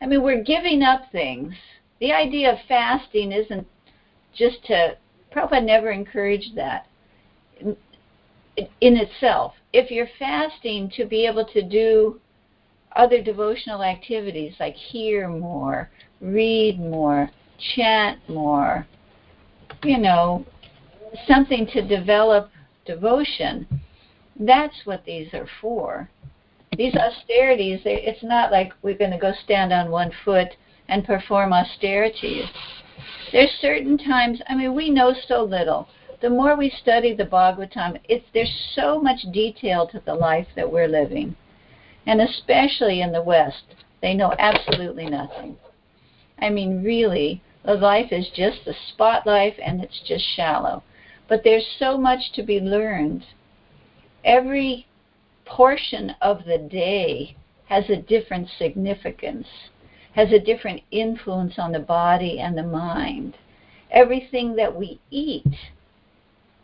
I 0.00 0.06
mean, 0.06 0.22
we're 0.22 0.44
giving 0.44 0.84
up 0.84 1.10
things. 1.10 1.52
The 2.00 2.12
idea 2.12 2.52
of 2.52 2.58
fasting 2.66 3.30
isn't 3.32 3.66
just 4.34 4.64
to, 4.66 4.96
Prabhupada 5.32 5.64
never 5.64 5.90
encouraged 5.90 6.56
that 6.56 6.86
in, 7.60 8.96
itself. 8.96 9.54
If 9.72 9.90
you're 9.90 10.08
fasting 10.18 10.90
to 10.96 11.04
be 11.04 11.26
able 11.26 11.44
to 11.46 11.62
do 11.62 12.20
other 12.96 13.22
devotional 13.22 13.82
activities 13.82 14.54
like 14.58 14.74
hear 14.74 15.28
more, 15.28 15.90
read 16.20 16.80
more, 16.80 17.30
chant 17.74 18.18
more, 18.28 18.86
you 19.84 19.98
know, 19.98 20.44
something 21.26 21.66
to 21.68 21.86
develop 21.86 22.50
devotion, 22.86 23.66
that's 24.38 24.74
what 24.84 25.04
these 25.04 25.32
are 25.34 25.48
for. 25.60 26.08
These 26.76 26.94
austerities, 26.94 27.80
it's 27.84 28.22
not 28.22 28.50
like 28.50 28.72
we're 28.82 28.96
going 28.96 29.10
to 29.10 29.18
go 29.18 29.32
stand 29.44 29.72
on 29.72 29.90
one 29.90 30.12
foot 30.24 30.48
and 30.90 31.04
perform 31.04 31.52
austerities. 31.52 32.44
There's 33.32 33.50
certain 33.60 33.96
times, 33.96 34.42
I 34.48 34.56
mean, 34.56 34.74
we 34.74 34.90
know 34.90 35.14
so 35.28 35.44
little. 35.44 35.88
The 36.20 36.28
more 36.28 36.56
we 36.56 36.68
study 36.82 37.14
the 37.14 37.24
Bhagavatam, 37.24 37.98
it's, 38.08 38.26
there's 38.34 38.72
so 38.74 39.00
much 39.00 39.20
detail 39.32 39.86
to 39.86 40.02
the 40.04 40.14
life 40.14 40.48
that 40.56 40.70
we're 40.70 40.88
living. 40.88 41.34
And 42.06 42.20
especially 42.20 43.00
in 43.00 43.12
the 43.12 43.22
West, 43.22 43.62
they 44.02 44.14
know 44.14 44.34
absolutely 44.38 45.06
nothing. 45.06 45.56
I 46.40 46.50
mean, 46.50 46.82
really, 46.82 47.42
the 47.64 47.74
life 47.74 48.12
is 48.12 48.28
just 48.34 48.64
the 48.64 48.74
spot 48.88 49.26
life 49.26 49.54
and 49.64 49.82
it's 49.82 50.00
just 50.06 50.24
shallow. 50.34 50.82
But 51.28 51.42
there's 51.44 51.66
so 51.78 51.96
much 51.96 52.32
to 52.34 52.42
be 52.42 52.58
learned. 52.58 53.24
Every 54.24 54.86
portion 55.44 56.16
of 56.20 56.44
the 56.44 56.58
day 56.58 57.36
has 57.66 57.88
a 57.88 57.96
different 57.96 58.48
significance, 58.58 59.46
has 60.12 60.32
a 60.32 60.38
different 60.38 60.82
influence 60.90 61.54
on 61.58 61.72
the 61.72 61.78
body 61.78 62.40
and 62.40 62.56
the 62.56 62.62
mind. 62.62 63.36
Everything 63.90 64.56
that 64.56 64.74
we 64.74 65.00
eat, 65.10 65.54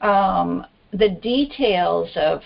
um, 0.01 0.67
the 0.93 1.09
details 1.09 2.11
of, 2.17 2.43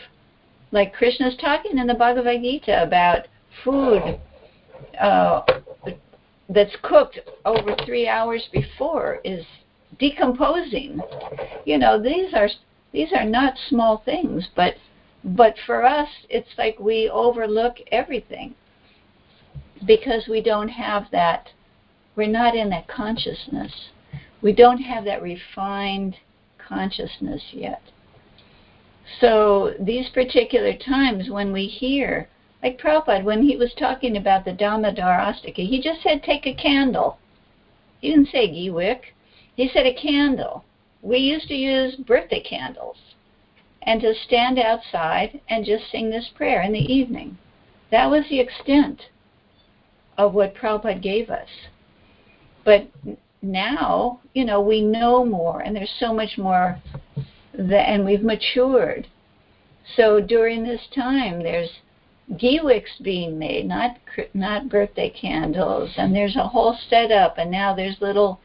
like 0.72 0.94
Krishna's 0.94 1.36
talking 1.40 1.78
in 1.78 1.86
the 1.86 1.94
Bhagavad 1.94 2.42
Gita 2.42 2.82
about 2.82 3.26
food 3.64 4.20
uh, 5.01 5.42
that's 6.48 6.74
cooked 6.82 7.18
over 7.44 7.74
three 7.84 8.07
hours 8.09 8.48
before 8.53 9.20
is 9.24 9.44
decomposing. 9.98 11.01
You 11.64 11.78
know, 11.78 12.01
these 12.01 12.32
are 12.34 12.48
these 12.92 13.12
are 13.14 13.24
not 13.24 13.55
small 13.68 14.03
things, 14.05 14.48
but 14.57 14.74
but 15.22 15.55
for 15.66 15.84
us 15.84 16.09
it's 16.28 16.48
like 16.57 16.78
we 16.78 17.09
overlook 17.09 17.76
everything 17.92 18.55
because 19.87 20.28
we 20.28 20.41
don't 20.41 20.68
have 20.68 21.07
that 21.12 21.49
we're 22.16 22.26
not 22.26 22.55
in 22.55 22.68
that 22.70 22.89
consciousness. 22.89 23.72
We 24.43 24.53
don't 24.53 24.83
have 24.83 25.05
that 25.05 25.22
refined 25.22 26.16
consciousness 26.59 27.43
yet. 27.53 27.81
So 29.20 29.74
these 29.81 30.09
particular 30.11 30.74
times 30.74 31.31
when 31.31 31.53
we 31.53 31.66
hear, 31.66 32.28
like 32.62 32.78
Prabhupada, 32.78 33.24
when 33.24 33.43
he 33.43 33.57
was 33.57 33.72
talking 33.74 34.16
about 34.16 34.45
the 34.45 34.53
Damodar 34.53 35.18
Astaka, 35.18 35.66
he 35.66 35.81
just 35.81 36.03
said 36.03 36.22
take 36.22 36.47
a 36.47 36.55
candle. 36.55 37.18
He 38.01 38.11
didn't 38.11 38.28
say 38.28 38.49
ghee 38.49 38.70
wick. 38.70 39.14
He 39.57 39.68
said 39.68 39.87
a 39.87 39.95
candle. 39.95 40.64
We 41.03 41.18
used 41.18 41.49
to 41.49 41.55
use 41.55 41.97
birthday 41.97 42.41
candles 42.41 42.99
and 43.83 44.01
to 44.03 44.14
stand 44.26 44.59
outside 44.59 45.41
and 45.49 45.64
just 45.64 45.91
sing 45.91 46.11
this 46.11 46.28
prayer 46.35 46.61
in 46.61 46.72
the 46.72 46.93
evening. 46.93 47.39
That 47.91 48.11
was 48.11 48.28
the 48.28 48.41
extent 48.41 49.07
of 50.27 50.35
what 50.35 50.55
Prabhupada 50.55 51.03
gave 51.03 51.31
us. 51.31 51.49
But 52.64 52.89
now, 53.43 54.21
you 54.35 54.45
know, 54.45 54.61
we 54.61 54.83
know 54.83 55.25
more 55.25 55.61
and 55.61 55.75
there's 55.75 55.95
so 55.99 56.12
much 56.12 56.37
more 56.37 56.79
that, 57.55 57.89
and 57.89 58.05
we've 58.05 58.23
matured. 58.23 59.07
So 59.97 60.21
during 60.21 60.62
this 60.62 60.83
time, 60.95 61.43
there's 61.43 61.71
ghee 62.39 62.61
being 63.03 63.39
made, 63.39 63.66
not 63.66 63.97
not 64.35 64.68
birthday 64.68 65.11
candles, 65.11 65.91
and 65.97 66.14
there's 66.14 66.37
a 66.37 66.47
whole 66.47 66.77
setup, 66.89 67.39
and 67.39 67.51
now 67.51 67.75
there's 67.75 68.01
little 68.01 68.41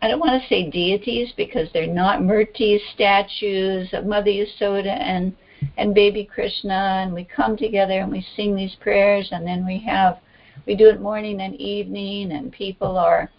I 0.00 0.08
don't 0.08 0.20
want 0.20 0.40
to 0.40 0.48
say 0.48 0.70
deities 0.70 1.32
because 1.36 1.68
they're 1.72 1.86
not 1.86 2.20
Murti 2.20 2.78
statues 2.94 3.88
of 3.92 4.06
Mother 4.06 4.30
Yasoda 4.30 4.96
and 5.00 5.34
and 5.76 5.94
baby 5.94 6.24
Krishna 6.24 7.02
and 7.02 7.12
we 7.12 7.24
come 7.24 7.56
together 7.56 8.00
and 8.00 8.10
we 8.10 8.26
sing 8.36 8.54
these 8.54 8.74
prayers 8.80 9.28
and 9.32 9.46
then 9.46 9.66
we 9.66 9.78
have 9.86 10.18
we 10.66 10.74
do 10.74 10.88
it 10.88 11.00
morning 11.00 11.40
and 11.40 11.54
evening 11.56 12.32
and 12.32 12.52
people 12.52 12.96
are 12.96 13.30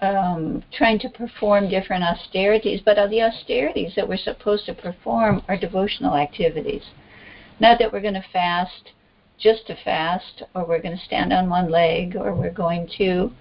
um, 0.00 0.62
trying 0.72 0.98
to 1.00 1.08
perform 1.08 1.68
different 1.68 2.02
austerities, 2.02 2.80
but 2.84 2.96
the 3.10 3.22
austerities 3.22 3.92
that 3.94 4.08
we're 4.08 4.16
supposed 4.16 4.66
to 4.66 4.74
perform 4.74 5.42
are 5.48 5.56
devotional 5.56 6.16
activities. 6.16 6.82
Not 7.60 7.78
that 7.78 7.92
we're 7.92 8.00
going 8.00 8.14
to 8.14 8.24
fast 8.32 8.90
just 9.38 9.66
to 9.66 9.76
fast, 9.84 10.42
or 10.54 10.64
we're 10.64 10.80
going 10.80 10.96
to 10.96 11.04
stand 11.04 11.32
on 11.32 11.50
one 11.50 11.70
leg, 11.70 12.16
or 12.16 12.34
we're 12.34 12.50
going 12.50 12.88
to 12.98 13.32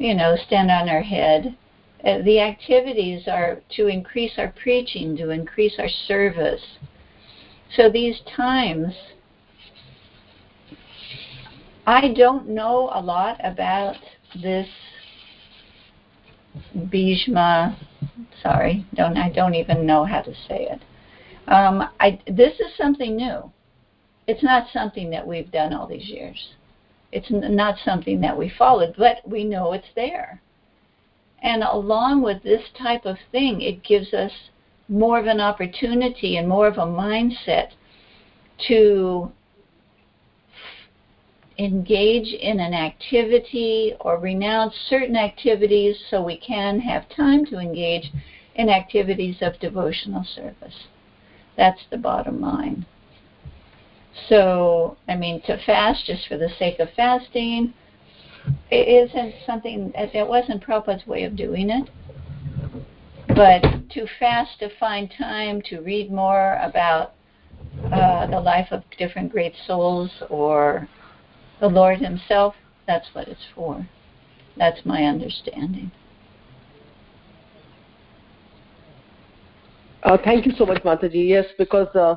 you 0.00 0.14
know, 0.14 0.34
stand 0.46 0.70
on 0.70 0.88
our 0.88 1.02
head. 1.02 1.56
Uh, 2.04 2.22
the 2.22 2.40
activities 2.40 3.28
are 3.28 3.60
to 3.76 3.86
increase 3.86 4.32
our 4.38 4.52
preaching, 4.62 5.14
to 5.14 5.28
increase 5.28 5.74
our 5.78 5.90
service. 6.08 6.62
So 7.76 7.90
these 7.90 8.20
times, 8.34 8.94
I 11.86 12.12
don't 12.12 12.48
know 12.48 12.90
a 12.92 13.00
lot 13.00 13.40
about 13.44 13.96
this 14.42 14.68
Bhishma. 16.90 17.76
Sorry, 18.42 18.84
don't 18.94 19.16
I 19.16 19.30
don't 19.30 19.54
even 19.54 19.86
know 19.86 20.04
how 20.04 20.20
to 20.22 20.32
say 20.48 20.68
it. 20.70 20.80
Um, 21.48 21.88
I, 21.98 22.20
this 22.26 22.54
is 22.60 22.76
something 22.76 23.16
new. 23.16 23.50
It's 24.26 24.42
not 24.42 24.68
something 24.72 25.10
that 25.10 25.26
we've 25.26 25.50
done 25.50 25.72
all 25.72 25.86
these 25.86 26.08
years. 26.08 26.50
It's 27.12 27.26
not 27.30 27.76
something 27.84 28.20
that 28.20 28.36
we 28.36 28.52
followed, 28.56 28.94
but 28.96 29.16
we 29.26 29.42
know 29.42 29.72
it's 29.72 29.88
there. 29.96 30.40
And 31.42 31.64
along 31.64 32.22
with 32.22 32.42
this 32.42 32.62
type 32.78 33.04
of 33.04 33.16
thing, 33.32 33.62
it 33.62 33.82
gives 33.82 34.14
us 34.14 34.30
more 34.88 35.18
of 35.18 35.26
an 35.26 35.40
opportunity 35.40 36.36
and 36.36 36.48
more 36.48 36.68
of 36.68 36.78
a 36.78 36.86
mindset 36.86 37.70
to 38.68 39.32
engage 41.60 42.32
in 42.32 42.58
an 42.60 42.74
activity 42.74 43.94
or 44.00 44.18
renounce 44.18 44.74
certain 44.88 45.16
activities 45.16 45.96
so 46.08 46.22
we 46.22 46.36
can 46.36 46.80
have 46.80 47.08
time 47.08 47.44
to 47.46 47.58
engage 47.58 48.10
in 48.54 48.68
activities 48.68 49.36
of 49.42 49.58
devotional 49.60 50.24
service. 50.24 50.86
That's 51.56 51.80
the 51.90 51.98
bottom 51.98 52.40
line. 52.40 52.86
So, 54.28 54.96
I 55.08 55.16
mean, 55.16 55.40
to 55.42 55.58
fast 55.64 56.06
just 56.06 56.26
for 56.26 56.36
the 56.36 56.50
sake 56.58 56.78
of 56.78 56.88
fasting 56.96 57.74
it 58.70 59.10
isn't 59.10 59.34
something 59.44 59.92
that 59.94 60.28
wasn't 60.28 60.64
Prabhupada's 60.64 61.06
way 61.06 61.24
of 61.24 61.36
doing 61.36 61.70
it. 61.70 61.90
But 63.28 63.62
to 63.90 64.06
fast 64.18 64.58
to 64.60 64.70
find 64.78 65.12
time 65.16 65.62
to 65.62 65.80
read 65.80 66.10
more 66.10 66.58
about 66.62 67.14
uh, 67.92 68.26
the 68.26 68.40
life 68.40 68.68
of 68.70 68.82
different 68.98 69.30
great 69.30 69.54
souls 69.66 70.10
or 70.28 70.88
the 71.60 71.68
Lord 71.68 71.98
Himself, 71.98 72.54
that's 72.86 73.08
what 73.12 73.28
it's 73.28 73.46
for. 73.54 73.86
That's 74.56 74.84
my 74.84 75.04
understanding. 75.04 75.90
Uh, 80.02 80.16
thank 80.24 80.46
you 80.46 80.52
so 80.56 80.64
much, 80.64 80.82
Mataji. 80.82 81.28
Yes, 81.28 81.44
because 81.58 81.94
uh, 81.94 82.16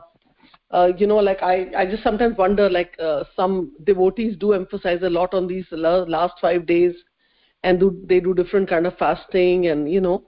uh, 0.71 0.91
you 0.97 1.05
know, 1.05 1.17
like 1.17 1.43
I, 1.43 1.67
I 1.77 1.85
just 1.85 2.01
sometimes 2.01 2.37
wonder, 2.37 2.69
like 2.69 2.95
uh, 2.99 3.23
some 3.35 3.71
devotees 3.83 4.37
do 4.37 4.53
emphasize 4.53 5.01
a 5.03 5.09
lot 5.09 5.33
on 5.33 5.47
these 5.47 5.65
last 5.71 6.35
five 6.41 6.65
days, 6.65 6.95
and 7.63 7.79
do 7.79 8.01
they 8.05 8.19
do 8.19 8.33
different 8.33 8.69
kind 8.69 8.87
of 8.87 8.97
fasting, 8.97 9.67
and 9.67 9.91
you 9.91 10.01
know, 10.01 10.23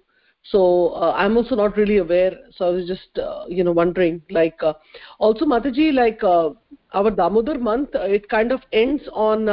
so 0.52 0.89
uh, 0.89 1.14
I'm 1.16 1.38
also 1.38 1.56
not 1.56 1.76
really 1.76 1.98
aware. 1.98 2.38
So 2.56 2.68
I 2.68 2.70
was 2.70 2.88
just, 2.88 3.18
uh, 3.18 3.46
you 3.48 3.64
know, 3.64 3.72
wondering, 3.72 4.22
like, 4.30 4.62
uh, 4.62 4.74
also 5.18 5.46
Mataji, 5.46 5.93
like 5.93 6.24
uh, 6.24 6.52
our 6.93 7.10
Damodar 7.10 7.58
month, 7.58 7.89
it 7.93 8.30
kind 8.30 8.52
of 8.52 8.62
ends 8.72 9.04
on 9.12 9.46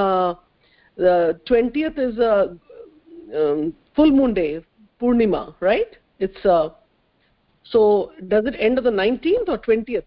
the 0.97 1.41
20th 1.49 1.99
is 1.99 2.19
a 2.19 2.57
um, 3.35 3.75
full 3.97 4.11
moon 4.11 4.35
day, 4.35 4.63
Purnima, 5.01 5.55
right? 5.61 5.97
It's 6.19 6.45
uh, 6.45 6.71
so 7.65 8.13
does 8.29 8.45
it 8.47 8.55
end 8.59 8.79
on 8.79 8.85
the 8.85 8.91
19th 8.91 9.49
or 9.49 9.59
20th? 9.59 10.05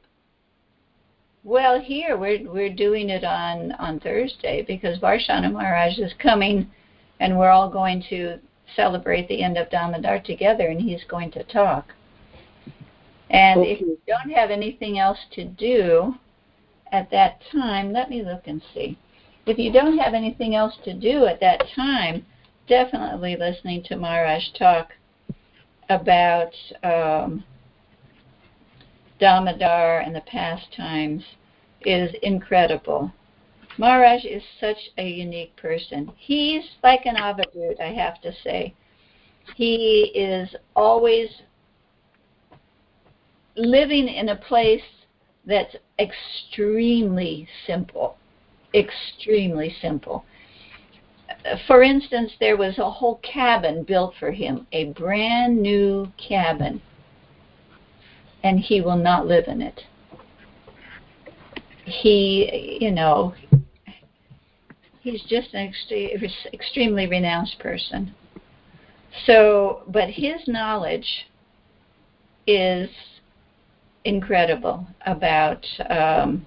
Well, 1.43 1.79
here 1.79 2.17
we're 2.17 2.49
we're 2.51 2.73
doing 2.73 3.09
it 3.09 3.23
on 3.23 3.71
on 3.73 3.99
Thursday 3.99 4.63
because 4.67 4.99
Varshana 4.99 5.51
Maharaj 5.51 5.97
is 5.99 6.13
coming, 6.19 6.69
and 7.19 7.37
we're 7.37 7.49
all 7.49 7.69
going 7.69 8.03
to 8.09 8.39
celebrate 8.75 9.27
the 9.27 9.43
end 9.43 9.57
of 9.57 9.69
Damodar 9.69 10.19
together, 10.19 10.67
and 10.67 10.81
he's 10.81 11.03
going 11.05 11.31
to 11.31 11.43
talk. 11.43 11.93
And 13.29 13.61
okay. 13.61 13.71
if 13.71 13.81
you 13.81 13.97
don't 14.07 14.29
have 14.31 14.51
anything 14.51 14.99
else 14.99 15.19
to 15.31 15.45
do 15.45 16.15
at 16.91 17.09
that 17.11 17.41
time, 17.51 17.91
let 17.91 18.09
me 18.09 18.21
look 18.23 18.47
and 18.47 18.61
see. 18.73 18.97
If 19.45 19.57
you 19.57 19.71
don't 19.71 19.97
have 19.97 20.13
anything 20.13 20.55
else 20.55 20.75
to 20.83 20.93
do 20.93 21.25
at 21.25 21.39
that 21.39 21.63
time, 21.75 22.25
definitely 22.67 23.35
listening 23.35 23.83
to 23.83 23.95
Maharaj 23.95 24.43
talk 24.57 24.91
about 25.89 26.53
um, 26.83 27.43
Damodar 29.19 29.99
and 29.99 30.15
the 30.15 30.21
pastimes 30.21 31.23
is 31.81 32.11
incredible. 32.23 33.11
Maharaj 33.77 34.25
is 34.25 34.43
such 34.59 34.77
a 34.97 35.07
unique 35.07 35.55
person. 35.55 36.11
He's 36.17 36.63
like 36.83 37.05
an 37.05 37.15
Avadut, 37.15 37.79
I 37.81 37.93
have 37.93 38.21
to 38.21 38.31
say. 38.43 38.73
He 39.55 40.11
is 40.15 40.55
always 40.75 41.29
living 43.55 44.07
in 44.07 44.29
a 44.29 44.35
place 44.35 44.81
that's 45.45 45.75
extremely 45.99 47.47
simple. 47.67 48.17
Extremely 48.73 49.75
simple. 49.81 50.25
For 51.67 51.83
instance, 51.83 52.31
there 52.39 52.57
was 52.57 52.77
a 52.79 52.89
whole 52.89 53.19
cabin 53.23 53.83
built 53.83 54.15
for 54.19 54.31
him, 54.31 54.67
a 54.71 54.85
brand 54.93 55.61
new 55.61 56.11
cabin 56.17 56.81
and 58.45 58.59
he 58.59 58.79
will 58.79 58.95
not 58.95 59.25
live 59.25 59.47
in 59.47 59.59
it. 59.59 59.81
He, 61.83 62.77
you 62.79 62.91
know, 62.91 63.33
he's 65.05 65.21
just 65.21 65.53
an 65.53 65.71
extre- 65.71 66.51
extremely 66.51 67.05
renounced 67.05 67.59
person. 67.59 68.13
So, 69.25 69.83
but 69.87 70.09
his 70.09 70.47
knowledge 70.47 71.27
is 72.47 72.89
incredible 74.03 74.85
about 75.05 75.65
um, 75.89 76.45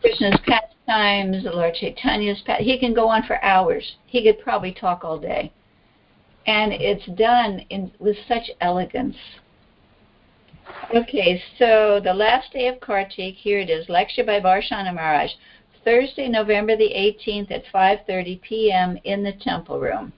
Krishna's 0.00 0.40
pastimes, 0.46 1.44
Lord 1.44 1.74
Chaitanya's 1.74 2.42
past. 2.46 2.62
He 2.62 2.78
can 2.78 2.94
go 2.94 3.08
on 3.08 3.24
for 3.24 3.42
hours. 3.44 3.96
He 4.06 4.24
could 4.24 4.42
probably 4.42 4.72
talk 4.72 5.04
all 5.04 5.18
day, 5.18 5.52
and 6.46 6.72
it's 6.72 7.06
done 7.18 7.60
in 7.68 7.92
with 8.00 8.16
such 8.26 8.50
elegance 8.60 9.16
Okay, 10.94 11.42
so 11.58 12.00
the 12.02 12.12
last 12.12 12.52
day 12.52 12.68
of 12.68 12.78
Kartik, 12.80 13.34
here 13.34 13.58
it 13.58 13.70
is, 13.70 13.88
lecture 13.88 14.24
by 14.24 14.40
Varshana 14.40 14.94
Maharaj, 14.94 15.30
Thursday, 15.84 16.28
November 16.28 16.76
the 16.76 16.90
18th 16.94 17.50
at 17.50 17.64
5.30 17.72 18.40
p.m. 18.42 18.98
in 19.04 19.22
the 19.22 19.32
temple 19.32 19.80
room, 19.80 20.12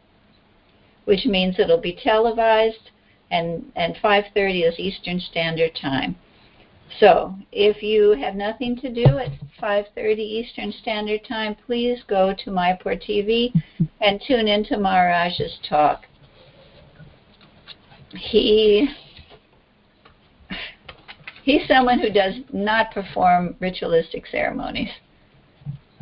which 1.04 1.24
means 1.24 1.58
it'll 1.58 1.80
be 1.80 1.98
televised 2.02 2.90
and, 3.30 3.70
and 3.76 3.96
5.30 3.96 4.68
is 4.68 4.78
Eastern 4.78 5.18
Standard 5.18 5.74
Time. 5.80 6.16
So 7.00 7.34
if 7.50 7.82
you 7.82 8.12
have 8.12 8.34
nothing 8.34 8.76
to 8.76 8.92
do 8.92 9.04
at 9.18 9.30
5.30 9.60 10.18
Eastern 10.18 10.72
Standard 10.72 11.24
Time, 11.26 11.56
please 11.66 12.00
go 12.06 12.34
to 12.44 12.50
Mayapur 12.50 13.02
TV 13.02 13.52
and 14.00 14.20
tune 14.26 14.46
into 14.46 14.78
Maharaj's 14.78 15.58
talk. 15.68 16.04
He 18.10 18.88
He's 21.42 21.66
someone 21.68 21.98
who 21.98 22.08
does 22.08 22.36
not 22.54 22.90
perform 22.92 23.54
ritualistic 23.60 24.26
ceremonies, 24.26 24.88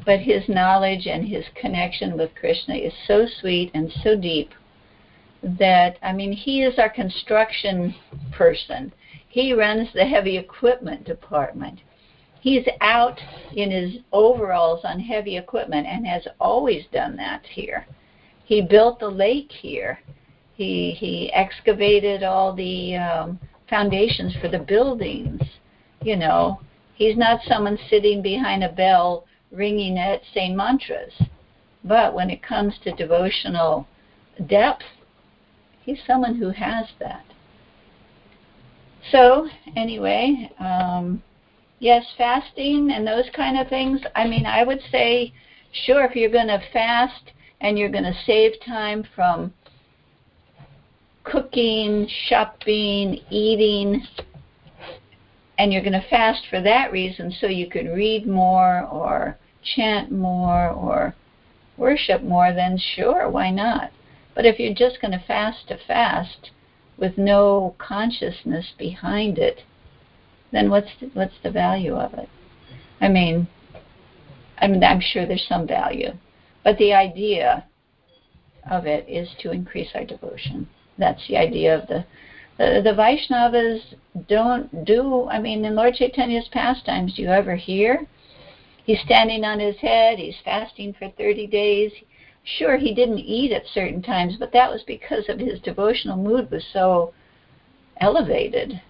but 0.05 0.21
his 0.21 0.49
knowledge 0.49 1.07
and 1.07 1.27
his 1.27 1.45
connection 1.55 2.17
with 2.17 2.35
Krishna 2.35 2.75
is 2.75 2.93
so 3.07 3.27
sweet 3.41 3.71
and 3.75 3.93
so 4.03 4.17
deep 4.17 4.51
that, 5.43 5.99
I 6.03 6.13
mean, 6.13 6.33
he 6.33 6.63
is 6.63 6.79
our 6.79 6.89
construction 6.89 7.95
person. 8.33 8.93
He 9.29 9.53
runs 9.53 9.89
the 9.93 10.05
heavy 10.05 10.37
equipment 10.37 11.05
department. 11.05 11.81
He's 12.41 12.67
out 12.81 13.21
in 13.55 13.71
his 13.71 13.99
overalls 14.13 14.81
on 14.85 14.99
heavy 14.99 15.37
equipment 15.37 15.87
and 15.87 16.07
has 16.07 16.27
always 16.41 16.85
done 16.93 17.17
that 17.17 17.45
here. 17.47 17.87
He 18.45 18.61
built 18.61 18.99
the 18.99 19.09
lake 19.09 19.51
here. 19.51 20.01
He 20.55 20.91
he 20.99 21.33
excavated 21.33 22.23
all 22.23 22.53
the 22.55 22.97
um, 22.97 23.39
foundations 23.71 24.35
for 24.41 24.49
the 24.49 24.59
buildings. 24.59 25.41
You 26.03 26.17
know, 26.17 26.61
he's 26.95 27.17
not 27.17 27.41
someone 27.47 27.79
sitting 27.89 28.23
behind 28.23 28.65
a 28.65 28.73
bell 28.73 29.25
ringing 29.53 29.97
it 29.97 30.23
saying 30.35 30.57
mantras. 30.57 31.13
But 31.85 32.15
when 32.15 32.31
it 32.31 32.43
comes 32.43 32.75
to 32.85 32.93
devotional 32.93 33.87
depth, 34.47 34.85
he's 35.83 35.99
someone 36.07 36.37
who 36.37 36.51
has 36.51 36.87
that. 37.01 37.25
So, 39.11 39.49
anyway, 39.77 40.51
um, 40.61 41.23
yes, 41.81 42.05
fasting 42.17 42.93
and 42.93 43.07
those 43.07 43.29
kind 43.35 43.59
of 43.59 43.69
things. 43.69 44.01
I 44.15 44.27
mean, 44.27 44.47
I 44.47 44.63
would 44.63 44.81
say, 44.91 45.33
sure, 45.73 46.05
if 46.05 46.15
you're 46.15 46.31
going 46.31 46.47
to 46.47 46.63
fast 46.73 47.33
and 47.61 47.79
you're 47.79 47.91
going 47.91 48.05
to 48.05 48.15
save 48.25 48.53
time 48.65 49.05
from 49.15 49.53
cooking, 51.25 52.09
shopping, 52.29 53.21
eating, 53.31 54.03
and 55.59 55.73
you're 55.73 55.83
going 55.83 55.93
to 55.93 56.09
fast 56.09 56.43
for 56.49 56.61
that 56.61 56.93
reason 56.93 57.33
so 57.41 57.47
you 57.47 57.69
can 57.69 57.89
read 57.89 58.27
more 58.27 58.83
or 58.87 59.39
chant 59.63 60.11
more 60.11 60.69
or 60.69 61.15
worship 61.77 62.23
more, 62.23 62.53
then 62.53 62.79
sure, 62.79 63.29
why 63.29 63.51
not? 63.51 63.91
But 64.35 64.47
if 64.47 64.59
you're 64.59 64.75
just 64.75 65.01
going 65.01 65.13
to 65.13 65.25
fast 65.27 65.69
to 65.69 65.79
fast 65.87 66.51
with 66.97 67.19
no 67.19 67.75
consciousness 67.79 68.73
behind 68.79 69.39
it, 69.39 69.63
then 70.53 70.71
what's 70.71 70.91
the, 71.01 71.07
what's 71.15 71.39
the 71.43 71.51
value 71.51 71.95
of 71.95 72.15
it? 72.15 72.29
I 73.01 73.09
mean, 73.09 73.49
I 74.59 74.69
mean, 74.69 74.85
I'm 74.85 75.01
sure 75.01 75.27
there's 75.27 75.47
some 75.49 75.67
value, 75.67 76.13
but 76.63 76.79
the 76.79 76.93
idea 76.93 77.65
of 78.71 78.87
it 78.87 79.09
is 79.09 79.29
to 79.41 79.51
increase 79.51 79.89
our 79.95 80.05
devotion 80.05 80.69
that's 80.99 81.27
the 81.29 81.37
idea 81.37 81.79
of 81.79 81.87
the 81.89 82.05
uh, 82.63 82.81
the 82.83 82.93
Vaishnavas 82.93 83.81
don't 84.29 84.85
do. 84.85 85.27
I 85.29 85.39
mean, 85.39 85.65
in 85.65 85.75
Lord 85.75 85.95
Chaitanya's 85.95 86.49
pastimes, 86.53 87.15
do 87.15 87.23
you 87.23 87.29
ever 87.29 87.57
hear? 87.57 88.07
He's 88.85 89.01
standing 89.01 89.45
on 89.45 89.61
his 89.61 89.77
head. 89.77 90.19
He's 90.19 90.37
fasting 90.45 90.95
for 90.95 91.09
30 91.11 91.47
days. 91.47 91.93
Sure, 92.45 92.77
he 92.77 92.93
didn't 92.93 93.21
eat 93.21 93.53
at 93.53 93.67
certain 93.73 94.03
times, 94.03 94.37
but 94.37 94.53
that 94.53 94.71
was 94.71 94.83
because 94.83 95.29
of 95.29 95.39
his 95.39 95.61
devotional 95.61 96.17
mood 96.17 96.51
was 96.51 96.65
so 96.73 97.13
elevated. 98.01 98.81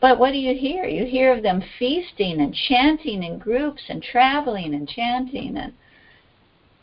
But 0.00 0.18
what 0.18 0.32
do 0.32 0.38
you 0.38 0.54
hear? 0.54 0.84
You 0.84 1.04
hear 1.04 1.32
of 1.32 1.42
them 1.42 1.62
feasting 1.78 2.40
and 2.40 2.54
chanting 2.54 3.22
in 3.22 3.38
groups 3.38 3.82
and 3.88 4.02
traveling 4.02 4.74
and 4.74 4.88
chanting 4.88 5.56
and 5.56 5.72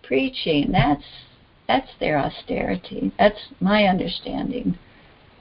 preaching. 0.04 0.72
That's 0.72 1.04
that's 1.68 1.92
their 2.00 2.20
austerity. 2.20 3.12
That's 3.18 3.48
my 3.60 3.86
understanding 3.86 4.78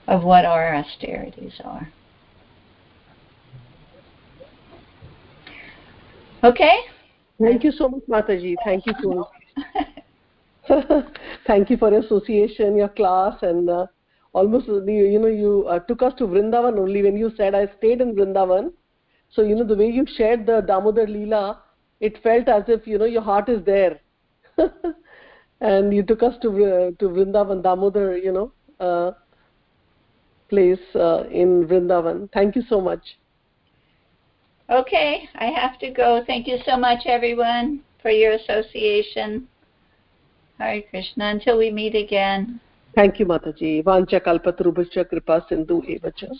of 0.07 0.24
what 0.24 0.45
our 0.45 0.74
austerities 0.74 1.61
are. 1.62 1.92
Okay? 6.45 6.76
Thank 7.40 7.64
you 7.64 7.72
so 7.72 7.88
much, 7.88 8.03
Mataji. 8.09 8.55
Thank 8.64 8.86
you 8.86 8.95
so 9.03 9.09
much. 9.11 9.28
Thank 11.47 11.70
you 11.70 11.76
for 11.76 11.90
your 11.90 12.01
association, 12.01 12.76
your 12.76 12.88
class, 12.88 13.38
and 13.42 13.68
uh, 13.68 13.86
almost 14.32 14.66
you, 14.66 14.82
you 14.86 15.18
know 15.18 15.26
you 15.26 15.66
uh, 15.68 15.78
took 15.80 16.03
us 16.03 16.12
to 16.18 16.24
Vrindavan 16.24 16.78
only 16.78 17.03
when 17.03 17.16
you 17.16 17.32
said 17.36 17.55
I 17.55 17.68
stayed 17.78 18.01
in 18.01 18.14
Vrindavan. 18.14 18.72
So 19.30 19.42
you 19.42 19.55
know 19.55 19.64
the 19.64 19.74
way 19.74 19.88
you 19.88 20.07
shared 20.16 20.47
the 20.47 20.61
Damodar 20.61 21.07
Leela, 21.07 21.59
it 22.01 22.22
felt 22.22 22.49
as 22.49 22.64
if 22.68 22.86
you 22.86 22.99
know 22.99 23.05
your 23.05 23.22
heart 23.22 23.49
is 23.49 23.64
there, 23.64 24.01
and 25.61 25.92
you 25.92 26.03
took 26.03 26.22
us 26.22 26.34
to 26.42 26.49
uh, 26.49 26.90
to 26.99 27.09
Vrindavan, 27.09 27.62
Damodar, 27.62 28.16
you 28.16 28.32
know, 28.32 28.53
uh, 28.80 29.12
place 30.49 30.95
uh, 30.95 31.24
in 31.30 31.66
Vrindavan. 31.66 32.30
Thank 32.32 32.55
you 32.55 32.62
so 32.68 32.80
much. 32.80 33.03
Okay, 34.71 35.29
I 35.35 35.47
have 35.47 35.79
to 35.81 35.91
go. 35.91 36.25
Thank 36.27 36.47
you 36.47 36.59
so 36.65 36.77
much, 36.77 37.01
everyone, 37.07 37.81
for 38.01 38.11
your 38.11 38.33
association. 38.33 39.47
Hare 40.59 40.83
Krishna. 40.89 41.27
Until 41.27 41.59
we 41.59 41.71
meet 41.71 41.95
again. 41.95 42.61
Thank 42.95 43.19
you, 43.19 43.27
Mataji. 43.27 43.83
Vancha 43.83 44.21
kalpatarubhascha 44.21 45.05
kripa 45.09 45.45
sindhu 45.49 45.83
evacha. 45.83 46.31